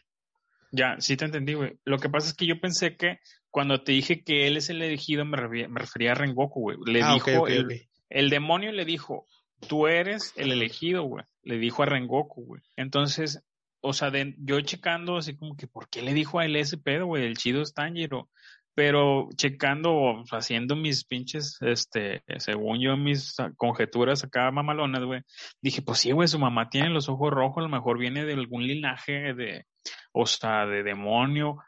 [0.72, 1.80] Ya, sí te entendí, güey.
[1.84, 3.18] Lo que pasa es que yo pensé que
[3.50, 6.76] cuando te dije que él es el elegido, me, refería, a Rengoku, güey.
[6.86, 9.26] Le ah, dijo, el, el, demonio le dijo,
[9.66, 11.24] tú eres el elegido, güey.
[11.42, 12.62] Le dijo a Rengoku, güey.
[12.76, 13.42] Entonces,
[13.80, 17.06] o sea, yo checando así como que, ¿por qué le dijo a él ese pedo,
[17.06, 17.24] güey?
[17.24, 18.28] El chido es Tanjiro
[18.74, 25.22] pero checando, haciendo mis pinches, este, según yo, mis conjeturas acá mamalonas, güey,
[25.60, 28.34] dije, pues sí, güey, su mamá tiene los ojos rojos, a lo mejor viene de
[28.34, 29.66] algún linaje de,
[30.12, 31.58] o sea, de demonio,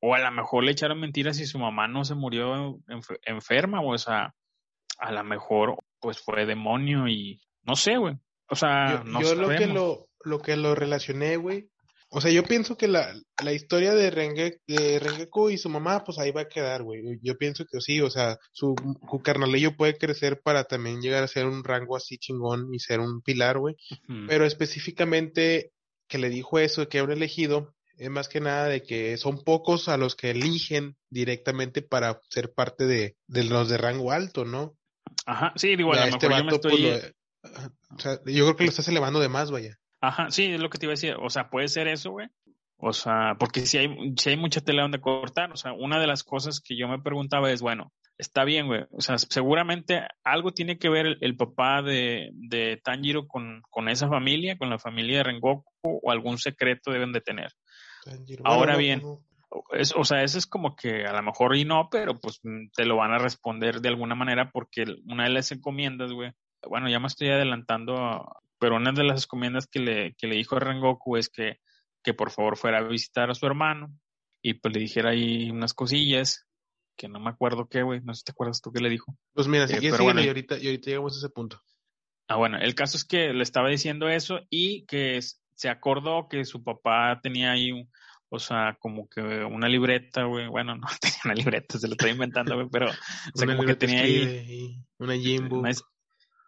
[0.00, 2.78] o a lo mejor le echaron mentiras y su mamá no se murió
[3.24, 4.34] enferma, o sea,
[4.98, 8.16] a lo mejor, pues fue demonio y no sé, güey.
[8.52, 11.70] O sea, no yo lo que lo, lo que lo relacioné, güey,
[12.10, 13.10] o sea, yo pienso que la,
[13.42, 17.00] la historia de, Renge, de Rengeku y su mamá, pues ahí va a quedar, güey.
[17.22, 18.74] Yo pienso que sí, o sea, su,
[19.10, 23.00] su carnalillo puede crecer para también llegar a ser un rango así chingón y ser
[23.00, 23.76] un pilar, güey.
[24.28, 25.72] Pero específicamente
[26.06, 29.88] que le dijo eso, que un elegido, es más que nada de que son pocos
[29.88, 34.76] a los que eligen directamente para ser parte de, de los de rango alto, ¿no?
[35.24, 37.12] Ajá, sí, digo, a lo este mejor yo me pues, estoy...
[37.94, 39.78] o sea, yo creo que lo estás elevando de más, vaya.
[40.00, 41.16] Ajá, sí, es lo que te iba a decir.
[41.20, 42.28] O sea, puede ser eso, güey.
[42.76, 45.52] O sea, porque si hay, si hay mucha tela donde cortar.
[45.52, 48.84] O sea, una de las cosas que yo me preguntaba es, bueno, está bien, güey.
[48.90, 54.08] O sea, seguramente algo tiene que ver el, papá de, de Tanjiro con, con, esa
[54.08, 57.52] familia, con la familia de Rengoku, o algún secreto deben de tener.
[58.42, 59.02] Ahora bien,
[59.50, 62.40] o sea, eso es como que a lo mejor y no, pero pues
[62.74, 66.32] te lo van a responder de alguna manera porque una de las encomiendas, güey,
[66.68, 68.26] bueno, ya me estoy adelantando
[68.62, 71.58] pero una de las encomiendas que le, que le dijo a Rengoku es que,
[72.00, 73.92] que por favor fuera a visitar a su hermano
[74.40, 76.46] y pues le dijera ahí unas cosillas
[76.96, 79.16] que no me acuerdo qué, güey, no sé si te acuerdas tú qué le dijo.
[79.32, 81.60] Pues mira, si eh, pero bueno, y ahorita, y ahorita llegamos a ese punto.
[82.28, 85.18] Ah, bueno, el caso es que le estaba diciendo eso y que
[85.56, 87.72] se acordó que su papá tenía ahí,
[88.28, 92.12] o sea, como que una libreta, güey, bueno, no tenía una libreta, se lo estoy
[92.12, 92.92] inventando, güey, pero, o
[93.34, 94.78] sea, como que tenía ahí...
[94.98, 95.64] Una Jimbo.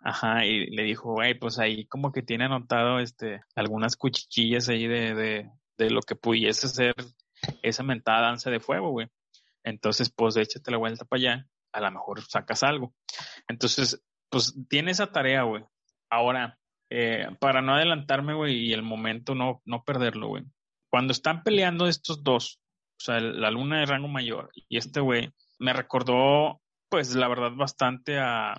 [0.06, 4.86] Ajá, y le dijo, güey, pues ahí como que tiene anotado este algunas cuchichillas ahí
[4.86, 6.94] de, de, de lo que pudiese ser
[7.62, 9.08] esa mentada danza de fuego, güey.
[9.64, 12.94] Entonces, pues échate la vuelta para allá, a lo mejor sacas algo.
[13.48, 15.64] Entonces, pues tiene esa tarea, güey.
[16.10, 16.58] Ahora,
[16.90, 20.44] eh, para no adelantarme, güey, y el momento no, no perderlo, güey.
[20.90, 22.60] Cuando están peleando estos dos,
[22.98, 27.52] o sea, la luna de rango mayor y este güey, me recordó, pues la verdad,
[27.56, 28.54] bastante a,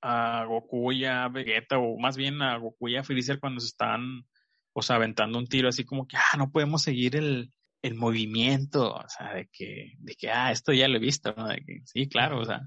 [0.00, 3.68] a Goku y a Vegeta, o más bien a Goku y a Freezer cuando se
[3.68, 4.26] están,
[4.72, 8.94] o sea, aventando un tiro así como que, ah, no podemos seguir el, el movimiento,
[8.94, 11.48] o sea, de que, de que, ah, esto ya lo he visto, ¿no?
[11.48, 12.60] De que, sí, claro, o sea,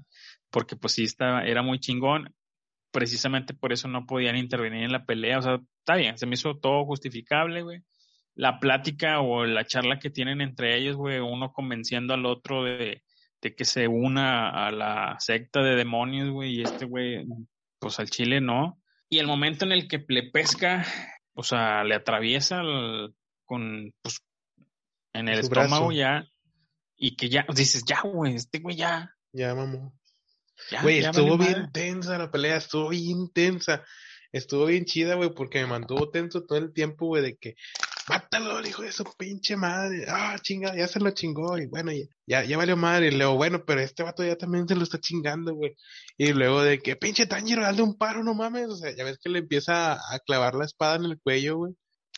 [0.50, 2.34] porque pues sí, estaba, era muy chingón,
[2.90, 6.34] precisamente por eso no podían intervenir en la pelea, o sea, está bien, se me
[6.34, 7.80] hizo todo justificable, güey.
[8.34, 13.02] La plática o la charla que tienen entre ellos, güey, uno convenciendo al otro de,
[13.42, 17.26] de que se una a la secta de demonios, güey, y este güey,
[17.78, 18.80] pues al chile no.
[19.08, 20.86] Y el momento en el que le pesca,
[21.34, 22.62] o sea, le atraviesa
[23.44, 24.20] con, pues,
[25.12, 26.24] en el estómago ya,
[26.96, 29.14] y que ya, dices, ya, güey, este güey ya.
[29.32, 29.92] Ya, mamá.
[30.82, 33.84] Güey, estuvo bien tensa la pelea, estuvo bien tensa.
[34.30, 37.54] Estuvo bien chida, güey, porque me mantuvo tenso todo el tiempo, güey, de que
[38.08, 40.04] mátalo, hijo de su pinche madre.
[40.08, 41.58] Ah, chinga, ya se lo chingó.
[41.58, 41.92] Y bueno,
[42.26, 43.08] ya, ya valió madre.
[43.08, 45.76] Y luego, bueno, pero este vato ya también se lo está chingando, güey.
[46.16, 48.68] Y luego de que, pinche Tanjiro, dale un paro, no mames.
[48.68, 51.74] O sea, ya ves que le empieza a clavar la espada en el cuello, güey.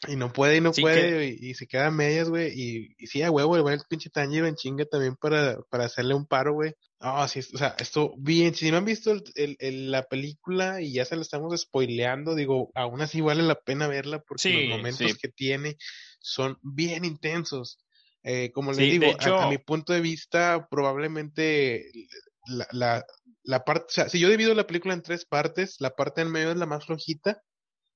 [0.08, 2.52] Y no puede, y no puede, y, se queda a medias, güey.
[2.54, 6.14] Y, y sí, a huevo, va el pinche Tanjiro en chinga también para, para hacerle
[6.14, 6.74] un paro, güey.
[7.00, 8.54] Ah, sí, o sea, esto bien.
[8.54, 13.00] Si no han visto el, la película y ya se la estamos spoileando, digo, aún
[13.00, 15.76] así vale la pena verla porque los momentos que tiene
[16.20, 17.78] son bien intensos.
[18.22, 21.84] Eh, como les digo, a, mi punto de vista, probablemente
[22.46, 23.04] la, la,
[23.42, 26.30] la parte, o sea, si yo divido la película en tres partes, la parte en
[26.30, 27.42] medio es la más flojita,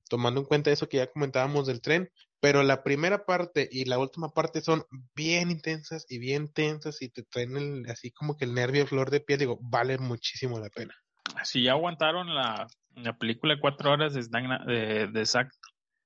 [0.09, 2.09] tomando en cuenta eso que ya comentábamos del tren,
[2.41, 4.83] pero la primera parte y la última parte son
[5.15, 9.21] bien intensas y bien tensas y te traen así como que el nervio flor de
[9.21, 10.93] piel, digo, vale muchísimo la pena.
[11.43, 15.51] Si ya aguantaron la, la película de cuatro horas de, de, de Zack,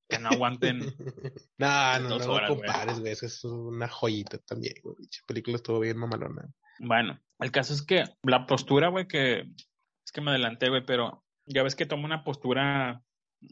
[0.10, 0.80] que no aguanten.
[1.58, 4.96] no, no, no, compares, güey, eso es una joyita también, güey.
[4.98, 6.50] La película estuvo bien mamalona.
[6.80, 11.24] Bueno, el caso es que la postura, güey, que es que me adelanté, güey, pero
[11.46, 13.02] ya ves que toma una postura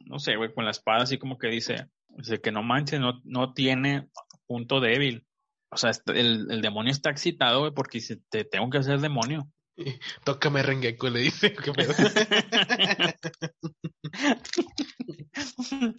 [0.05, 3.21] no sé, güey, con la espada así como que dice, dice que no manches, no,
[3.23, 4.09] no tiene
[4.47, 5.25] punto débil.
[5.69, 9.47] O sea, el, el demonio está excitado, güey, porque dice, te tengo que hacer demonio.
[10.25, 11.55] Tócame Rengeku, le dice.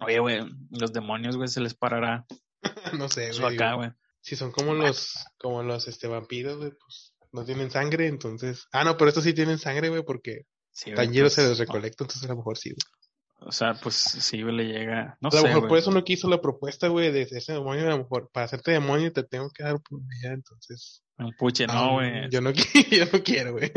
[0.00, 2.24] Oye, güey, los demonios, güey, se les parará.
[2.96, 3.56] no sé, güey.
[3.56, 3.90] acá, güey.
[4.20, 8.68] Si son como los, como los este vampiros, güey, pues no tienen sangre, entonces.
[8.72, 10.46] Ah, no, pero estos sí tienen sangre, güey, porque
[10.78, 12.72] Sí, pues, se los recolecta, entonces a lo mejor sí.
[13.40, 15.18] O sea, pues sí le llega.
[15.20, 17.84] No a lo mejor por eso no quiso la propuesta, güey, de ese demonio.
[17.86, 21.02] A lo mejor para hacerte demonio te tengo que dar por entonces.
[21.16, 22.30] Un puche, no, güey.
[22.30, 22.52] yo, no,
[22.92, 23.72] yo no quiero, güey.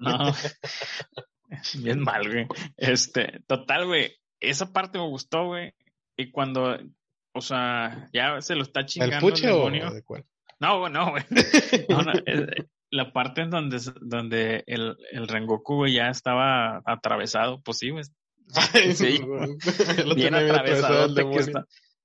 [0.00, 0.32] No.
[1.82, 2.46] Bien mal, güey.
[2.78, 4.16] Este, total, güey.
[4.40, 5.74] Esa parte me gustó, güey.
[6.16, 6.78] Y cuando,
[7.34, 9.16] o sea, ya se lo está chingando.
[9.16, 10.24] ¿El puche o de cuál?
[10.60, 11.24] No, no, güey.
[11.90, 12.12] No, no,
[12.90, 18.04] la parte en donde, donde el, el Rengoku ya estaba atravesado, pues sí, güey.
[18.94, 19.20] Sí,
[20.16, 21.08] bien atravesado.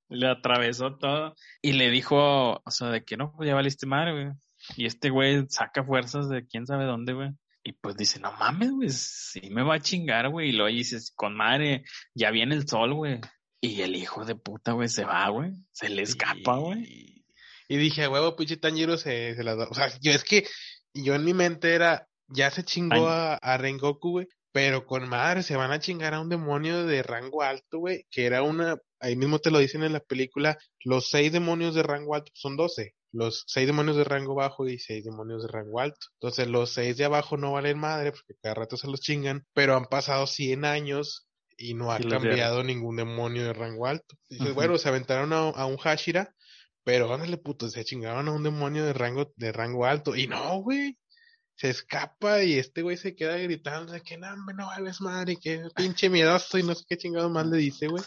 [0.09, 4.11] le atravesó todo y le dijo, o sea, de que no, pues ya valiste madre,
[4.11, 4.35] güey.
[4.75, 7.29] Y este güey saca fuerzas de quién sabe dónde, güey.
[7.63, 10.49] Y pues dice, no mames, güey, sí me va a chingar, güey.
[10.49, 13.21] Y luego dices, con madre, ya viene el sol, güey.
[13.61, 15.53] Y el hijo de puta, güey, se va, güey.
[15.71, 17.23] Se le escapa, güey.
[17.69, 19.67] Y dije, huevo, pinche Tanjiro se, se la da.
[19.69, 20.45] O sea, yo es que
[20.93, 25.43] yo en mi mente era, ya se chingó a, a, Rengoku, güey, pero con madre
[25.43, 29.15] se van a chingar a un demonio de rango alto, güey, que era una, ahí
[29.15, 32.93] mismo te lo dicen en la película, los seis demonios de rango alto son doce,
[33.11, 36.07] los seis demonios de rango bajo y seis demonios de rango alto.
[36.19, 39.75] Entonces los seis de abajo no valen madre porque cada rato se los chingan, pero
[39.75, 41.27] han pasado 100 años
[41.57, 44.15] y no ha cambiado ningún demonio de rango alto.
[44.29, 46.33] Dices, bueno, se aventaron a, a, un Hashira
[46.83, 50.15] pero ándale, puto, se chingaban a un demonio de rango, de rango alto.
[50.15, 50.97] Y no, güey.
[51.55, 55.61] Se escapa y este güey se queda gritando de que no, no vales madre, que
[55.75, 58.03] pinche miedoso y no sé qué chingado más le dice, güey.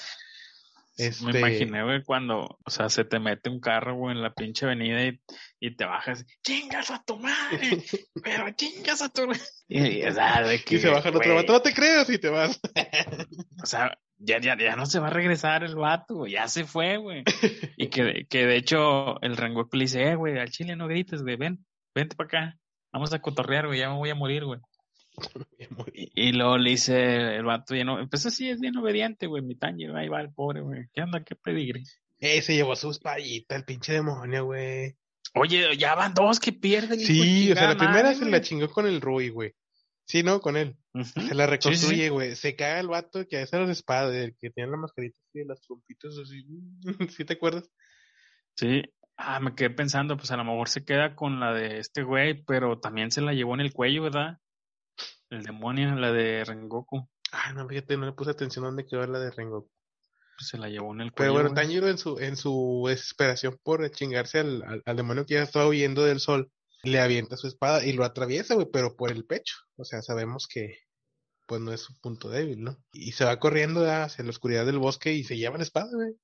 [0.97, 1.24] Este...
[1.27, 4.64] Me imaginé, güey, cuando, o sea, se te mete un carro, güey, en la pinche
[4.64, 5.20] avenida y,
[5.61, 7.85] y te bajas, chingas a tu madre,
[8.24, 9.31] pero chingas a tu...
[9.68, 12.18] Y, o sea, de que, y se baja el otro vato, no te creas y
[12.18, 12.59] te vas.
[13.62, 16.97] o sea, ya, ya, ya no se va a regresar el vato, ya se fue,
[16.97, 17.25] güey.
[17.77, 21.23] y que, que de hecho el Rengoku le dice, eh, güey, al chile no grites,
[21.23, 21.64] güey, ven,
[21.95, 22.59] vente para acá,
[22.93, 24.59] vamos a cotorrear, güey, ya me voy a morir, güy
[25.95, 29.55] y, luego le dice el vato, ya no, pues así es bien obediente, güey, mi
[29.55, 31.83] taño, ahí va el pobre, güey, ¿qué onda, qué pedigre?
[32.19, 34.97] Eh, se llevó su espadita, el pinche demonio, güey.
[35.35, 36.99] Oye, ya van dos que pierden.
[36.99, 39.55] Sí, o sea, la primera se la chingó con el Rui, güey.
[40.07, 40.41] Sí, ¿no?
[40.41, 40.77] Con él.
[41.05, 42.37] Se la reconstruye, güey.
[42.37, 45.45] Se caga el vato que a veces los espadas, el que tiene la mascarita así,
[45.45, 46.47] las trompitas así.
[47.17, 47.69] ¿Sí te acuerdas?
[48.55, 48.83] Sí.
[49.17, 52.45] Ah, me quedé pensando, pues a lo mejor se queda con la de este güey,
[52.45, 54.39] pero también se la llevó en el cuello, ¿verdad?
[55.31, 57.09] El demonio, la de Rengoku.
[57.33, 59.71] Ah, no, fíjate, no le puse atención a dónde quedó la de Rengoku.
[60.39, 61.33] Pues se la llevó en el cuello.
[61.33, 65.43] Pero bueno, Tanjiro en su, en su desesperación por chingarse al, al demonio que ya
[65.43, 66.53] estaba huyendo del sol,
[66.87, 69.57] le avienta su espada y lo atraviesa, güey, pero por el pecho.
[69.76, 70.78] O sea, sabemos que
[71.47, 72.76] pues no es su punto débil, ¿no?
[72.93, 76.14] Y se va corriendo hacia la oscuridad del bosque y se lleva la espada, güey.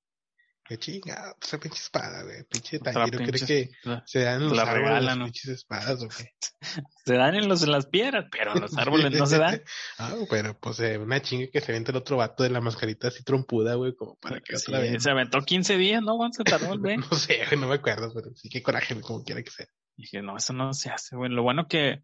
[0.64, 2.44] Qué chinga, esa pinche espada, güey.
[2.44, 3.70] Pinche Tanjiro cree que
[4.06, 6.30] se dan en los árboles regalan, las pinches espadas, ¿o qué?
[7.04, 9.60] se dan en, los, en las piedras, pero en los árboles no se dan.
[9.98, 13.08] ah, pero pues eh, una chinga que se vente el otro vato de la mascarita
[13.08, 15.02] así trompuda, güey, como para que otra vez.
[15.02, 16.16] Se aventó 15 días, ¿no?
[16.16, 16.96] ¿Cuánto se tardó güey?
[17.10, 19.66] no sé, güey, no me acuerdo, pero sí, qué coraje, como quiera que sea.
[19.96, 21.30] Dije, no, eso no se hace, güey.
[21.30, 22.02] Lo bueno que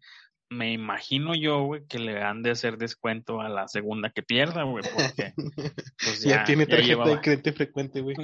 [0.49, 4.63] me imagino yo, güey, que le han de hacer descuento a la segunda que pierda,
[4.63, 5.33] güey, porque
[6.03, 8.15] pues ya, tiene tarjeta de crédito frecuente, güey.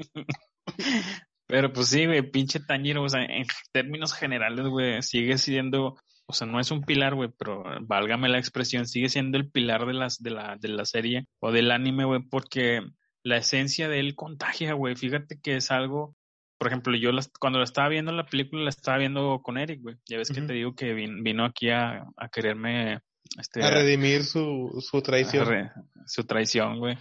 [1.47, 5.95] Pero pues sí, güey, pinche Tanjiro, o sea, en términos generales, güey, sigue siendo,
[6.25, 9.85] o sea, no es un pilar, güey, pero válgame la expresión, sigue siendo el pilar
[9.85, 12.81] de las de la de la serie o del anime, güey, porque
[13.25, 14.95] la esencia de él contagia, güey.
[14.95, 16.15] Fíjate que es algo,
[16.57, 19.97] por ejemplo, yo cuando la estaba viendo la película, la estaba viendo con Eric, güey.
[20.07, 23.01] Ya ves que te digo que vino aquí a, a quererme...
[23.39, 25.71] Este, a redimir su, su traición.
[26.05, 26.97] su traición, güey.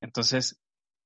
[0.00, 0.62] Entonces,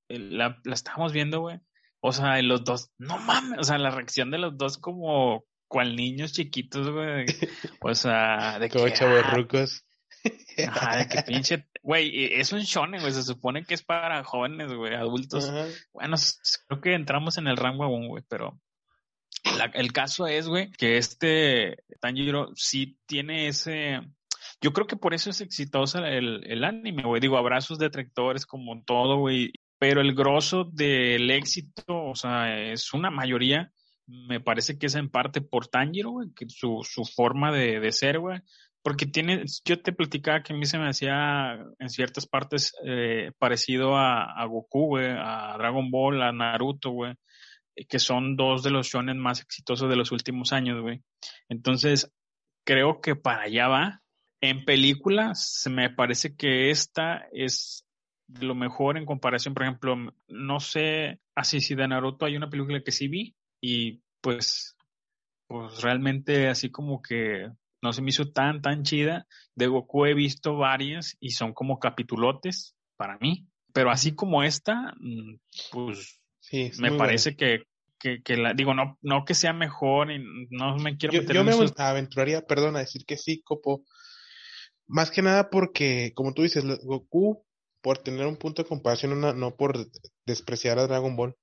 [0.08, 1.60] la, la estábamos viendo, güey.
[2.00, 5.96] O sea, los dos, no mames, o sea, la reacción de los dos como cual
[5.96, 7.26] niños chiquitos, güey.
[7.80, 8.78] O sea, de que.
[8.78, 9.36] Como ah,
[10.56, 11.66] de que pinche.
[11.82, 13.12] Güey, es un shonen, güey.
[13.12, 15.50] Se supone que es para jóvenes, güey, adultos.
[15.92, 16.16] Bueno,
[16.66, 18.60] creo que entramos en el rango aún, güey, pero.
[19.74, 24.00] el caso es, güey, que este Tanjiro sí tiene ese.
[24.60, 27.20] Yo creo que por eso es exitoso el, el anime, güey.
[27.20, 29.52] Digo, abrazos detractores como todo, güey.
[29.78, 33.72] Pero el grosso del éxito, o sea, es una mayoría
[34.08, 37.92] me parece que es en parte por Tanjiro, güey, que su, su forma de, de
[37.92, 38.40] ser, güey.
[38.82, 43.32] Porque tiene, yo te platicaba que a mí se me hacía en ciertas partes eh,
[43.38, 47.14] parecido a, Goku, güey, a Dragon Ball, a Naruto, güey,
[47.88, 51.02] que son dos de los shonen más exitosos de los últimos años, güey.
[51.48, 52.10] Entonces,
[52.64, 54.02] creo que para allá va.
[54.40, 57.84] En películas, me parece que esta es
[58.28, 59.96] lo mejor en comparación, por ejemplo,
[60.28, 64.76] no sé, así si de Naruto hay una película que sí vi, y pues,
[65.46, 67.50] pues realmente así como que
[67.82, 69.26] no se me hizo tan, tan chida.
[69.54, 73.46] De Goku he visto varias y son como capitulotes para mí.
[73.72, 75.38] Pero así como esta, mm,
[75.70, 77.64] pues sí, me parece que,
[77.98, 81.44] que, que, la, digo, no, no que sea mejor y no me quiero yo, yo
[81.44, 83.84] me aventuraría, perdón, a decir que sí, Copo.
[84.86, 87.44] Más que nada porque, como tú dices, Goku,
[87.82, 89.86] por tener un punto de comparación, no por
[90.24, 91.36] despreciar a Dragon Ball,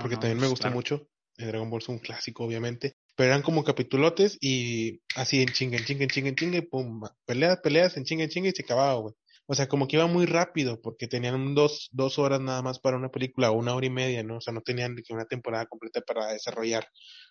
[0.00, 1.08] porque también me pues, gustó mucho.
[1.36, 2.96] El Dragon Ball es un clásico, obviamente.
[3.16, 6.62] Pero eran como capitulotes y así en chinga, en chinga, en chinga, en chinga, y
[6.62, 9.14] pum, peleas, peleas, en chinga, en chinga y se acababa, güey.
[9.48, 12.96] O sea, como que iba muy rápido porque tenían dos, dos horas nada más para
[12.96, 14.38] una película, una hora y media, ¿no?
[14.38, 16.88] O sea, no tenían una temporada completa para desarrollar,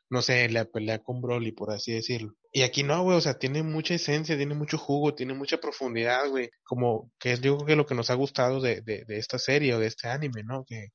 [0.09, 2.33] no sé, la pelea con Broly, por así decirlo.
[2.53, 6.29] Y aquí no, güey, o sea, tiene mucha esencia, tiene mucho jugo, tiene mucha profundidad,
[6.29, 6.49] güey.
[6.63, 9.73] Como que es, creo que lo que nos ha gustado de, de, de esta serie
[9.73, 10.63] o de este anime, ¿no?
[10.65, 10.87] Que,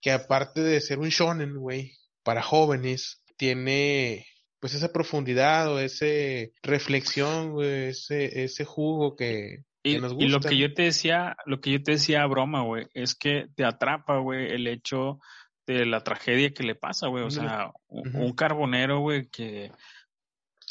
[0.00, 1.92] que aparte de ser un shonen, güey,
[2.22, 4.26] para jóvenes, tiene
[4.60, 10.26] pues esa profundidad o ese reflexión, güey, ese, ese jugo que, nos gusta.
[10.26, 13.46] Y lo que yo te decía, lo que yo te decía broma, güey, es que
[13.54, 15.20] te atrapa, güey, el hecho
[15.66, 19.70] de la tragedia que le pasa, güey, o sea, un carbonero, güey, que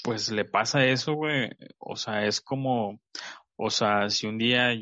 [0.03, 2.99] pues le pasa eso, güey, o sea, es como,
[3.55, 4.73] o sea, si un día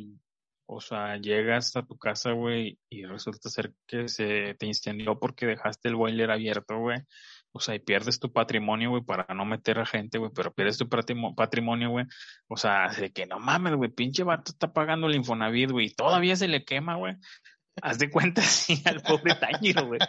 [0.68, 5.45] o sea, llegas a tu casa, güey, y resulta ser que se te incendió porque
[5.45, 6.99] dejaste el boiler abierto, güey.
[7.56, 10.78] O sea, y pierdes tu patrimonio, güey, para no meter a gente, güey, pero pierdes
[10.78, 12.06] tu patrimonio, güey.
[12.49, 15.95] O sea, de que no mames, güey, pinche vato está pagando el Infonavit, güey, y
[15.95, 17.16] todavía se le quema, güey.
[17.82, 20.01] Haz de cuenta así al pobre Tañiro, güey.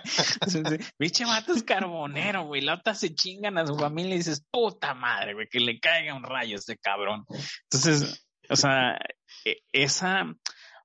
[0.99, 2.63] Pinche vato es carbonero, güey.
[2.63, 6.15] La otra se chingan a su familia y dices, puta madre, güey, que le caiga
[6.15, 7.27] un rayo a ese cabrón.
[7.71, 8.99] Entonces, o sea,
[9.45, 10.35] e, esa,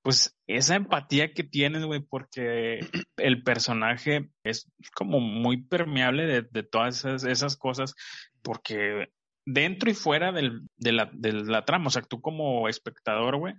[0.02, 2.80] pues esa empatía que tienes, güey, porque
[3.18, 7.94] el personaje es como muy permeable de, todas esas, cosas,
[8.42, 9.10] porque
[9.46, 13.54] dentro y fuera del, de, la, de la trama, o sea, tú como espectador, güey,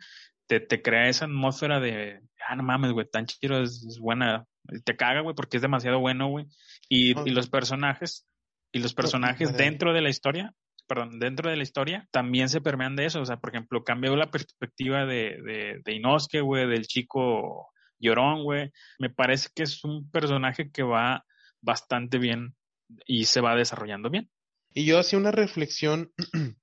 [0.48, 4.44] te, te crea esa atmósfera de, ah, no mames, güey, tan chido, es, buena,
[4.84, 6.46] te caga, güey, porque es demasiado bueno, güey,
[6.88, 8.26] y, y los personajes,
[8.72, 10.54] y los personajes dentro de la historia
[10.86, 13.20] perdón, dentro de la historia, también se permean de eso.
[13.20, 18.42] O sea, por ejemplo, cambió la perspectiva de, de, de Inosuke, güey, del chico llorón,
[18.42, 18.70] güey.
[18.98, 21.24] Me parece que es un personaje que va
[21.60, 22.54] bastante bien
[23.06, 24.30] y se va desarrollando bien.
[24.74, 26.12] Y yo hacía una reflexión,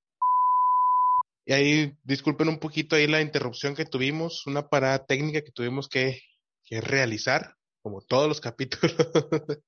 [1.46, 5.88] y ahí disculpen un poquito ahí la interrupción que tuvimos, una parada técnica que tuvimos
[5.88, 6.22] que,
[6.64, 8.96] que realizar, como todos los capítulos.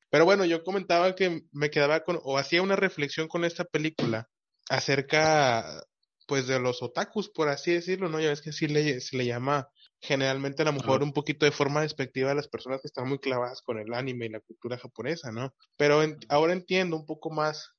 [0.10, 4.28] Pero bueno, yo comentaba que me quedaba con, o hacía una reflexión con esta película,
[4.72, 5.84] acerca
[6.28, 8.22] pues de los otakus, por así decirlo, ¿no?
[8.22, 9.68] Ya ves que sí le, se le llama
[10.00, 13.20] generalmente a lo mejor un poquito de forma despectiva a las personas que están muy
[13.20, 15.54] clavadas con el anime y la cultura japonesa, ¿no?
[15.76, 17.72] Pero ahora entiendo un poco más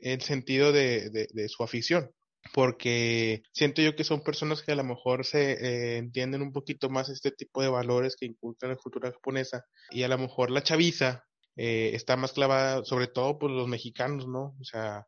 [0.00, 2.12] el sentido de, de, su afición,
[2.54, 6.88] porque siento yo que son personas que a lo mejor se eh, entienden un poquito
[6.88, 10.62] más este tipo de valores que inculcan la cultura japonesa y a lo mejor la
[10.62, 11.24] chaviza
[11.56, 14.54] eh, está más clavada, sobre todo por los mexicanos, ¿no?
[14.60, 15.06] O sea,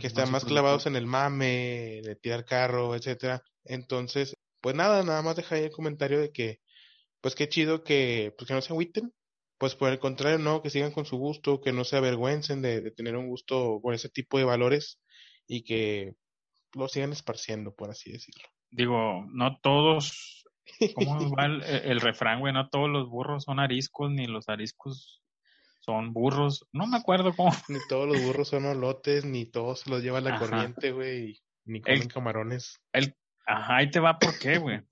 [0.00, 3.42] que están más clavados en el mame, de tirar carro, etcétera.
[3.64, 6.60] Entonces, pues nada, nada más dejar ahí el comentario de que,
[7.20, 9.12] pues qué chido que, pues que no se agüiten,
[9.58, 12.80] pues por el contrario, no, que sigan con su gusto, que no se avergüencen de,
[12.80, 15.00] de tener un gusto por ese tipo de valores
[15.46, 16.14] y que
[16.74, 18.44] lo sigan esparciendo, por así decirlo.
[18.70, 20.36] Digo, no todos
[20.94, 22.52] ¿Cómo va el, el refrán, güey?
[22.52, 25.22] No todos los burros son ariscos, ni los ariscos
[25.86, 26.66] son burros.
[26.72, 27.50] No me acuerdo cómo.
[27.68, 31.80] Ni todos los burros son olotes, ni todos se los lleva la corriente, güey, ni
[31.80, 32.80] comen camarones.
[32.92, 33.14] El,
[33.46, 34.82] ajá, ahí te va por qué, güey.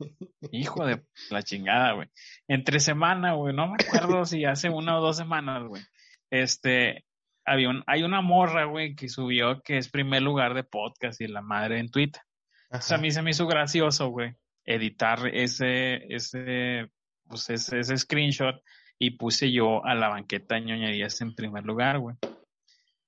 [0.53, 2.09] Hijo de la chingada, güey.
[2.49, 5.83] Entre semana, güey, no me acuerdo si hace una o dos semanas, güey.
[6.31, 7.05] Este,
[7.45, 11.27] había un, hay una morra, güey, que subió que es primer lugar de podcast y
[11.27, 12.23] la madre en Twitter.
[12.71, 14.35] O sea, a mí se me hizo gracioso, güey,
[14.65, 16.91] editar ese, ese,
[17.29, 18.57] pues ese, ese screenshot
[18.99, 22.17] y puse yo a la banqueta de ñoñerías en primer lugar, güey.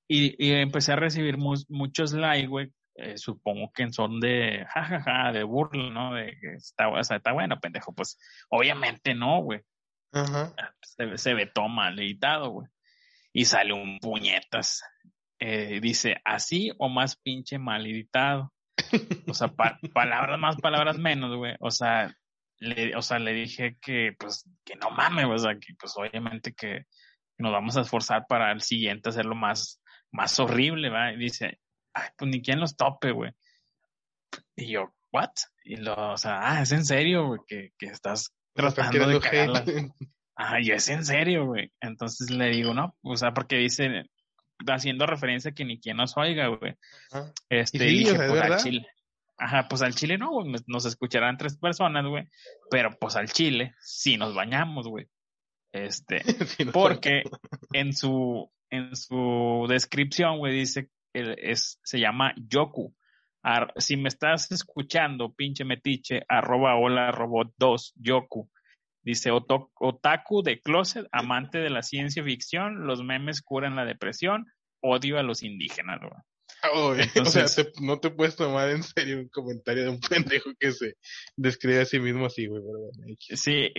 [0.09, 2.73] Y, y, empecé a recibir muchos likes, güey.
[2.95, 6.15] Eh, supongo que son de jajaja, de burla, ¿no?
[6.15, 7.93] De que está, o sea, está bueno, pendejo.
[7.93, 8.19] Pues
[8.49, 9.61] obviamente no, güey.
[10.13, 10.55] Ajá.
[10.83, 12.69] Se, se, ve todo mal editado, güey.
[13.33, 14.83] Y sale un puñetas.
[15.39, 18.53] Eh, dice, así o más pinche mal editado.
[19.29, 21.55] O sea, pa palabras más, palabras menos, güey.
[21.61, 22.17] O sea,
[22.59, 26.55] le, o sea, le dije que, pues, que no mames, o sea, que, pues, obviamente
[26.55, 26.87] que
[27.39, 31.13] nos vamos a esforzar para el siguiente hacerlo más, más horrible, ¿va?
[31.13, 31.61] Y dice,
[31.93, 33.33] ay, pues ni quien los tope, güey.
[34.55, 35.33] Y yo, ¿what?
[35.65, 39.65] Y lo, o sea, ah, es en serio, güey, que, que estás tratando de cagarla.
[40.39, 41.73] Ah, yo es en serio, güey.
[41.81, 44.05] Entonces le digo, no, o sea, porque dice,
[44.67, 46.75] haciendo referencia que ni quien nos oiga, güey.
[47.49, 48.87] Este, sí, dije, pues, al Chile.
[49.39, 52.25] Ajá, pues al Chile no, güey, nos escucharán tres personas, güey.
[52.71, 55.07] Pero pues al Chile sí nos bañamos, güey.
[55.73, 56.23] Este,
[56.73, 57.23] porque
[57.73, 62.95] en su, en su descripción, güey, dice, es, se llama Yoku.
[63.77, 68.51] si me estás escuchando, pinche metiche, arroba hola robot 2, Yoku.
[69.03, 74.47] Dice, otaku de closet, amante de la ciencia ficción, los memes curan la depresión,
[74.81, 76.01] odio a los indígenas,
[77.23, 77.47] o sea,
[77.81, 80.01] no te puedes tomar en serio un comentario de un
[80.41, 80.95] pendejo que se
[81.37, 82.63] describe a sí mismo así, güey.
[83.19, 83.71] Sí,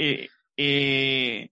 [0.58, 1.52] y,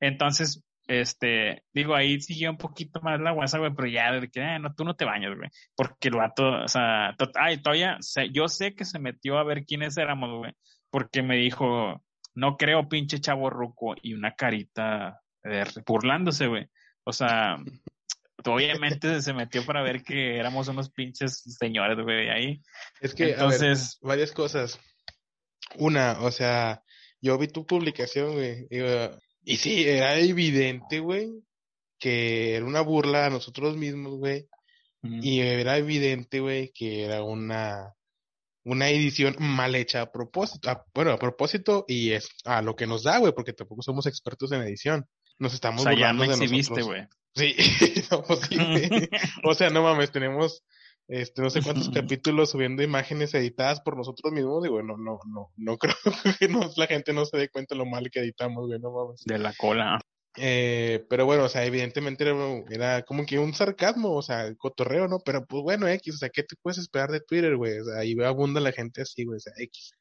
[0.00, 4.40] entonces, este, digo, ahí siguió un poquito más la guasa, güey, pero ya, de que,
[4.40, 7.98] eh, no, tú no te bañas, güey, porque el vato, o sea, ay, todavía,
[8.32, 10.52] yo sé que se metió a ver quiénes éramos, güey,
[10.90, 12.02] porque me dijo,
[12.34, 15.20] no creo, pinche chavo ruco, y una carita
[15.86, 16.66] burlándose, güey.
[17.04, 17.56] O sea,
[18.52, 22.62] obviamente se metió para ver que éramos unos pinches señores, güey, ahí.
[23.00, 24.80] Es que, Entonces, varias cosas.
[25.76, 26.82] Una, o sea,
[27.20, 28.68] yo vi tu publicación, güey,
[29.46, 31.30] y, sí, era evidente, güey,
[31.98, 34.48] que era una burla a nosotros mismos, güey.
[35.02, 37.94] Y era evidente, güey, que era una
[38.64, 43.02] una edición mal hecha a propósito, bueno, a propósito y es a lo que nos
[43.02, 45.06] da, güey, porque tampoco somos expertos en edición.
[45.38, 47.06] Nos estamos o sea, ya no exhibiste, güey.
[47.34, 47.54] Sí,
[48.26, 48.40] pues
[49.44, 50.64] o sea, no mames, tenemos
[51.06, 55.50] este no sé cuántos capítulos subiendo imágenes editadas por nosotros mismos y bueno, no, no,
[55.56, 55.94] no creo
[56.38, 59.22] que la gente no se dé cuenta lo mal que editamos, güey, no mames.
[59.24, 60.00] De la cola.
[60.36, 62.34] Eh, pero bueno, o sea, evidentemente era,
[62.70, 65.20] era, como que un sarcasmo, o sea, cotorreo, ¿no?
[65.20, 67.78] Pero pues bueno, X, o sea, ¿qué te puedes esperar de Twitter, güey?
[67.78, 69.92] O sea, ahí abunda la gente así, güey, o sea, X.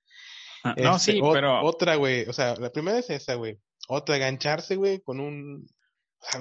[0.63, 1.61] Ah, no, este, sí, pero...
[1.63, 3.59] Otra, güey, o sea, la primera es esa, güey.
[3.87, 5.67] Otra, gancharse, güey, con un...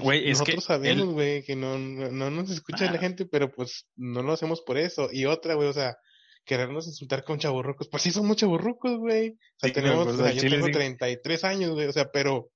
[0.01, 4.23] Güey, es nosotros sabemos, güey, que no, no, nos escucha la gente, pero pues no
[4.23, 5.09] lo hacemos por eso.
[5.13, 5.97] Y otra, güey, o sea,
[6.45, 9.31] querernos insultar con chaburrucos, pues sí somos chaburrucos, güey.
[9.31, 12.51] O sea, tenemos, pues, o sea, yo tengo 33 años, güey, o sea, pero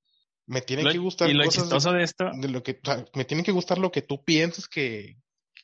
[0.47, 2.79] me tiene que gustar y lo chistoso de esto de lo que
[3.15, 5.17] me tiene que gustar lo que tú piensas que,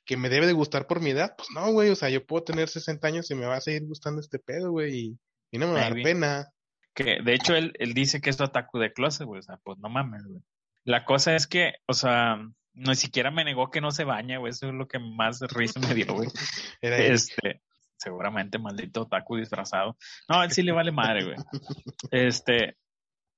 [0.04, 2.42] que me debe de gustar por mi edad pues no güey o sea yo puedo
[2.42, 5.18] tener 60 años y me va a seguir gustando este pedo güey y,
[5.52, 6.48] y, no me va a dar pena.
[6.94, 9.78] Que de hecho él, él dice que es ataque de closet güey o sea pues
[9.78, 10.42] no mames güey
[10.84, 12.38] la cosa es que o sea
[12.74, 15.80] no siquiera me negó que no se baña güey eso es lo que más risa
[15.80, 16.28] me dio güey.
[16.80, 17.62] Este
[17.96, 19.96] seguramente maldito otaku disfrazado.
[20.28, 21.36] No él sí le vale madre güey.
[22.10, 22.76] Este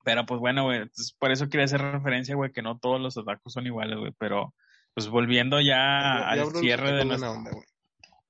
[0.04, 0.82] pero pues bueno, güey,
[1.18, 4.54] por eso quería hacer referencia, güey, que no todos los otakus son iguales, güey, pero
[4.92, 7.42] pues volviendo ya al cierre de nuestro...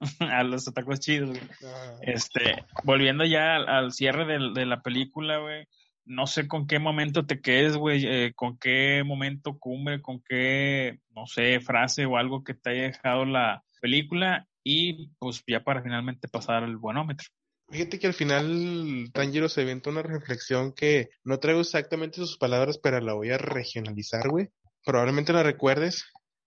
[0.20, 1.42] a los otakus chidos, güey.
[1.64, 1.96] Ah.
[2.02, 5.66] Este, volviendo ya al, cierre de, de, la película, güey,
[6.06, 11.00] no sé con qué momento te quedes, güey, eh, con qué momento cumbre, con qué,
[11.10, 15.82] no sé, frase o algo que te haya dejado la película y pues ya para
[15.82, 17.28] finalmente pasar al buenómetro.
[17.70, 22.78] Fíjate que al final Tanjiro se inventó una reflexión que no traigo exactamente sus palabras,
[22.78, 24.48] pero la voy a regionalizar, güey.
[24.84, 26.04] Probablemente la recuerdes.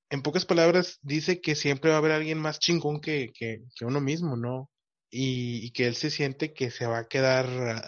[0.09, 3.85] En pocas palabras, dice que siempre va a haber alguien más chingón que, que, que
[3.85, 4.69] uno mismo, ¿no?
[5.09, 7.47] Y, y, que él se siente que se va a quedar,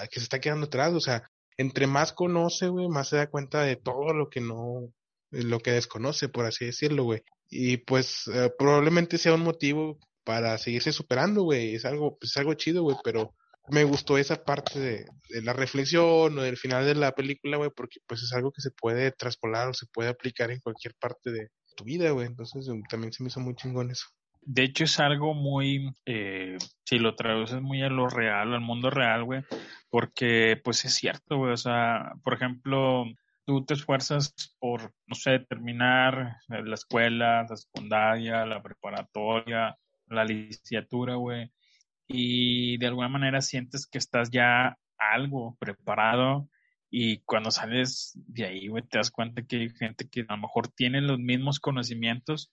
[0.10, 0.94] que se está quedando atrás.
[0.94, 1.30] O sea,
[1.60, 4.94] entre más conoce, güey, más se da cuenta de todo lo que no,
[5.30, 7.22] lo que desconoce, por así decirlo, güey.
[7.50, 11.76] Y pues eh, probablemente sea un motivo para seguirse superando, güey.
[11.76, 13.36] Es algo, pues, algo chido, güey, pero
[13.68, 15.06] me gustó esa parte de,
[15.44, 18.72] la reflexión o del final de la película, güey, porque pues es algo que se
[18.72, 22.28] puede traspolar o se puede aplicar en cualquier parte de tu vida, güey.
[22.28, 24.06] Entonces también se me hizo muy chingón eso.
[24.52, 28.90] De hecho es algo muy, eh, si lo traduces muy a lo real, al mundo
[28.90, 29.44] real, güey,
[29.92, 33.06] porque pues es cierto, güey, o sea, por ejemplo,
[33.46, 39.78] tú te esfuerzas por, no sé, terminar la escuela, la secundaria, la preparatoria,
[40.08, 41.52] la licenciatura, güey,
[42.08, 46.50] y de alguna manera sientes que estás ya algo preparado
[46.90, 50.42] y cuando sales de ahí, güey, te das cuenta que hay gente que a lo
[50.42, 52.52] mejor tiene los mismos conocimientos,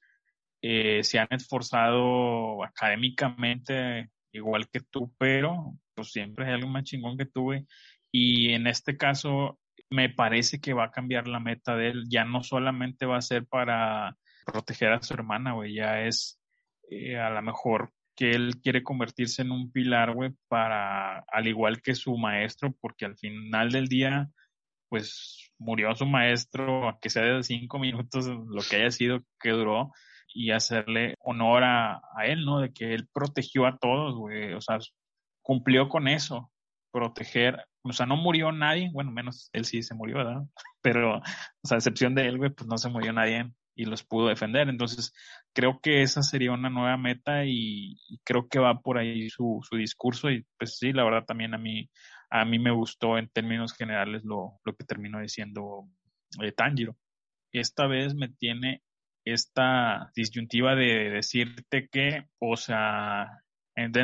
[0.68, 7.16] eh, se han esforzado académicamente igual que tú, pero pues siempre hay algo más chingón
[7.16, 7.66] que güey.
[8.10, 9.60] Y en este caso,
[9.90, 12.04] me parece que va a cambiar la meta de él.
[12.08, 16.40] Ya no solamente va a ser para proteger a su hermana, güey, ya es
[16.90, 21.80] eh, a lo mejor que él quiere convertirse en un pilar, güey, para, al igual
[21.80, 24.30] que su maestro, porque al final del día,
[24.88, 29.50] pues murió su maestro, a que sea de cinco minutos, lo que haya sido que
[29.50, 29.92] duró,
[30.36, 32.60] y hacerle honor a, él, ¿no?
[32.60, 34.78] De que él protegió a todos, güey, o sea,
[35.42, 36.50] cumplió con eso,
[36.92, 40.42] proteger o sea, no murió nadie, bueno, menos él sí se murió, ¿verdad?
[40.82, 41.22] Pero, o
[41.64, 44.68] sea, a excepción de él, güey, pues no se murió nadie y los pudo defender.
[44.68, 45.12] Entonces,
[45.52, 49.76] creo que esa sería una nueva meta y, creo que va por ahí su, su,
[49.76, 51.90] discurso y pues sí, la verdad también a mí,
[52.30, 55.88] a mí me gustó en términos generales lo, lo que terminó diciendo
[56.42, 56.96] eh, Tanjiro.
[57.52, 58.82] Esta vez me tiene
[59.26, 63.42] esta disyuntiva de decirte que, o sea,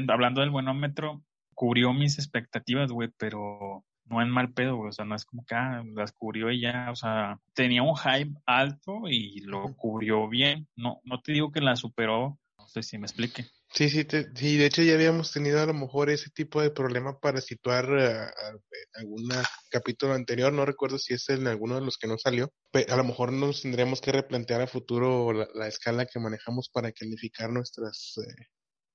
[0.09, 1.23] hablando del buenómetro,
[1.55, 4.89] cubrió mis expectativas, güey, pero no en mal pedo, güey.
[4.89, 6.91] O sea, no es como que ah, las cubrió ella.
[6.91, 10.69] O sea, tenía un hype alto y lo cubrió bien.
[10.77, 12.39] No, no te digo que la superó.
[12.59, 13.47] No sé si me explique.
[13.75, 17.19] Sí, sí, sí, de hecho ya habíamos tenido a lo mejor ese tipo de problema
[17.19, 18.59] para situar uh,
[19.01, 19.31] algún
[19.71, 22.97] capítulo anterior, no recuerdo si es en alguno de los que no salió, pero a
[22.99, 28.15] lo mejor nos tendremos que replantear a futuro la, escala que manejamos para calificar nuestras
[28.19, 28.47] eh,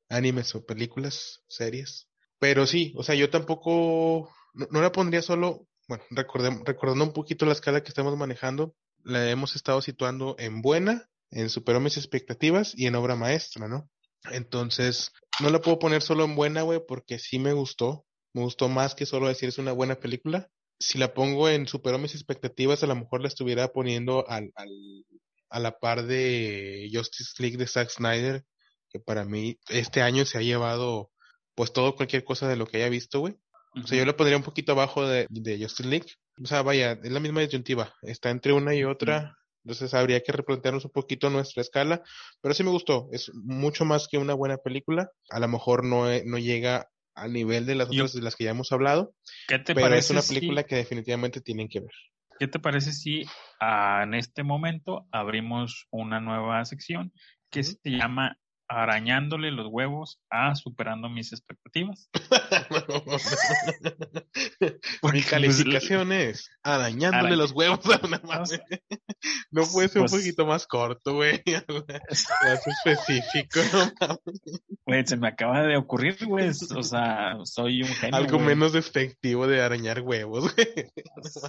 [0.10, 2.08] animes o películas, series.
[2.38, 7.54] Pero sí, o sea, yo tampoco, no, la pondría solo, bueno, recordando un poquito la
[7.54, 12.86] escala que estamos manejando, la hemos estado situando en buena, en superó mis expectativas y
[12.86, 13.90] en obra maestra, ¿no?
[14.32, 18.06] Entonces, no la puedo poner solo en buena, güey, porque sí me gustó.
[18.34, 20.50] Me gustó más que solo decir es una buena película.
[20.80, 24.70] Si la pongo en superó mis expectativas, a lo mejor la estuviera poniendo al, al,
[25.50, 28.44] a la par de Justice League de Zack Snyder,
[28.90, 31.12] que para mí este año se ha llevado
[31.56, 33.36] pues todo, cualquier cosa de lo que haya visto, güey.
[33.84, 36.08] O sea, yo lo pondría un poquito abajo de, de Justin League.
[36.42, 37.94] O sea, vaya, es la misma disyuntiva.
[38.02, 39.38] Está entre una y otra.
[39.68, 42.02] Entonces habría que replantearnos un poquito nuestra escala.
[42.42, 43.10] Pero sí me gustó.
[43.12, 45.12] Es mucho más que una buena película.
[45.30, 48.52] A lo mejor no, no llega al nivel de las otras de las que ya
[48.52, 49.14] hemos hablado.
[49.50, 51.92] ¿Qué te pero es una película que definitivamente tienen que ver.
[52.40, 53.26] ¿Qué te parece si
[53.60, 57.12] ah, en este momento abrimos una nueva sección
[57.52, 58.38] que se llama
[58.68, 62.10] arañándole los huevos a superando mis expectativas.
[64.62, 64.70] Mi
[65.02, 68.64] pues, calificación es arañándole los huevos a una madre.
[69.50, 71.42] No puede ser un pues poquito más corto, güey.
[72.44, 73.60] Más específico,
[74.86, 76.50] Güey, se me acaba de ocurrir, güey.
[76.50, 78.16] O sea, soy un genio.
[78.16, 80.92] Algo menos despectivo de arañar huevos, güey.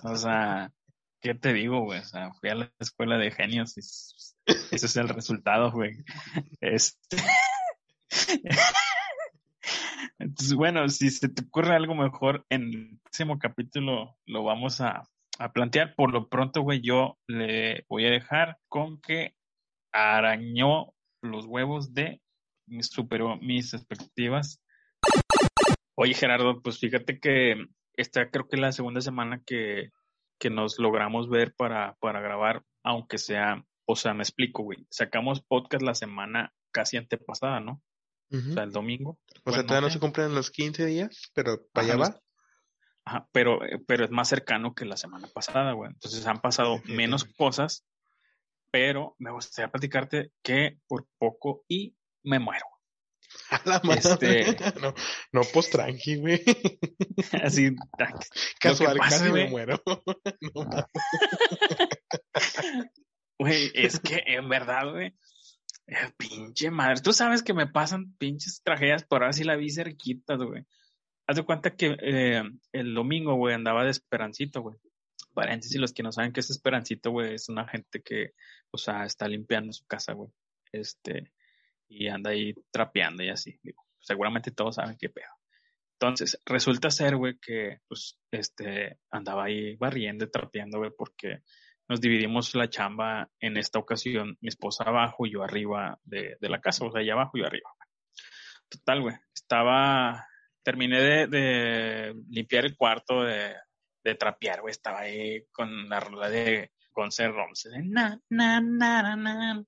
[0.03, 0.73] O sea,
[1.21, 2.01] ¿qué te digo, güey?
[2.01, 6.05] O sea, fui a la escuela de genios y ese es el resultado, güey.
[6.61, 7.17] Este...
[10.19, 15.05] Entonces, bueno, si se te ocurre algo mejor en el próximo capítulo lo vamos a,
[15.39, 15.95] a plantear.
[15.95, 19.35] Por lo pronto, güey, yo le voy a dejar con que
[19.93, 20.93] arañó
[21.23, 22.21] los huevos de
[22.81, 24.63] superó mis expectativas.
[25.95, 29.91] Oye, Gerardo, pues fíjate que esta creo que es la segunda semana que,
[30.39, 34.87] que nos logramos ver para, para grabar, aunque sea o sea, me explico, güey.
[34.91, 37.83] Sacamos podcast la semana casi antepasada, ¿no?
[38.31, 39.19] O sea, el domingo.
[39.45, 42.21] O sea, todavía no se cumplen los 15 días, pero para allá va.
[43.07, 45.91] Ajá, pero, eh, pero es más cercano que la semana pasada, güey.
[45.91, 47.87] Entonces han pasado menos cosas,
[48.71, 52.67] pero me gustaría platicarte que por poco y me muero.
[53.51, 54.57] A la este...
[54.81, 54.95] No,
[55.33, 56.43] no pues tranqui, güey.
[57.43, 57.75] Así,
[58.61, 59.83] casual, casi me muero.
[60.55, 60.69] no,
[63.39, 65.15] Güey, es que en verdad, güey,
[65.87, 67.01] eh, pinche madre.
[67.03, 70.65] Tú sabes que me pasan pinches tragedias, por ahora sí la vi cerquita, güey.
[71.27, 72.43] Haz de cuenta que eh,
[72.73, 74.77] el domingo, güey, andaba de esperancito, güey.
[75.35, 78.33] Paréntesis, los que no saben qué es esperancito, güey, es una gente que,
[78.71, 80.31] o sea, está limpiando su casa, güey.
[80.73, 81.33] Este,
[81.89, 83.59] y anda ahí trapeando y así.
[83.63, 85.31] Digo, seguramente todos saben qué pedo.
[86.01, 91.43] Entonces, resulta ser, güey, que pues este andaba ahí barriendo y trapeando, güey, porque
[91.89, 96.61] nos dividimos la chamba en esta ocasión, mi esposa abajo y yo arriba de, la
[96.61, 97.71] casa, o sea, ella abajo y yo arriba.
[98.69, 100.27] Total, güey, estaba,
[100.63, 103.55] terminé de, limpiar el cuarto, de,
[104.05, 109.65] de trapear, güey, estaba ahí con la rola de con Roms, na, na, na, na,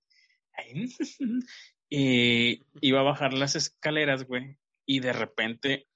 [1.90, 4.56] y iba a bajar las escaleras, güey,
[4.86, 5.88] y de repente,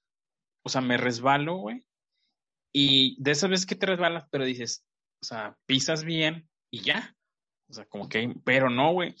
[0.63, 1.85] o sea, me resbalo, güey,
[2.77, 4.85] y de esa vez que te resbalas, pero dices,
[5.21, 7.15] o sea, pisas bien y ya.
[7.69, 9.15] O sea, como que, pero no, güey.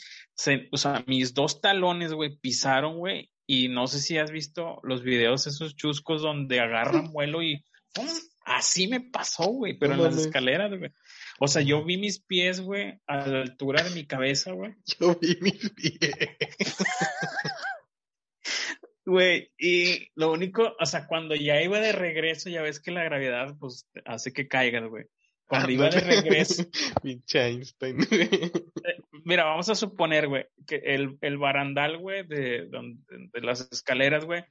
[0.71, 3.31] O sea, mis dos talones, güey, pisaron, güey.
[3.47, 8.05] Y no sé si has visto los videos esos chuscos donde agarran vuelo y ¡pum!
[8.45, 10.91] así me pasó, güey, pero en las escaleras, güey.
[11.39, 14.75] O sea, yo vi mis pies, güey, a la altura de mi cabeza, güey.
[14.99, 16.77] Yo vi mis pies.
[19.05, 23.03] Güey, y lo único, o sea, cuando ya iba de regreso, ya ves que la
[23.03, 25.05] gravedad, pues, hace que caigas, güey.
[25.45, 26.63] Cuando iba de regreso.
[27.33, 27.99] Einstein.
[28.09, 28.51] Eh,
[29.23, 34.43] mira, vamos a suponer, güey, que el, el barandal, güey, de, de, las escaleras, güey,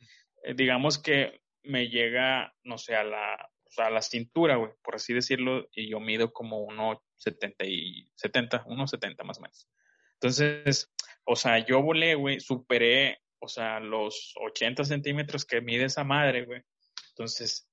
[0.45, 5.13] eh, digamos que me llega, no sé, a la, a la cintura, güey, por así
[5.13, 9.69] decirlo, y yo mido como 1,70 y 70, 1,70 más o menos.
[10.15, 10.93] Entonces,
[11.25, 16.45] o sea, yo volé, güey, superé, o sea, los 80 centímetros que mide esa madre,
[16.45, 16.63] güey.
[17.11, 17.69] Entonces,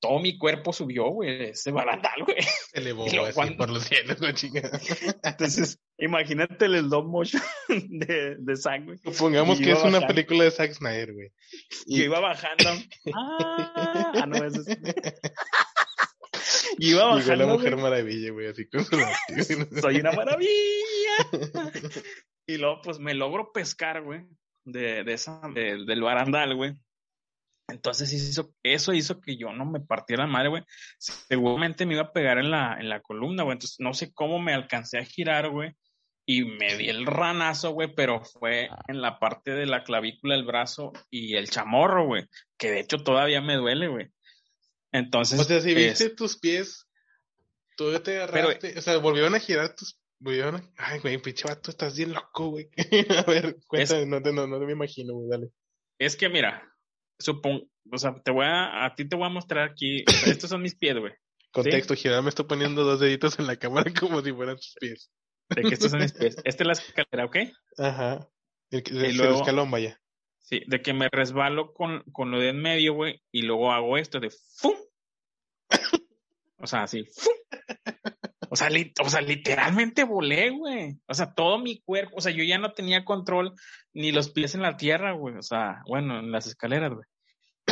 [0.00, 2.36] todo mi cuerpo subió, güey, ese barandal, güey.
[2.72, 4.34] Se elevó así por los cielos, güey,
[5.22, 8.98] Entonces, imagínate el stop motion de, de Zack, güey.
[8.98, 11.32] Supongamos que es una película de Zack Snyder, güey.
[11.86, 11.98] Y...
[11.98, 12.70] Yo iba bajando.
[13.14, 14.78] ah, ah no, eso es...
[16.78, 17.34] Y iba bajando.
[17.34, 18.96] Llegó la Mujer Maravilla, güey, así con su
[19.80, 20.50] Soy una maravilla.
[22.46, 24.26] y luego, pues, me logro pescar, güey,
[24.64, 26.76] de, de esa, del barandal, güey
[27.68, 30.62] entonces hizo, eso hizo que yo no me partiera la madre, güey.
[30.98, 33.54] Seguramente me iba a pegar en la, en la columna, güey.
[33.54, 35.72] Entonces no sé cómo me alcancé a girar, güey.
[36.28, 40.44] Y me di el ranazo, güey, pero fue en la parte de la clavícula del
[40.44, 42.26] brazo y el chamorro, güey.
[42.56, 44.08] Que de hecho todavía me duele, güey.
[44.92, 45.38] Entonces.
[45.38, 46.88] O sea, si viste tus pies,
[47.76, 50.72] tú te agarraste, o sea, volvieron a girar tus Volvieron a...
[50.78, 52.70] Ay, güey, pinche vato, estás bien loco, güey.
[53.18, 55.50] a ver, cuéntame, no, te, no, no me imagino, güey, dale.
[55.98, 56.74] Es que mira,
[57.18, 60.62] supongo, o sea, te voy a, a ti te voy a mostrar aquí, estos son
[60.62, 61.12] mis pies, güey.
[61.52, 62.08] Contexto, ¿sí?
[62.22, 65.10] me estoy poniendo dos deditos en la cámara como si fueran tus pies.
[65.48, 66.36] De que estos son mis pies.
[66.44, 67.36] Esta es la escalera, ¿ok?
[67.78, 68.28] Ajá.
[68.70, 70.00] El, el, el escalón, vaya.
[70.40, 73.96] Sí, de que me resbalo con, con lo de en medio, güey, y luego hago
[73.96, 74.76] esto de ¡fum!
[76.58, 77.34] O sea, así, ¡fum!
[78.50, 78.68] O sea,
[79.02, 80.98] o sea, literalmente volé, güey.
[81.06, 83.54] O sea, todo mi cuerpo, o sea, yo ya no tenía control
[83.92, 85.36] ni los pies en la tierra, güey.
[85.36, 87.06] O sea, bueno, en las escaleras, güey.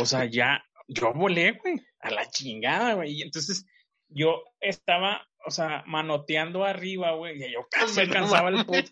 [0.01, 3.13] O sea, ya, yo volé, güey, a la chingada, güey.
[3.13, 3.65] Y entonces
[4.09, 8.91] yo estaba, o sea, manoteando arriba, güey, y yo casi alcanzaba el puto,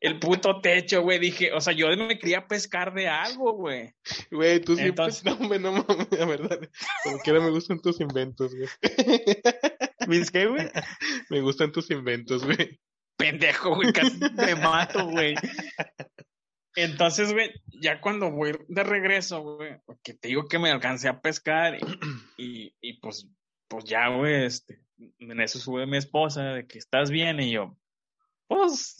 [0.00, 1.18] el puto techo, güey.
[1.18, 3.94] Dije, o sea, yo me quería pescar de algo, güey.
[4.30, 6.58] Güey, tú siempre, no, no mames, la verdad.
[7.04, 8.68] Como quiera me gustan tus inventos, güey.
[10.08, 10.68] ¿Mis qué, güey?
[11.30, 12.80] Me gustan tus inventos, güey.
[13.16, 15.34] Pendejo, güey, casi me mato, güey.
[16.74, 21.20] Entonces, güey, ya cuando voy de regreso, güey, porque te digo que me alcancé a
[21.20, 21.78] pescar
[22.36, 23.28] y, y, pues,
[23.68, 24.82] pues ya, güey, este,
[25.18, 27.76] en eso sube mi esposa de que estás bien y yo,
[28.46, 28.98] pues,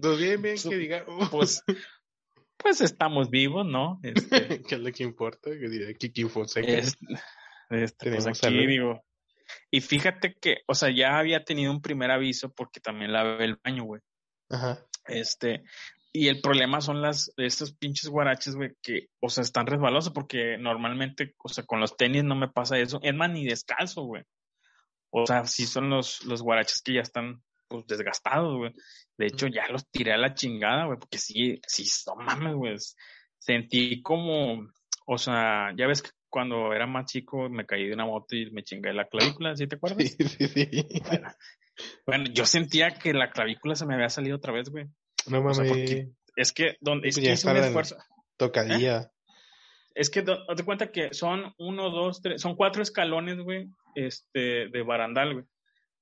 [0.00, 1.62] pues bien, bien, que diga, pues,
[2.56, 4.00] pues estamos vivos, ¿no?
[4.02, 5.50] Este, ¿Qué es lo que importa?
[5.50, 6.72] Que diga Kiki Fonseca.
[6.72, 7.06] Este,
[7.70, 9.04] este pues aquí digo,
[9.70, 13.58] y fíjate que, o sea, ya había tenido un primer aviso porque también lavé el
[13.62, 14.00] baño, güey.
[14.48, 14.84] Ajá.
[15.06, 15.62] Este,
[16.12, 20.58] y el problema son las, estos pinches guaraches, güey, que, o sea, están resbalosos porque
[20.58, 22.98] normalmente, o sea, con los tenis no me pasa eso.
[23.02, 24.24] Es más, ni descalzo, güey.
[25.10, 28.72] O sea, sí son los, los guaraches que ya están, pues, desgastados, güey.
[29.18, 32.76] De hecho, ya los tiré a la chingada, güey, porque sí, sí, no mames, güey.
[33.38, 34.68] Sentí como,
[35.06, 38.50] o sea, ya ves que cuando era más chico me caí de una moto y
[38.50, 40.16] me chingué la clavícula, ¿sí te acuerdas?
[40.16, 40.86] Sí, sí, sí.
[42.06, 44.86] Bueno, yo sentía que la clavícula se me había salido otra vez, güey.
[45.26, 46.08] No mames.
[46.36, 47.96] es que donde es pues que hice un esfuerzo.
[48.36, 49.00] Tocadilla.
[49.02, 49.06] ¿Eh?
[49.94, 54.82] Es que date cuenta que son uno, dos, tres, son cuatro escalones, güey, este, de
[54.82, 55.44] barandal, güey.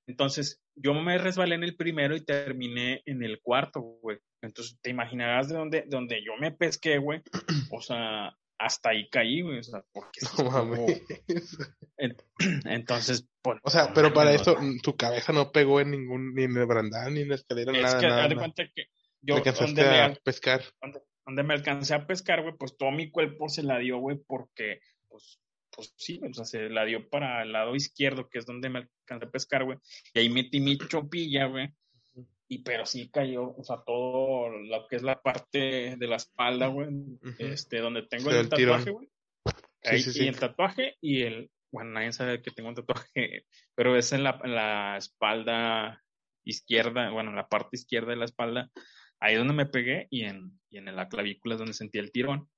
[0.07, 4.19] Entonces, yo me resbalé en el primero y terminé en el cuarto, güey.
[4.41, 7.23] Entonces, te imaginarás de dónde, donde yo me pesqué, güey.
[7.71, 9.59] O sea, hasta ahí caí, güey.
[9.59, 10.21] O sea, porque.
[10.39, 11.03] No mames.
[12.67, 13.59] Entonces, pues.
[13.63, 17.15] O sea, pero para eso, tu cabeza no pegó en ningún, ni en el brandal,
[17.15, 17.97] ni en la escalera, es nada.
[17.97, 18.87] Es que, nada, de cuenta que
[19.21, 19.41] yo.
[19.41, 20.63] Donde me, a pescar.
[20.81, 24.19] Donde, donde, me alcancé a pescar, güey, pues todo mi cuerpo se la dio, güey,
[24.27, 24.81] porque
[25.79, 28.81] pues sí, o sea, se la dio para el lado izquierdo, que es donde me
[28.81, 29.79] alcancé a pescar, güey.
[30.13, 31.69] Y ahí metí mi chopilla, güey.
[32.49, 36.69] Y pero sí cayó, o sea, todo lo que es la parte de la espalda,
[36.69, 36.89] güey.
[37.39, 39.09] Este, donde tengo el, tatuaje, güey.
[39.85, 43.45] Ahí, y el tatuaje y el, bueno, nadie sabe que tengo un tatuaje,
[43.75, 46.03] pero es en la, en la espalda
[46.45, 48.71] izquierda, bueno, en la parte izquierda de la espalda,
[49.21, 52.13] ahí es donde me pegué y en, y en la clavícula es donde sentí el
[52.13, 52.49] tirón.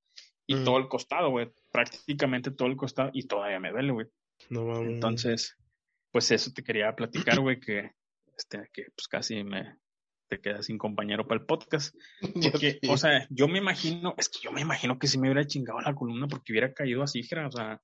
[0.46, 0.64] Y mm.
[0.64, 4.06] todo el costado, güey, prácticamente todo el costado y todavía me duele, güey.
[4.48, 5.56] No, Entonces,
[6.10, 7.92] pues eso te quería platicar, güey, que,
[8.40, 9.76] este, que pues casi me
[10.28, 11.94] te quedas sin compañero para el podcast.
[12.52, 15.46] Porque, o sea, yo me imagino, es que yo me imagino que si me hubiera
[15.46, 17.80] chingado la columna porque hubiera caído así, o sea,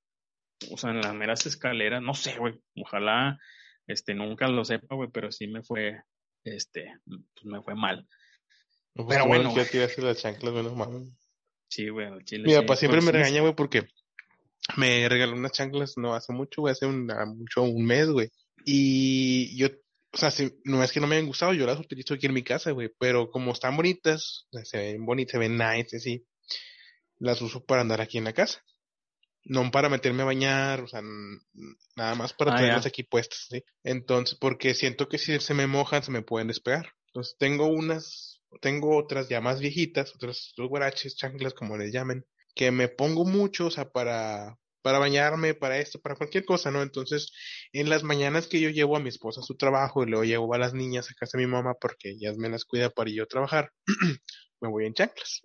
[0.70, 3.38] o sea, en las meras escaleras, no sé, güey, ojalá
[3.88, 6.00] este, nunca lo sepa, güey, pero sí me fue,
[6.44, 8.06] este, pues me fue mal.
[8.94, 9.54] Pues, pero bueno.
[9.54, 11.10] Ya tiraste las chanclas, menos mal.
[11.68, 12.44] Sí, güey, el chile.
[12.46, 13.88] Mi papá siempre me regaña, güey, porque
[14.76, 17.06] me regaló unas chanclas no hace mucho, güey, hace un,
[17.36, 18.30] mucho, un mes, güey.
[18.64, 19.68] Y yo,
[20.16, 22.32] o sea, si, no es que no me hayan gustado, yo las utilizo aquí en
[22.32, 26.26] mi casa, güey, pero como están bonitas, se ven bonitas, se ven nice, así,
[27.18, 28.62] las uso para andar aquí en la casa
[29.48, 31.02] no para meterme a bañar, o sea,
[31.94, 33.64] nada más para ah, tenerlas aquí puestas, ¿sí?
[33.84, 36.92] Entonces, porque siento que si se me mojan, se me pueden despegar.
[37.08, 42.70] Entonces, tengo unas, tengo otras ya más viejitas, otras, guaraches, chanclas, como les llamen, que
[42.70, 46.80] me pongo mucho, o sea, para, para bañarme, para esto, para cualquier cosa, ¿no?
[46.80, 47.32] Entonces,
[47.72, 50.54] en las mañanas que yo llevo a mi esposa a su trabajo y luego llevo
[50.54, 53.26] a las niñas a casa de mi mamá porque ellas me las cuida para yo
[53.26, 53.72] trabajar,
[54.60, 55.42] me voy en chanclas.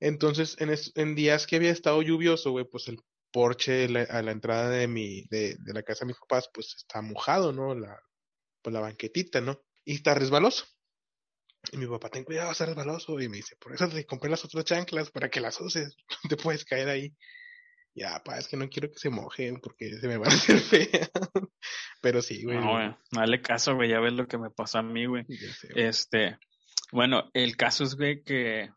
[0.00, 2.98] Entonces, en, días que había estado lluvioso, güey, pues el
[3.30, 7.00] porche a la entrada de mi, de, de, la casa de mis papás, pues está
[7.00, 7.76] mojado, ¿no?
[7.76, 7.96] La,
[8.60, 9.62] pues la banquetita, ¿no?
[9.84, 10.64] Y está resbaloso.
[11.70, 13.20] Y mi papá, ten cuidado, está resbaloso.
[13.20, 15.94] Y me dice, por eso te compré las otras chanclas para que las uses.
[16.28, 17.14] Te puedes caer ahí.
[17.98, 20.58] Ya, pa, es que no quiero que se mojen porque se me van a hacer
[20.60, 21.10] feas.
[22.00, 22.58] Pero sí, güey.
[22.58, 25.24] No, güey, dale caso, güey, ya ves lo que me pasó a mí, güey.
[25.74, 26.38] Este,
[26.92, 28.70] bueno, el caso es, güey, que,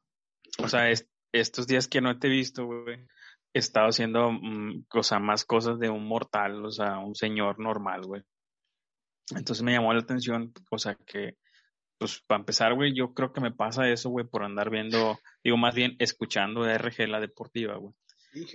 [0.57, 0.89] o sea,
[1.31, 3.05] estos días que no te he visto, güey,
[3.53, 4.85] he estado haciendo mm,
[5.21, 8.23] más cosas de un mortal, o sea, un señor normal, güey.
[9.35, 11.37] Entonces me llamó la atención, o sea, que,
[11.99, 15.57] pues, para empezar, güey, yo creo que me pasa eso, güey, por andar viendo, digo,
[15.57, 17.93] más bien escuchando RG la deportiva, güey.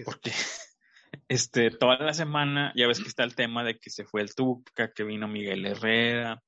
[0.04, 0.32] Porque,
[1.28, 4.34] este, toda la semana, ya ves que está el tema de que se fue el
[4.34, 6.42] Tuca, que vino Miguel Herrera,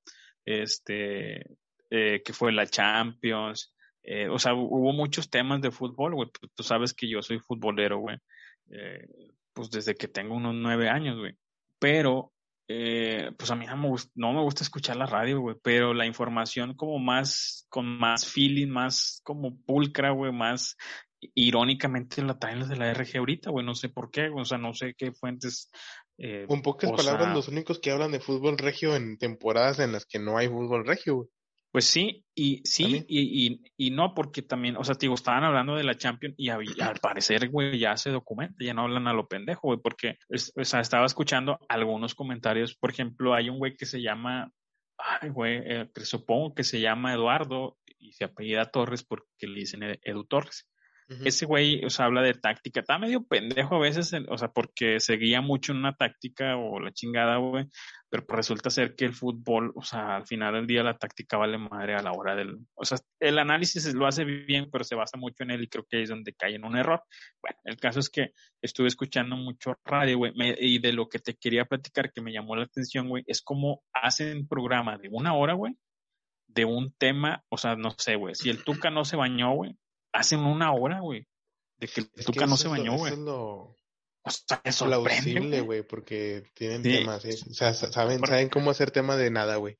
[0.45, 1.57] este,
[1.91, 6.31] eh, que fue la Champions, eh, o sea, hubo muchos temas de fútbol, güey.
[6.55, 8.17] Tú sabes que yo soy futbolero, güey.
[8.71, 9.07] Eh,
[9.53, 11.35] pues desde que tengo unos nueve años, güey.
[11.79, 12.33] Pero,
[12.67, 15.57] pues a mí no me, gusta, no me gusta escuchar la radio, güey.
[15.63, 20.77] Pero la información como más, con más feeling, más como pulcra, güey, más
[21.21, 23.65] irónicamente la traen los de la RG ahorita, güey.
[23.65, 25.71] No sé por qué, o sea, no sé qué fuentes.
[26.19, 30.07] Eh, Con pocas palabras, los únicos que hablan de fútbol regio en temporadas en las
[30.07, 31.29] que no hay fútbol regio, güey.
[31.71, 35.77] Pues sí, y sí, y, y, y, no, porque también, o sea, digo, estaban hablando
[35.77, 39.29] de la Champions y, al parecer, güey, ya se documenta, ya no hablan a lo
[39.29, 43.85] pendejo, güey, porque, o sea, estaba escuchando algunos comentarios, por ejemplo, hay un güey que
[43.85, 44.51] se llama,
[44.97, 49.61] ay, güey, eh, que supongo que se llama Eduardo y se apellida Torres porque le
[49.61, 50.67] dicen Edu Torres.
[51.25, 52.81] Ese güey, o sea, habla de táctica.
[52.81, 56.93] Está medio pendejo a veces, o sea, porque seguía mucho en una táctica o la
[56.93, 57.67] chingada, güey.
[58.11, 61.39] Pero pues resulta ser que el fútbol, o sea, al final del día la táctica
[61.39, 62.59] vale madre a la hora del.
[62.75, 65.87] O sea, el análisis lo hace bien, pero se basa mucho en él y creo
[65.89, 67.03] que es donde cae en un error.
[67.41, 68.33] Bueno, el caso es que
[68.63, 72.57] estuve escuchando mucho radio, güey, y de lo que te quería platicar que me llamó
[72.57, 75.75] la atención, güey, es como hacen programa de una hora, güey,
[76.49, 79.77] de un tema, o sea, no sé, güey, si el Tuca no se bañó, güey,
[80.19, 81.27] hacen una hora, güey,
[81.79, 83.13] de que el Tuca no se bañó, güey.
[83.15, 87.31] O sea, es plausible, güey, porque tienen temas, ¿sí?
[87.51, 89.79] O sea, saben, saben cómo hacer tema de nada, güey.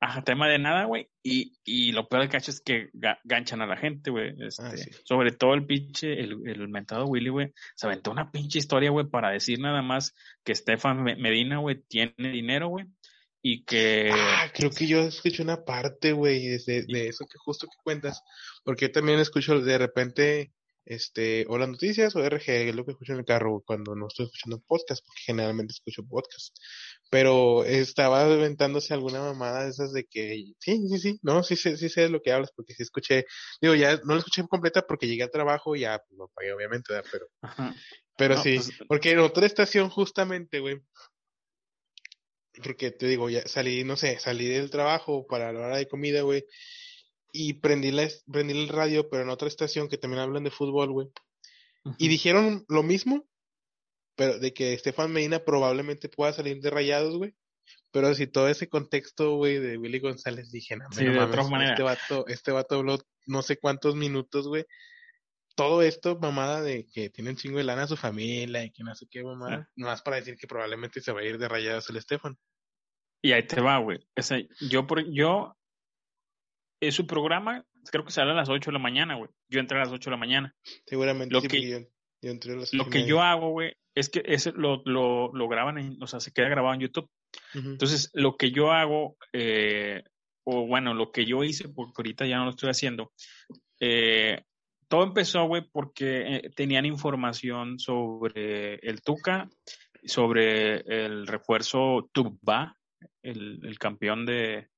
[0.00, 1.08] Ajá, tema de nada, güey.
[1.22, 2.90] Y, y lo peor del cacho es que
[3.24, 4.34] ganchan a la gente, güey.
[4.58, 7.52] Ah, este, Sobre todo el pinche, el, el mentado Willy, güey.
[7.74, 10.14] Se aventó una pinche historia, güey, para decir nada más
[10.44, 12.86] que Stefan Medina, güey, tiene dinero, güey.
[13.46, 14.10] Y que.
[14.10, 18.22] Ah, creo que yo escuché una parte, güey, de, de eso que justo que cuentas.
[18.64, 20.54] Porque yo también escucho de repente,
[20.86, 24.06] este, o las noticias o RG, es lo que escucho en el carro cuando no
[24.06, 26.56] estoy escuchando podcast, porque generalmente escucho podcast.
[27.10, 31.76] Pero estaba aventándose alguna mamada de esas de que, sí, sí, sí, no, sí, sí,
[31.76, 33.26] sí sé de lo que hablas, porque sí escuché,
[33.60, 36.54] digo, ya no lo escuché completa porque llegué al trabajo y ya pues, lo pagué,
[36.54, 37.26] obviamente, pero,
[38.16, 40.80] pero sí, pues, porque en otra estación justamente, güey,
[42.62, 46.22] porque te digo, ya salí, no sé, salí del trabajo para la hora de comida,
[46.22, 46.44] güey,
[47.32, 50.92] y prendí, la, prendí el radio, pero en otra estación que también hablan de fútbol,
[50.92, 51.08] güey.
[51.98, 53.26] Y dijeron lo mismo,
[54.14, 57.34] pero de que Estefan Medina probablemente pueda salir de rayados, güey.
[57.90, 61.28] Pero si todo ese contexto, güey, de Willy González, dije, no, Sí, no de mames,
[61.28, 61.70] otra manera.
[61.72, 64.64] este vato, este vato habló no sé cuántos minutos, güey.
[65.54, 68.82] Todo esto, mamada, de que tiene un chingo de lana a su familia y que
[68.82, 69.70] no sé qué, mamada.
[69.76, 72.36] Nomás para decir que probablemente se va a ir de rayados el Estefan.
[73.22, 73.98] Y ahí te va, güey.
[74.16, 75.56] O sea, yo, por, yo,
[76.80, 79.30] es su programa, creo que sale a las 8 de la mañana, güey.
[79.48, 80.54] Yo entré a las 8 de la mañana.
[80.86, 81.78] Seguramente Lo sí, que- yo,
[82.20, 84.82] yo entré a las Lo ocho y que yo hago, güey, es que ese lo,
[84.84, 87.08] lo, lo graban, en, o sea, se queda grabado en YouTube.
[87.54, 90.02] Entonces, lo que yo hago, eh,
[90.44, 93.12] o bueno, lo que yo hice, porque ahorita ya no lo estoy haciendo,
[93.80, 94.42] eh,
[94.88, 99.48] todo empezó, güey, porque eh, tenían información sobre el Tuca,
[100.04, 102.76] sobre el refuerzo Tugba,
[103.22, 104.68] el, el campeón de,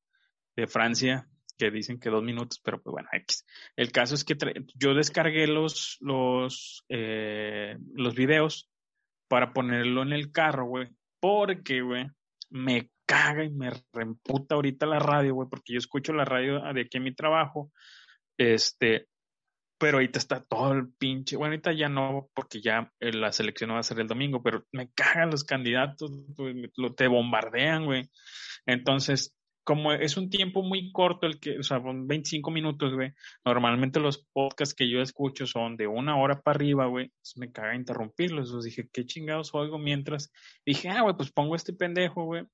[0.57, 1.29] de Francia,
[1.59, 3.47] que dicen que dos minutos, pero pues bueno, X.
[3.77, 4.37] El caso es que
[4.75, 8.71] yo descargué los, los, eh, los videos
[9.29, 10.89] para ponerlo en el carro, güey,
[11.21, 12.07] porque, güey,
[12.51, 16.83] me caga y me reemputa ahorita la radio, güey, porque yo escucho la radio de
[16.83, 17.71] aquí en mi trabajo,
[18.39, 19.09] este,
[19.79, 23.69] pero ahorita está todo el pinche, bueno, ahorita ya no, porque ya eh, la selección
[23.69, 26.11] no va a ser el domingo, pero me cagan los candidatos,
[26.97, 28.09] te bombardean, güey.
[28.67, 29.37] Entonces,
[29.67, 33.13] como es un tiempo muy corto, el que, o sea, son 25 minutos, güey,
[33.45, 37.51] normalmente los podcasts que yo escucho son de una hora para arriba, güey, entonces me
[37.51, 40.31] caga interrumpirlos, entonces dije, ¿qué chingados oigo mientras?
[40.65, 42.45] Dije, ah, güey, pues pongo este pendejo, güey,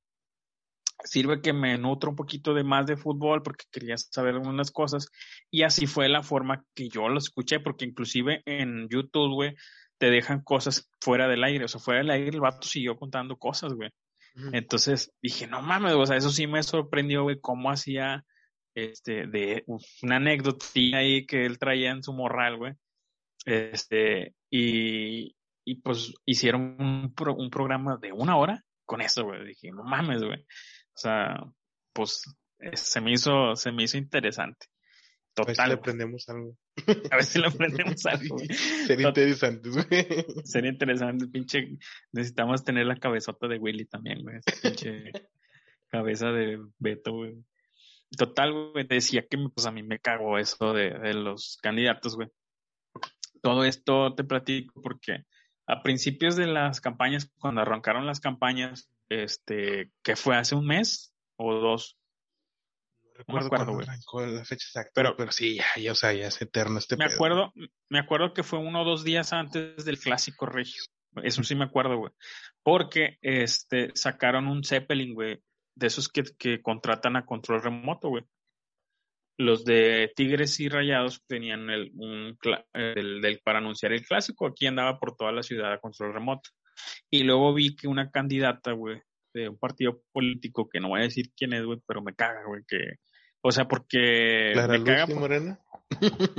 [1.05, 5.09] sirve que me nutro un poquito de más de fútbol porque quería saber algunas cosas
[5.51, 9.55] y así fue la forma que yo lo escuché porque inclusive en YouTube, güey,
[9.99, 13.37] te dejan cosas fuera del aire, o sea, fuera del aire el vato siguió contando
[13.37, 13.91] cosas, güey.
[14.53, 18.25] Entonces dije, no mames, o sea, eso sí me sorprendió, güey, cómo hacía
[18.75, 19.65] este de
[20.03, 20.65] una anécdota
[20.95, 22.73] ahí que él traía en su morral, güey.
[23.45, 29.45] Este, y, y pues hicieron un, pro- un programa de una hora con eso, güey.
[29.47, 30.47] Dije, no mames, güey.
[30.95, 31.45] O sea,
[31.93, 32.23] pues
[32.59, 34.67] eh, se me hizo, se me hizo interesante.
[35.37, 35.73] A ver si le Total.
[35.73, 36.57] aprendemos algo.
[37.11, 38.37] A ver si le aprendemos algo.
[38.87, 39.87] Sería interesante, güey.
[40.45, 41.79] Sería interesante, pinche.
[42.13, 44.37] Necesitamos tener la cabezota de Willy también, güey.
[44.45, 45.11] esa pinche
[45.89, 47.37] cabeza de Beto, güey.
[48.17, 52.29] Total, güey, decía que pues a mí me cagó eso de, de los candidatos, güey.
[53.41, 55.25] Todo esto te platico porque
[55.67, 61.15] a principios de las campañas, cuando arrancaron las campañas, este, que fue hace un mes
[61.37, 61.97] o dos,
[63.29, 63.87] No recuerdo güey.
[63.87, 67.07] la fecha exacta, Pero- pero, sí, ya, ya, o sea, ya es eterno este me
[67.07, 67.15] pedo.
[67.15, 67.53] acuerdo,
[67.89, 70.83] me acuerdo que fue uno o dos días antes del clásico regio.
[71.23, 72.13] Eso sí me acuerdo, güey.
[72.63, 75.43] Porque este sacaron un Zeppelin, güey,
[75.75, 78.25] de esos que, que contratan a control remoto, güey.
[79.39, 84.47] Los de Tigres y Rayados tenían el, un, cla- el- del- para anunciar el clásico.
[84.47, 86.49] Aquí andaba por toda la ciudad a control remoto.
[87.11, 89.01] Y luego vi que una candidata, güey,
[89.35, 92.45] de un partido político, que no voy a decir quién es, güey, pero me caga,
[92.47, 92.79] güey, que...
[93.43, 95.61] O sea, porque Clara me caga Luz por- Morena.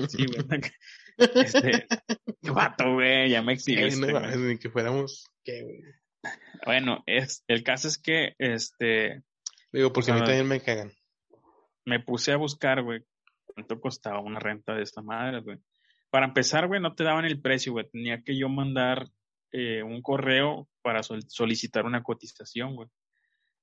[0.10, 0.62] Sí, güey.
[1.18, 1.86] Este,
[2.42, 5.30] qué vato, güey, ya me exhibiste, no ni que fuéramos.
[5.44, 5.80] ¿qué, güey?
[6.66, 9.22] Bueno, es, el caso es que, este,
[9.72, 10.26] Digo, porque a mí Ah.
[10.26, 10.92] también me cagan.
[11.86, 13.02] me puse a buscar, güey,
[13.46, 15.60] cuánto costaba una renta de esta madre, güey.
[16.10, 17.88] Para empezar, güey, no te daban el precio, güey.
[17.92, 19.08] Tenía que yo mandar
[19.54, 22.90] eh, un correo para sol- solicitar una cotización, güey.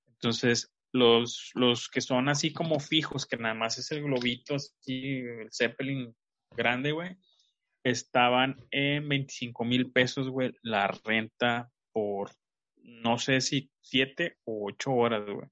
[0.09, 5.19] Entonces, los, los que son así como fijos, que nada más es el globito, así,
[5.19, 6.15] el Zeppelin
[6.57, 7.17] grande, güey,
[7.85, 12.31] estaban en 25 mil pesos, güey, la renta por,
[12.77, 15.49] no sé si siete o ocho horas, güey.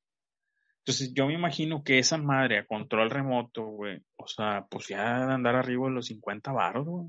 [0.81, 5.33] Entonces, yo me imagino que esa madre a control remoto, güey, o sea, pues ya
[5.35, 7.07] andar arriba de los 50 baros, güey.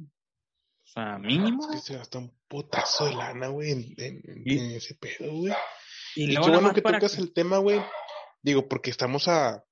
[0.93, 1.69] Sea, mínimo.
[1.71, 4.95] Es que se gasta un putazo de lana, güey, en, en- en- Y- en ese
[4.95, 5.53] pedo, güey.
[6.15, 7.81] Y Y qué bueno que tocas que- el tema, güey.
[8.41, 9.63] Digo, porque estamos a.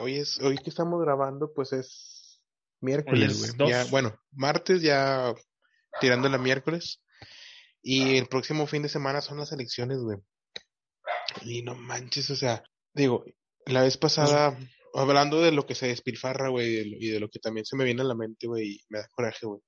[0.00, 2.40] Hoy es, hoy que estamos grabando, pues es
[2.80, 3.70] miércoles, es güey.
[3.70, 5.34] Ya, bueno, martes ya
[6.00, 7.00] tirando la miércoles.
[7.82, 10.18] Y el próximo fin de semana son las elecciones, güey.
[11.42, 12.62] Y no manches, o sea,
[12.94, 13.24] digo,
[13.66, 14.58] la vez pasada,
[14.94, 18.00] hablando de lo que se despilfarra, güey, y de lo que también se me viene
[18.02, 19.60] a la mente, güey, y me da coraje, güey.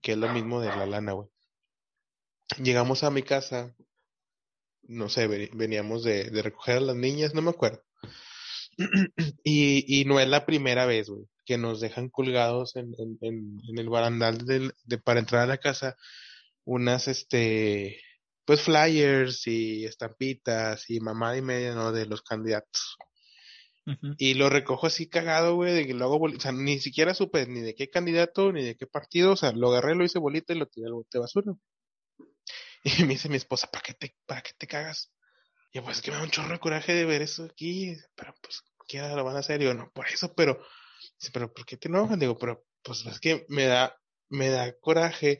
[0.00, 1.28] Que es lo mismo de la lana, güey.
[2.62, 3.74] Llegamos a mi casa,
[4.82, 7.82] no sé, veníamos de, de recoger a las niñas, no me acuerdo.
[9.44, 13.88] Y, y no es la primera vez, güey, que nos dejan colgados en, en, el
[13.88, 15.96] barandal de, para entrar a la casa
[16.64, 18.00] unas, este,
[18.44, 21.92] pues flyers y estampitas y mamada y media, ¿no?
[21.92, 22.96] De los candidatos.
[24.18, 27.14] Y lo recojo así cagado, güey, de que lo hago, boli- o sea, ni siquiera
[27.14, 30.18] supe ni de qué candidato, ni de qué partido, o sea, lo agarré, lo hice
[30.18, 31.52] bolita y lo tiré al bote de basura.
[32.84, 35.10] Y me dice mi esposa, ¿para qué te, para qué te cagas?
[35.72, 37.96] Y yo, pues es que me da un chorro de coraje de ver eso aquí,
[38.14, 39.60] pero pues, ¿quién lo van a hacer?
[39.60, 40.58] Y yo, no, por eso, pero,
[41.20, 42.18] dice, pero ¿por qué te enojas?
[42.18, 43.96] Digo, pero, pues es que me da,
[44.28, 45.38] me da coraje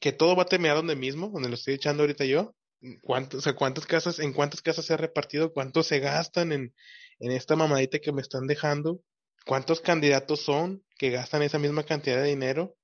[0.00, 2.54] que todo va a terminar donde mismo, donde lo estoy echando ahorita yo.
[3.02, 5.52] ¿Cuántos, o sea, cuántas casas, en cuántas casas se ha repartido?
[5.52, 6.74] ¿Cuántos se gastan en,
[7.20, 9.00] en esta mamadita que me están dejando?
[9.46, 12.76] ¿Cuántos candidatos son que gastan esa misma cantidad de dinero?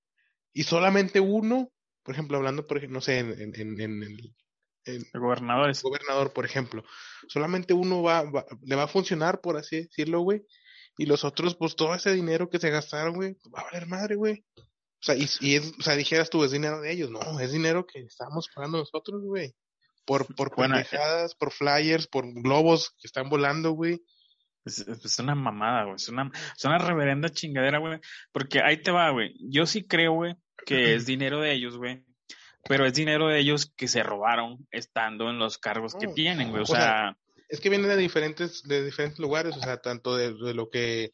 [0.52, 1.70] Y solamente uno,
[2.02, 4.34] por ejemplo, hablando, por ejemplo, no sé, en, en, en, el,
[4.84, 5.82] el gobernadores.
[5.82, 6.84] gobernador, por ejemplo,
[7.28, 10.42] solamente uno va, va, le va a funcionar, por así decirlo, güey.
[10.96, 14.14] Y los otros, pues todo ese dinero que se gastaron, güey, va a valer madre,
[14.14, 14.44] güey.
[14.56, 17.10] O sea, y, y es, o sea, dijeras tú, es dinero de ellos.
[17.10, 19.54] No, es dinero que estamos pagando nosotros, güey.
[20.06, 24.02] Por, por Bueno, pendejadas, por flyers, por globos que están volando, güey.
[24.64, 25.96] Es, es una mamada, güey.
[25.96, 28.00] Es una, es una reverenda chingadera, güey.
[28.32, 29.34] Porque ahí te va, güey.
[29.40, 32.04] Yo sí creo, güey, que es dinero de ellos, güey.
[32.66, 36.50] Pero es dinero de ellos que se robaron estando en los cargos que No, tienen,
[36.50, 36.60] güey.
[36.60, 37.16] O o sea, sea,
[37.48, 41.12] Es que viene de diferentes, de diferentes lugares, o sea, tanto de, de lo que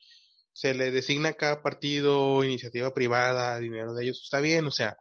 [0.52, 4.96] se le designa a cada partido, iniciativa privada, dinero de ellos, está bien, o sea,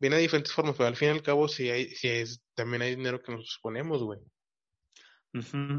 [0.00, 2.82] viene de diferentes formas, pero al fin y al cabo sí hay, sí es, también
[2.82, 4.18] hay dinero que nos ponemos, güey.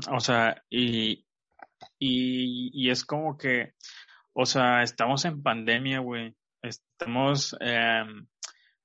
[0.09, 1.25] o sea, y,
[1.99, 3.73] y, y es como que,
[4.33, 6.35] o sea, estamos en pandemia, güey.
[6.61, 8.27] Estamos, em,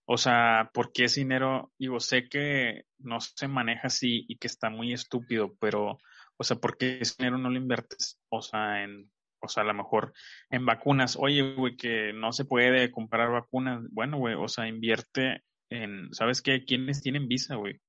[0.06, 1.72] o sea, ¿por qué ese dinero?
[1.78, 5.98] Digo, sé que no se maneja así y que está muy estúpido, pero,
[6.36, 8.20] o sea, ¿por qué ese dinero no lo inviertes?
[8.28, 9.10] O sea, en,
[9.40, 10.12] o sea, a lo mejor
[10.50, 11.16] en vacunas.
[11.18, 13.82] Oye, güey, que no se puede comprar vacunas.
[13.90, 16.64] Bueno, güey, o sea, invierte en, ¿sabes qué?
[16.64, 17.80] ¿Quiénes tienen visa, güey?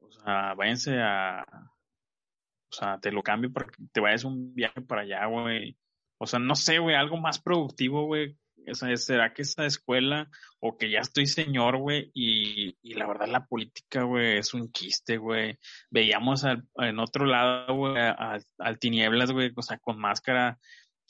[0.00, 1.44] O sea, váyanse a,
[2.72, 5.76] o sea, te lo cambio para que te vayas un viaje para allá, güey.
[6.18, 8.38] O sea, no sé, güey, algo más productivo, güey.
[8.70, 10.30] O sea, ¿será que esa escuela
[10.60, 12.10] o que ya estoy señor, güey?
[12.14, 15.58] Y, y la verdad la política, güey, es un chiste, güey.
[15.90, 20.58] Veíamos al, en otro lado, güey, al, al Tinieblas, güey, o sea, con máscara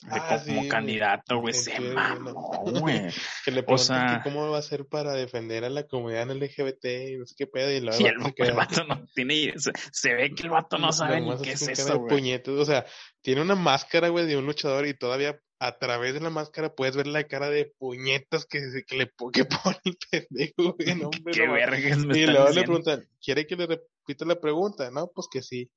[0.05, 1.53] de Ah, como sí, candidato, güey.
[1.53, 3.01] Se mamó, güey.
[3.45, 6.85] Que le O sea- que cómo va a hacer para defender a la comunidad LGBT
[7.09, 9.71] y no sé qué pedo, y luego Y el el, vato queda- no tiene, se,
[9.91, 12.33] se ve que el vato no sabe ni qué es eso, güey.
[12.47, 12.85] O sea,
[13.21, 16.97] tiene una máscara, güey, de un luchador y todavía a través de la máscara puedes
[16.97, 20.95] ver la cara de puñetas que, se- que le que pone el pendejo, güey.
[20.95, 21.53] No, hombre, Qué no.
[21.53, 22.61] vergas me Y luego le diciendo.
[22.83, 24.91] preguntan, ¿quiere que le repita la pregunta?
[24.91, 25.69] No, pues que sí.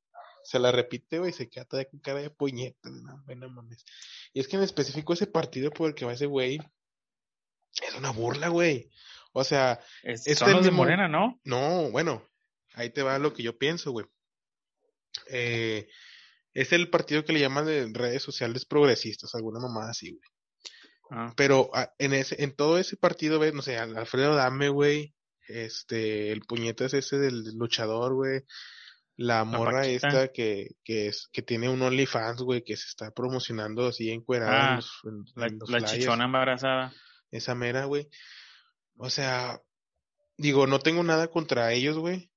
[0.46, 2.92] Se la repite, güey, y se queda todavía con cara de puñetas.
[2.92, 3.84] No, güey, no mames.
[4.32, 6.58] Y es que en específico ese partido por el que va ese güey
[7.86, 8.90] es una burla, güey.
[9.32, 11.40] O sea, Es- este son los de Morena, ¿no?
[11.44, 12.26] no, bueno,
[12.74, 14.06] ahí te va lo que yo pienso, güey.
[15.28, 15.88] Eh,
[16.54, 20.22] es el partido que le llaman de redes sociales progresistas, alguna mamada así, güey.
[21.10, 24.68] Ah, Pero ah, en ese, en todo ese partido, ves, no sé, al- Alfredo Dame,
[24.70, 25.14] güey,
[25.48, 28.42] este, el puñetas ese del luchador, güey,
[29.16, 33.86] la morra esta que, que es, que tiene un OnlyFans, güey, que se está promocionando
[33.88, 36.92] así encuerada en Ah, los, en- la, en los la flyers chichona embarazada.
[37.30, 38.08] esa mera, güey.
[38.98, 39.58] O sea,
[40.36, 42.30] digo, no tengo nada contra ellos, güey.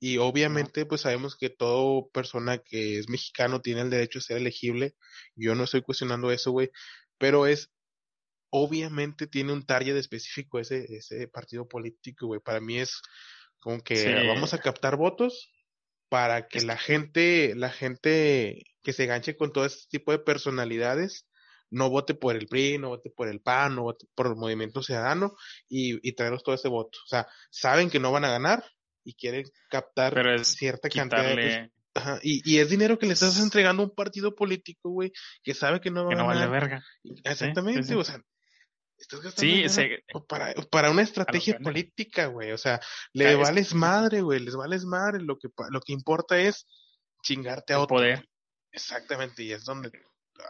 [0.00, 4.36] Y obviamente, pues sabemos que toda persona que es mexicano tiene el derecho a ser
[4.38, 4.94] elegible.
[5.36, 6.70] Yo no estoy cuestionando eso, güey.
[7.16, 7.70] Pero es,
[8.50, 12.40] obviamente tiene un target específico ese, ese partido político, güey.
[12.40, 13.00] Para mí es
[13.60, 14.26] como que Sí.
[14.26, 15.50] vamos a captar votos
[16.14, 21.26] para que la gente, la gente que se ganche con todo este tipo de personalidades
[21.70, 24.80] no vote por el PRI, no vote por el PAN, no vote por el Movimiento
[24.80, 25.34] Ciudadano
[25.68, 26.96] y, y traernos todo ese voto.
[27.04, 28.64] O sea, saben que no van a ganar
[29.02, 31.34] y quieren captar Pero es cierta cantidad de...
[31.34, 35.10] quitarle Ajá, y, y es dinero que le estás entregando a un partido político, güey,
[35.42, 36.60] que sabe que no va que a no vale ganar.
[36.60, 36.84] verga.
[37.24, 37.94] Exactamente, sí, sí.
[37.94, 38.20] o sea,
[38.98, 42.52] estás gastando Sí, se, para, para una estrategia política, güey.
[42.52, 42.80] O sea,
[43.12, 45.22] le vales madre, güey, les vales madre.
[45.22, 46.66] Lo que, lo que importa es
[47.22, 47.96] chingarte a el otro.
[47.96, 48.28] poder.
[48.72, 49.90] Exactamente, y es donde...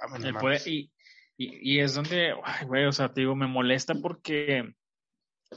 [0.00, 0.90] ah, bueno, El poder y,
[1.36, 2.34] y, y es donde,
[2.66, 4.62] güey, o sea, te digo, me molesta porque,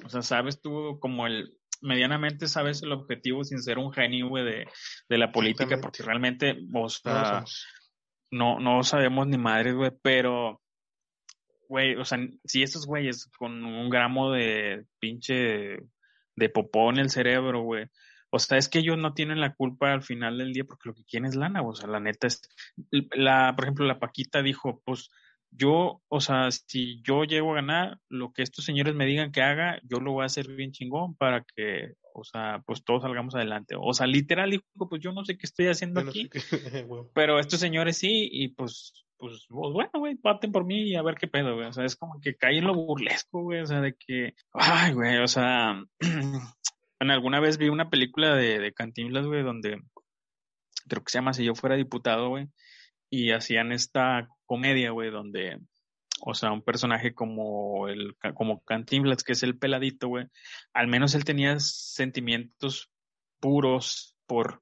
[0.03, 4.43] o sea, sabes tú como el, medianamente sabes el objetivo sin ser un genio, güey,
[4.43, 4.68] de,
[5.09, 6.57] de la política, porque realmente,
[6.89, 7.65] somos.
[8.31, 10.61] no, no sabemos ni madres, güey, pero,
[11.68, 15.80] güey, o sea, si estos güeyes con un gramo de pinche
[16.35, 17.88] de popó en el cerebro, güey,
[18.30, 20.95] o sea, es que ellos no tienen la culpa al final del día porque lo
[20.95, 22.41] que quieren es lana, o sea, la neta es,
[22.91, 25.10] la, por ejemplo, la Paquita dijo, pues,
[25.52, 29.41] yo, o sea, si yo llego a ganar, lo que estos señores me digan que
[29.41, 33.34] haga, yo lo voy a hacer bien chingón para que, o sea, pues todos salgamos
[33.34, 33.76] adelante.
[33.80, 36.30] O sea, literal dijo, pues yo no sé qué estoy haciendo no aquí.
[37.14, 41.02] Pero estos señores sí, y pues, pues, pues, bueno, güey, paten por mí y a
[41.02, 41.68] ver qué pedo, güey.
[41.68, 43.61] O sea, es como que cae en lo burlesco, güey.
[43.61, 45.84] O sea, de que, ay, güey, o sea,
[46.99, 49.81] en alguna vez vi una película de, de Cantinflas, güey, donde
[50.88, 52.48] creo que se llama Si yo fuera diputado, güey,
[53.10, 55.60] y hacían esta comedia, güey, donde,
[56.22, 60.27] o sea, un personaje como el, como Cantinflas, que es el peladito, güey,
[60.73, 62.89] al menos él tenía sentimientos
[63.39, 64.61] puros por,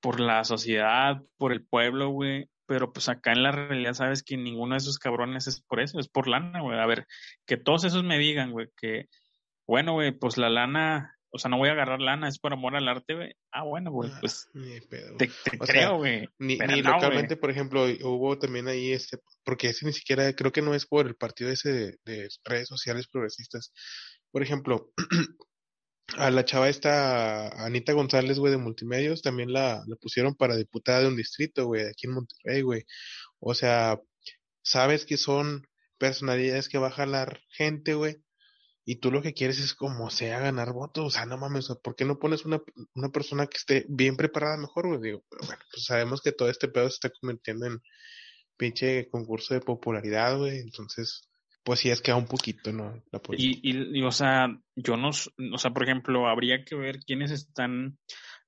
[0.00, 4.36] por la sociedad, por el pueblo, güey, pero pues acá en la realidad sabes que
[4.36, 6.78] ninguno de esos cabrones es por eso, es por lana, güey.
[6.78, 7.06] A ver,
[7.46, 9.06] que todos esos me digan, güey, que,
[9.66, 12.74] bueno, güey, pues la lana o sea, no voy a agarrar lana, es por amor
[12.74, 13.32] al arte, güey.
[13.52, 14.48] Ah, bueno, güey, ah, pues
[15.18, 16.26] te, creo, güey.
[16.38, 20.62] Ni, ni localmente, por ejemplo, hubo también ahí este, porque ese ni siquiera, creo que
[20.62, 23.72] no es por el partido ese de, redes sociales progresistas.
[24.30, 24.90] Por ejemplo,
[26.16, 31.08] a la chava esta, Anita González, güey, de Multimedios, también la, pusieron para diputada de
[31.08, 32.84] un distrito, güey, aquí en Monterrey, güey.
[33.40, 34.00] O sea,
[34.62, 35.66] sabes que son
[35.98, 38.22] personalidades que va a jalar gente, güey
[38.90, 41.94] y tú lo que quieres es como sea ganar votos, o sea, no mames, ¿por
[41.94, 42.62] qué no pones una,
[42.94, 44.98] una persona que esté bien preparada mejor, güey?
[45.02, 47.82] Digo, bueno, pues sabemos que todo este pedo se está convirtiendo en
[48.56, 51.27] pinche concurso de popularidad, güey, entonces,
[51.68, 52.94] pues sí es que a un poquito, ¿no?
[53.12, 57.30] La y, y, o sea, yo no, o sea, por ejemplo, habría que ver quiénes
[57.30, 57.98] están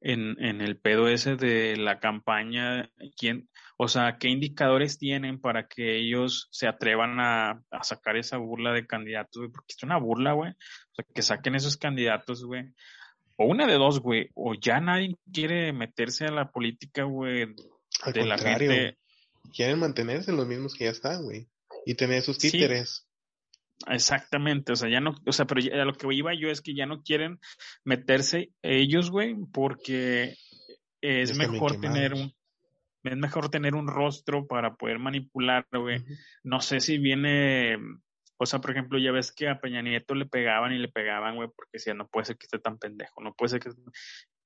[0.00, 5.68] en, en el pedo ese de la campaña, quién, o sea, ¿qué indicadores tienen para
[5.68, 9.50] que ellos se atrevan a, sacar esa burla de candidatos, güey?
[9.50, 10.52] Porque es una burla, güey.
[10.52, 12.72] O sea, que saquen esos candidatos, güey.
[13.36, 14.30] O una de dos, güey.
[14.32, 17.54] O ya nadie quiere meterse a la política, güey.
[18.14, 18.96] de la gente.
[19.54, 21.50] Quieren mantenerse los mismos que ya están, güey.
[21.84, 23.06] Y tener sus títeres.
[23.88, 26.74] Exactamente, o sea, ya no, o sea, pero a lo que iba yo es que
[26.74, 27.40] ya no quieren
[27.84, 30.34] meterse ellos, güey, porque
[31.00, 32.34] es mejor tener un,
[33.02, 36.04] es mejor tener un rostro para poder manipular, güey.
[36.42, 37.78] No sé si viene,
[38.36, 41.36] o sea, por ejemplo, ya ves que a Peña Nieto le pegaban y le pegaban,
[41.36, 43.70] güey, porque decía, no puede ser que esté tan pendejo, no puede ser que...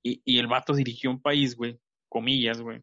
[0.03, 1.79] Y, y el vato dirigió un país, güey,
[2.09, 2.83] comillas, güey,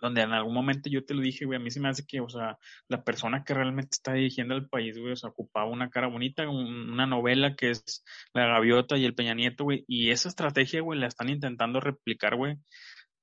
[0.00, 2.20] donde en algún momento yo te lo dije, güey, a mí se me hace que,
[2.20, 2.58] o sea,
[2.88, 6.48] la persona que realmente está dirigiendo el país, güey, o sea, ocupaba una cara bonita,
[6.48, 10.98] una novela que es La Gaviota y el Peña Nieto, güey, y esa estrategia, güey,
[10.98, 12.56] la están intentando replicar, güey,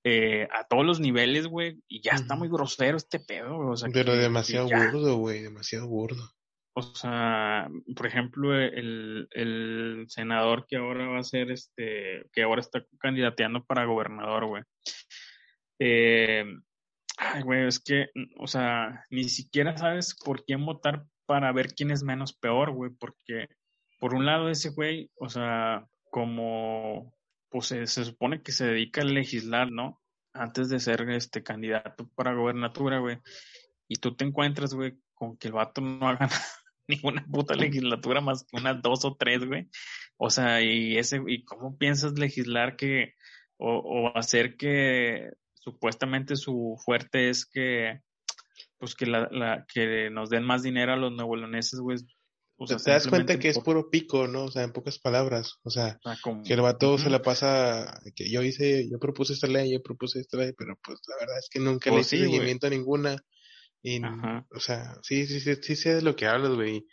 [0.07, 3.69] eh, a todos los niveles, güey, y ya está muy grosero este pedo, güey.
[3.69, 6.29] O sea, Pero demasiado burdo, güey, demasiado burdo.
[6.77, 12.61] O sea, por ejemplo, el, el senador que ahora va a ser, este, que ahora
[12.61, 14.63] está candidateando para gobernador, güey.
[15.79, 16.43] Eh,
[17.17, 21.91] ay, güey, es que, o sea, ni siquiera sabes por quién votar para ver quién
[21.91, 23.47] es menos peor, güey, porque
[23.99, 27.13] por un lado ese güey, o sea, como
[27.49, 30.01] pues se, supone que se dedica a legislar, ¿no?
[30.33, 33.19] Antes de ser este candidato para gobernatura, güey.
[33.87, 36.27] Y tú te encuentras, güey, con que el vato no haga
[36.87, 39.69] ninguna puta legislatura más que unas dos o tres, güey.
[40.17, 43.13] O sea, y ese, y cómo piensas legislar que,
[43.57, 45.31] o hacer que
[45.65, 48.01] supuestamente su fuerte es que,
[48.77, 51.97] pues que la, la, que nos den más dinero a los neoloneses, güey,
[52.57, 54.45] o sea, te das cuenta que es puro pico, ¿no?
[54.45, 55.55] O sea, en pocas palabras.
[55.63, 56.15] O sea, ah,
[56.45, 60.21] que el vato se la pasa, que yo hice, yo propuse esta ley, yo propuse
[60.21, 63.17] esta ley, pero pues la verdad es que nunca le pues hice seguimiento a ninguna.
[63.81, 66.85] Y, o sea, sí, sí, sí, sí sé de lo que hablas, güey.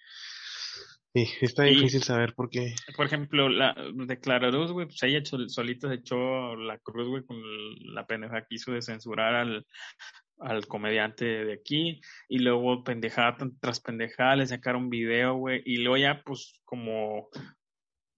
[1.15, 2.75] Sí, está difícil saber por qué.
[2.97, 3.75] Por ejemplo, la
[4.07, 7.37] declarados, güey, pues ella solita se echó la cruz, güey, con
[7.95, 9.67] la pendeja que hizo de censurar al,
[10.39, 15.99] al comediante de aquí y luego pendejada tras pendejada le sacaron video, güey, y luego
[15.99, 17.29] ya pues como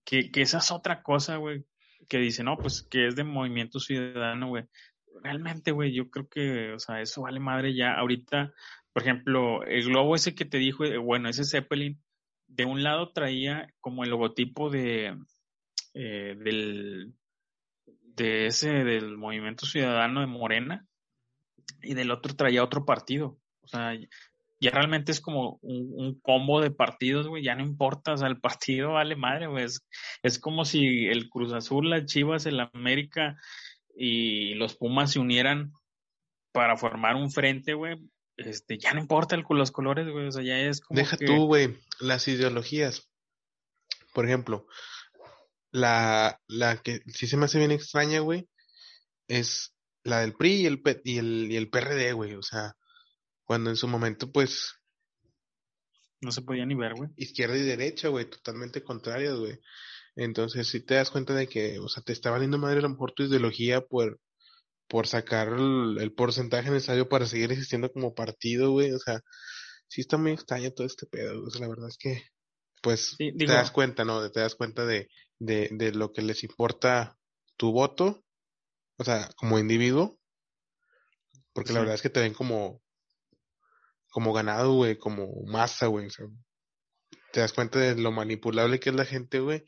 [0.05, 1.65] que, que esa es otra cosa, güey,
[2.09, 4.65] que dice, no, pues que es de movimiento ciudadano, güey.
[5.23, 7.95] Realmente, güey, yo creo que, o sea, eso vale madre ya.
[7.95, 8.53] Ahorita,
[8.93, 12.01] por ejemplo, el globo ese que te dijo, eh, bueno, ese Zeppelin,
[12.47, 15.16] de un lado traía como el logotipo de,
[15.95, 17.15] eh, del,
[18.03, 20.87] de ese, del movimiento ciudadano de Morena,
[21.83, 23.39] y del otro traía otro partido.
[23.62, 23.95] O sea,
[24.61, 28.41] ya realmente es como un, combo de partidos, güey, ya no importa, o sea, el
[28.41, 29.66] partido vale madre, güey.
[30.23, 33.37] Es, como si el Cruz Azul, las Chivas, el América
[33.97, 35.73] y los Pumas se unieran
[36.53, 37.97] para formar un frente, güey.
[38.36, 40.98] Este, ya no importa el, los colores, güey, o sea, ya es como.
[40.98, 43.09] Deja tú, güey, las ideologías.
[44.12, 44.66] Por ejemplo,
[45.70, 48.48] la, la que sí se me hace bien extraña, güey,
[49.28, 52.35] es la del PRI y el, y el, y el PRD, güey.
[52.35, 52.77] O sea,
[53.44, 54.74] cuando en su momento, pues.
[56.20, 57.11] No se podía ni ver, güey.
[57.16, 59.59] Izquierda y derecha, güey, totalmente contrarias, güey.
[60.16, 62.90] Entonces, si te das cuenta de que, o sea, te está valiendo madre a lo
[62.90, 64.20] mejor tu ideología por,
[64.89, 68.93] por sacar el, porcentaje necesario para seguir existiendo como partido, güey.
[68.93, 69.20] O sea,
[69.89, 71.43] sí está muy extraño todo este pedo.
[71.44, 72.23] O sea, la verdad es que
[72.82, 74.31] pues te das cuenta, ¿no?
[74.31, 75.09] Te das cuenta de,
[75.39, 77.16] de, de lo que les importa
[77.56, 78.23] tu voto,
[78.98, 80.19] o sea, como individuo,
[81.55, 82.82] porque la verdad es que te ven como,
[84.11, 86.09] como ganado, güey, como masa, güey.
[86.09, 86.27] O sea,
[87.32, 89.65] te das cuenta de lo manipulable que es la gente, güey,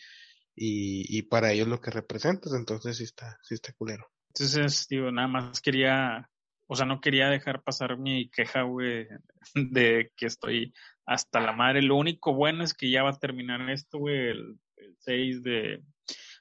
[0.54, 4.06] y, y para ellos lo que representas, entonces sí está, sí está culero.
[4.38, 6.28] Entonces, digo, nada más quería,
[6.66, 9.08] o sea, no quería dejar pasar mi queja, güey,
[9.54, 10.74] de que estoy
[11.06, 11.80] hasta la madre.
[11.80, 14.58] Lo único bueno es que ya va a terminar esto, güey, el,
[14.98, 15.82] 6 de,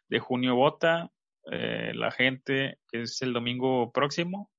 [0.09, 1.09] de, junio vota.
[1.49, 4.51] Eh, la gente, que es el domingo próximo.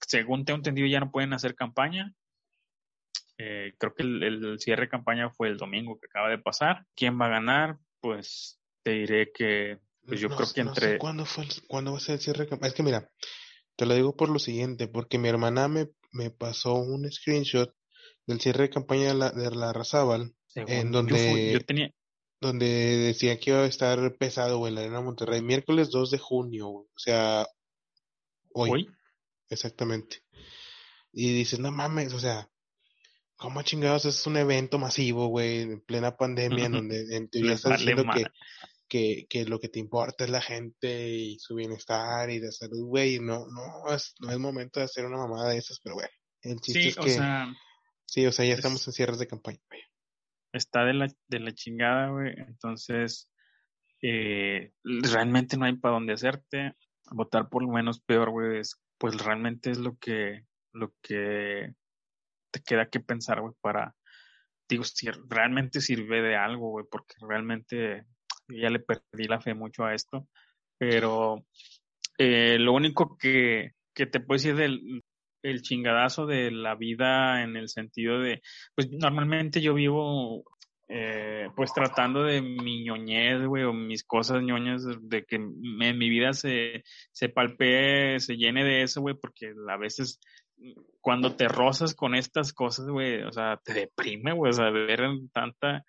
[0.00, 2.12] según tengo entendido, ya no pueden hacer campaña.
[3.38, 6.84] Eh, creo que el, cierre de campaña fue el domingo que acaba de pasar.
[6.94, 7.78] ¿Quién va a ganar?
[8.00, 10.92] Pues te diré que pues yo creo que entre...
[10.92, 12.68] sé ¿cuándo, fue ¿Cuándo va a ser el cierre de campaña?
[12.68, 13.10] Es que mira,
[13.76, 17.74] te lo digo por lo siguiente, porque mi hermana me, me pasó un screenshot
[18.26, 21.90] del cierre de campaña de la, de la Razábal, en donde, yo, tenía...
[22.40, 26.68] donde decía que iba a estar pesado, en la Arena Monterrey, miércoles 2 de junio,
[26.68, 27.46] o sea,
[28.52, 28.70] hoy.
[28.70, 28.88] ¿Hoy?
[29.50, 30.22] Exactamente.
[31.12, 32.48] Y dices, no mames, o sea,
[33.36, 37.78] ¿cómo chingados es un evento masivo, güey, en plena pandemia, en donde en teoría estás
[37.78, 38.24] diciendo que,
[38.88, 42.86] que, que, lo que te importa es la gente y su bienestar y de salud,
[42.86, 46.10] güey, no, no es, no es momento de hacer una mamada de esas, pero bueno,
[46.42, 47.00] el chiste sí, es que...
[47.00, 47.54] O sea,
[48.06, 49.82] sí, o sea, ya estamos en cierres de campaña, güey.
[50.52, 53.28] Está de la, de la chingada, güey, entonces
[54.02, 56.74] eh, realmente no hay para dónde hacerte.
[57.10, 58.60] Votar por lo menos peor, güey,
[58.98, 61.74] pues realmente es lo que, lo que
[62.50, 63.94] te queda que pensar, güey, para,
[64.68, 68.06] digo, si realmente sirve de algo, güey, porque realmente
[68.48, 70.28] ya le perdí la fe mucho a esto,
[70.78, 71.44] pero
[72.18, 75.02] eh, lo único que, que te puedo decir del
[75.44, 78.40] el chingadazo de la vida en el sentido de,
[78.74, 80.42] pues normalmente yo vivo
[80.88, 86.08] eh, pues tratando de mi ñoñez, güey, o mis cosas ñoñas, de que en mi
[86.08, 90.18] vida se, se palpee, se llene de eso, güey, porque a veces
[91.00, 95.00] cuando te rozas con estas cosas, güey, o sea, te deprime, güey, o sea, ver
[95.32, 95.84] tanta,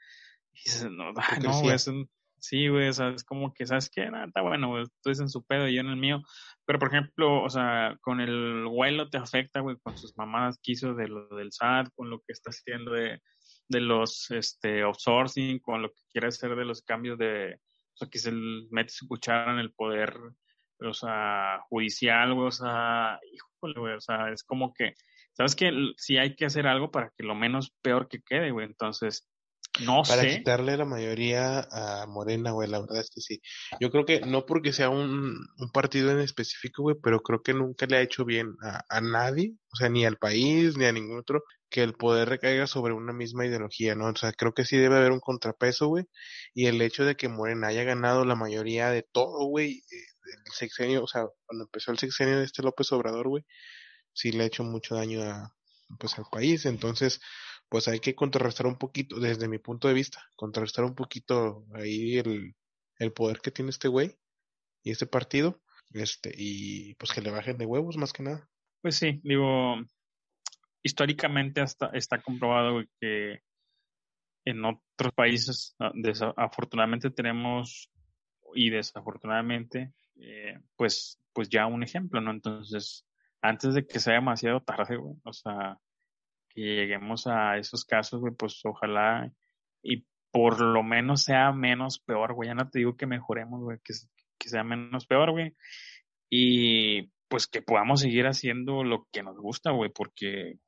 [0.51, 2.09] dices, no, no, güey, es un,
[2.47, 4.09] sí, güey, o es como que, ¿sabes qué?
[4.09, 6.21] Nada, está bueno, güey, tú en su pedo y yo en el mío,
[6.65, 10.93] pero por ejemplo, o sea, con el vuelo te afecta, güey, con sus mamadas quiso
[10.93, 13.21] de lo del SAT, con lo que está haciendo de,
[13.69, 18.09] de los, este, outsourcing, con lo que quiere hacer de los cambios de, o sea,
[18.09, 20.15] que se mete su cuchara en el poder
[20.79, 24.93] o sea, judicial, güey, o sea, híjole, güey, o sea, es como que,
[25.33, 28.65] ¿sabes que Si hay que hacer algo para que lo menos peor que quede, güey,
[28.65, 29.29] entonces,
[29.81, 30.27] no para sé.
[30.27, 33.41] Para quitarle la mayoría a Morena, güey, la verdad es que sí.
[33.79, 37.53] Yo creo que no porque sea un, un partido en específico, güey, pero creo que
[37.53, 40.91] nunca le ha hecho bien a, a nadie, o sea, ni al país, ni a
[40.91, 44.07] ningún otro, que el poder recaiga sobre una misma ideología, ¿no?
[44.07, 46.05] O sea, creo que sí debe haber un contrapeso, güey,
[46.53, 50.15] y el hecho de que Morena haya ganado la mayoría de todo, güey, eh,
[50.45, 53.43] el sexenio, o sea, cuando empezó el sexenio de este López Obrador, güey,
[54.13, 55.53] sí le ha hecho mucho daño a,
[55.99, 56.65] pues, al país.
[56.65, 57.19] Entonces,
[57.75, 62.17] pues hay que contrarrestar un poquito, desde mi punto de vista, contrarrestar un poquito ahí
[62.19, 62.55] el,
[62.99, 64.15] el poder que tiene este güey
[64.81, 65.61] y este partido,
[65.91, 68.49] este, y pues que le bajen de huevos más que nada.
[68.81, 69.75] Pues sí, digo,
[70.83, 73.41] históricamente hasta está comprobado que
[74.45, 77.91] en otros países, ah, desafortunadamente tenemos
[78.53, 82.31] y desafortunadamente eh, pues, pues ya un ejemplo, ¿no?
[82.31, 83.05] Entonces,
[83.41, 85.77] antes de que sea demasiado tarde, güey, o sea,
[86.55, 89.31] que lleguemos a esos casos, güey, pues ojalá
[89.83, 93.77] y por lo menos sea menos peor, güey, ya no te digo que mejoremos, güey,
[93.83, 93.93] que,
[94.39, 95.55] que sea menos peor, güey,
[96.29, 100.59] y pues que podamos seguir haciendo lo que nos gusta, güey, porque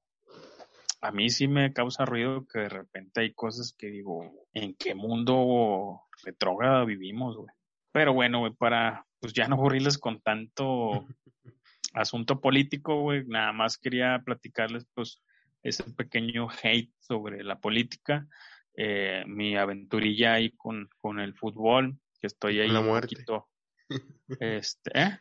[1.01, 4.95] a mí sí me causa ruido que de repente hay cosas que digo, ¿en qué
[4.95, 7.49] mundo retrógrado vivimos, güey?
[7.91, 11.05] Pero bueno, güey, para pues ya no aburrirles con tanto
[11.93, 15.22] asunto político, güey, nada más quería platicarles, pues,
[15.64, 18.28] ese pequeño hate sobre la política,
[18.76, 23.16] eh, mi aventurilla ahí con, con el fútbol, que estoy ahí la muerte.
[23.16, 23.50] un poquito,
[24.40, 25.20] este, ¿eh?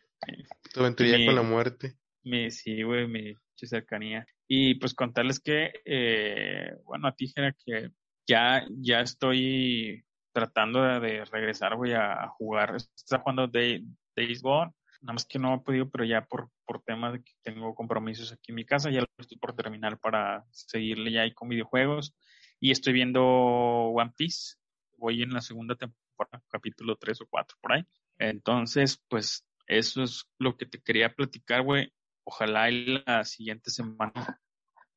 [0.72, 1.94] Tu aventurilla con la muerte.
[2.24, 3.34] Mi, sí, güey, mi
[3.64, 4.26] cercanía.
[4.46, 7.32] Y pues contarles que, eh, bueno, a ti,
[7.64, 7.90] que
[8.26, 12.76] ya, ya estoy tratando de, regresar, voy a jugar.
[12.76, 14.72] Está jugando Days Gone.
[15.02, 18.32] Nada más que no he podido, pero ya por, por temas de que tengo compromisos
[18.32, 22.14] aquí en mi casa, ya lo estoy por terminar para seguirle ya ahí con videojuegos.
[22.60, 24.56] Y estoy viendo One Piece.
[24.98, 27.84] Voy en la segunda temporada, capítulo 3 o 4 por ahí.
[28.18, 31.92] Entonces, pues eso es lo que te quería platicar, güey.
[32.24, 34.40] Ojalá la siguiente semana,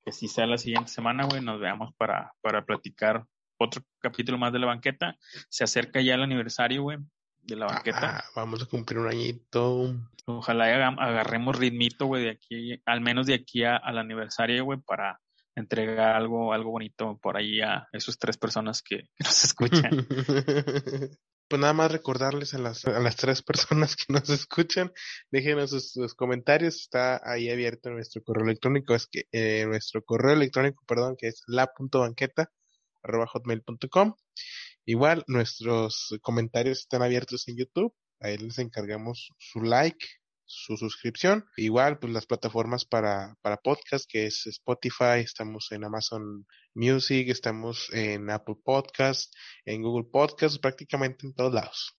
[0.03, 3.25] que si sea la siguiente semana, güey, nos veamos para, para platicar
[3.57, 5.17] otro capítulo más de la banqueta.
[5.49, 6.97] Se acerca ya el aniversario, güey,
[7.43, 8.17] de la banqueta.
[8.17, 9.95] Ah, vamos a cumplir un añito.
[10.25, 15.19] Ojalá agarremos ritmito, güey, de aquí, al menos de aquí al aniversario, güey, para
[15.55, 19.89] entregar algo, algo bonito por ahí a esas tres personas que, nos escuchan.
[21.49, 24.91] pues nada más recordarles a las, a las tres personas que nos escuchan,
[25.31, 30.83] déjenos sus, comentarios, está ahí abierto nuestro correo electrónico, es que eh, nuestro correo electrónico,
[30.87, 32.51] perdón, que es la.banqueta
[33.03, 34.13] arroba hotmail.com.
[34.89, 40.03] Igual nuestros comentarios están abiertos en YouTube, ahí les encargamos su like,
[40.45, 41.45] su suscripción.
[41.57, 47.93] Igual, pues las plataformas para, para podcast, que es Spotify, estamos en Amazon Music, estamos
[47.93, 49.31] en Apple Podcast,
[49.63, 51.95] en Google Podcast, prácticamente en todos lados.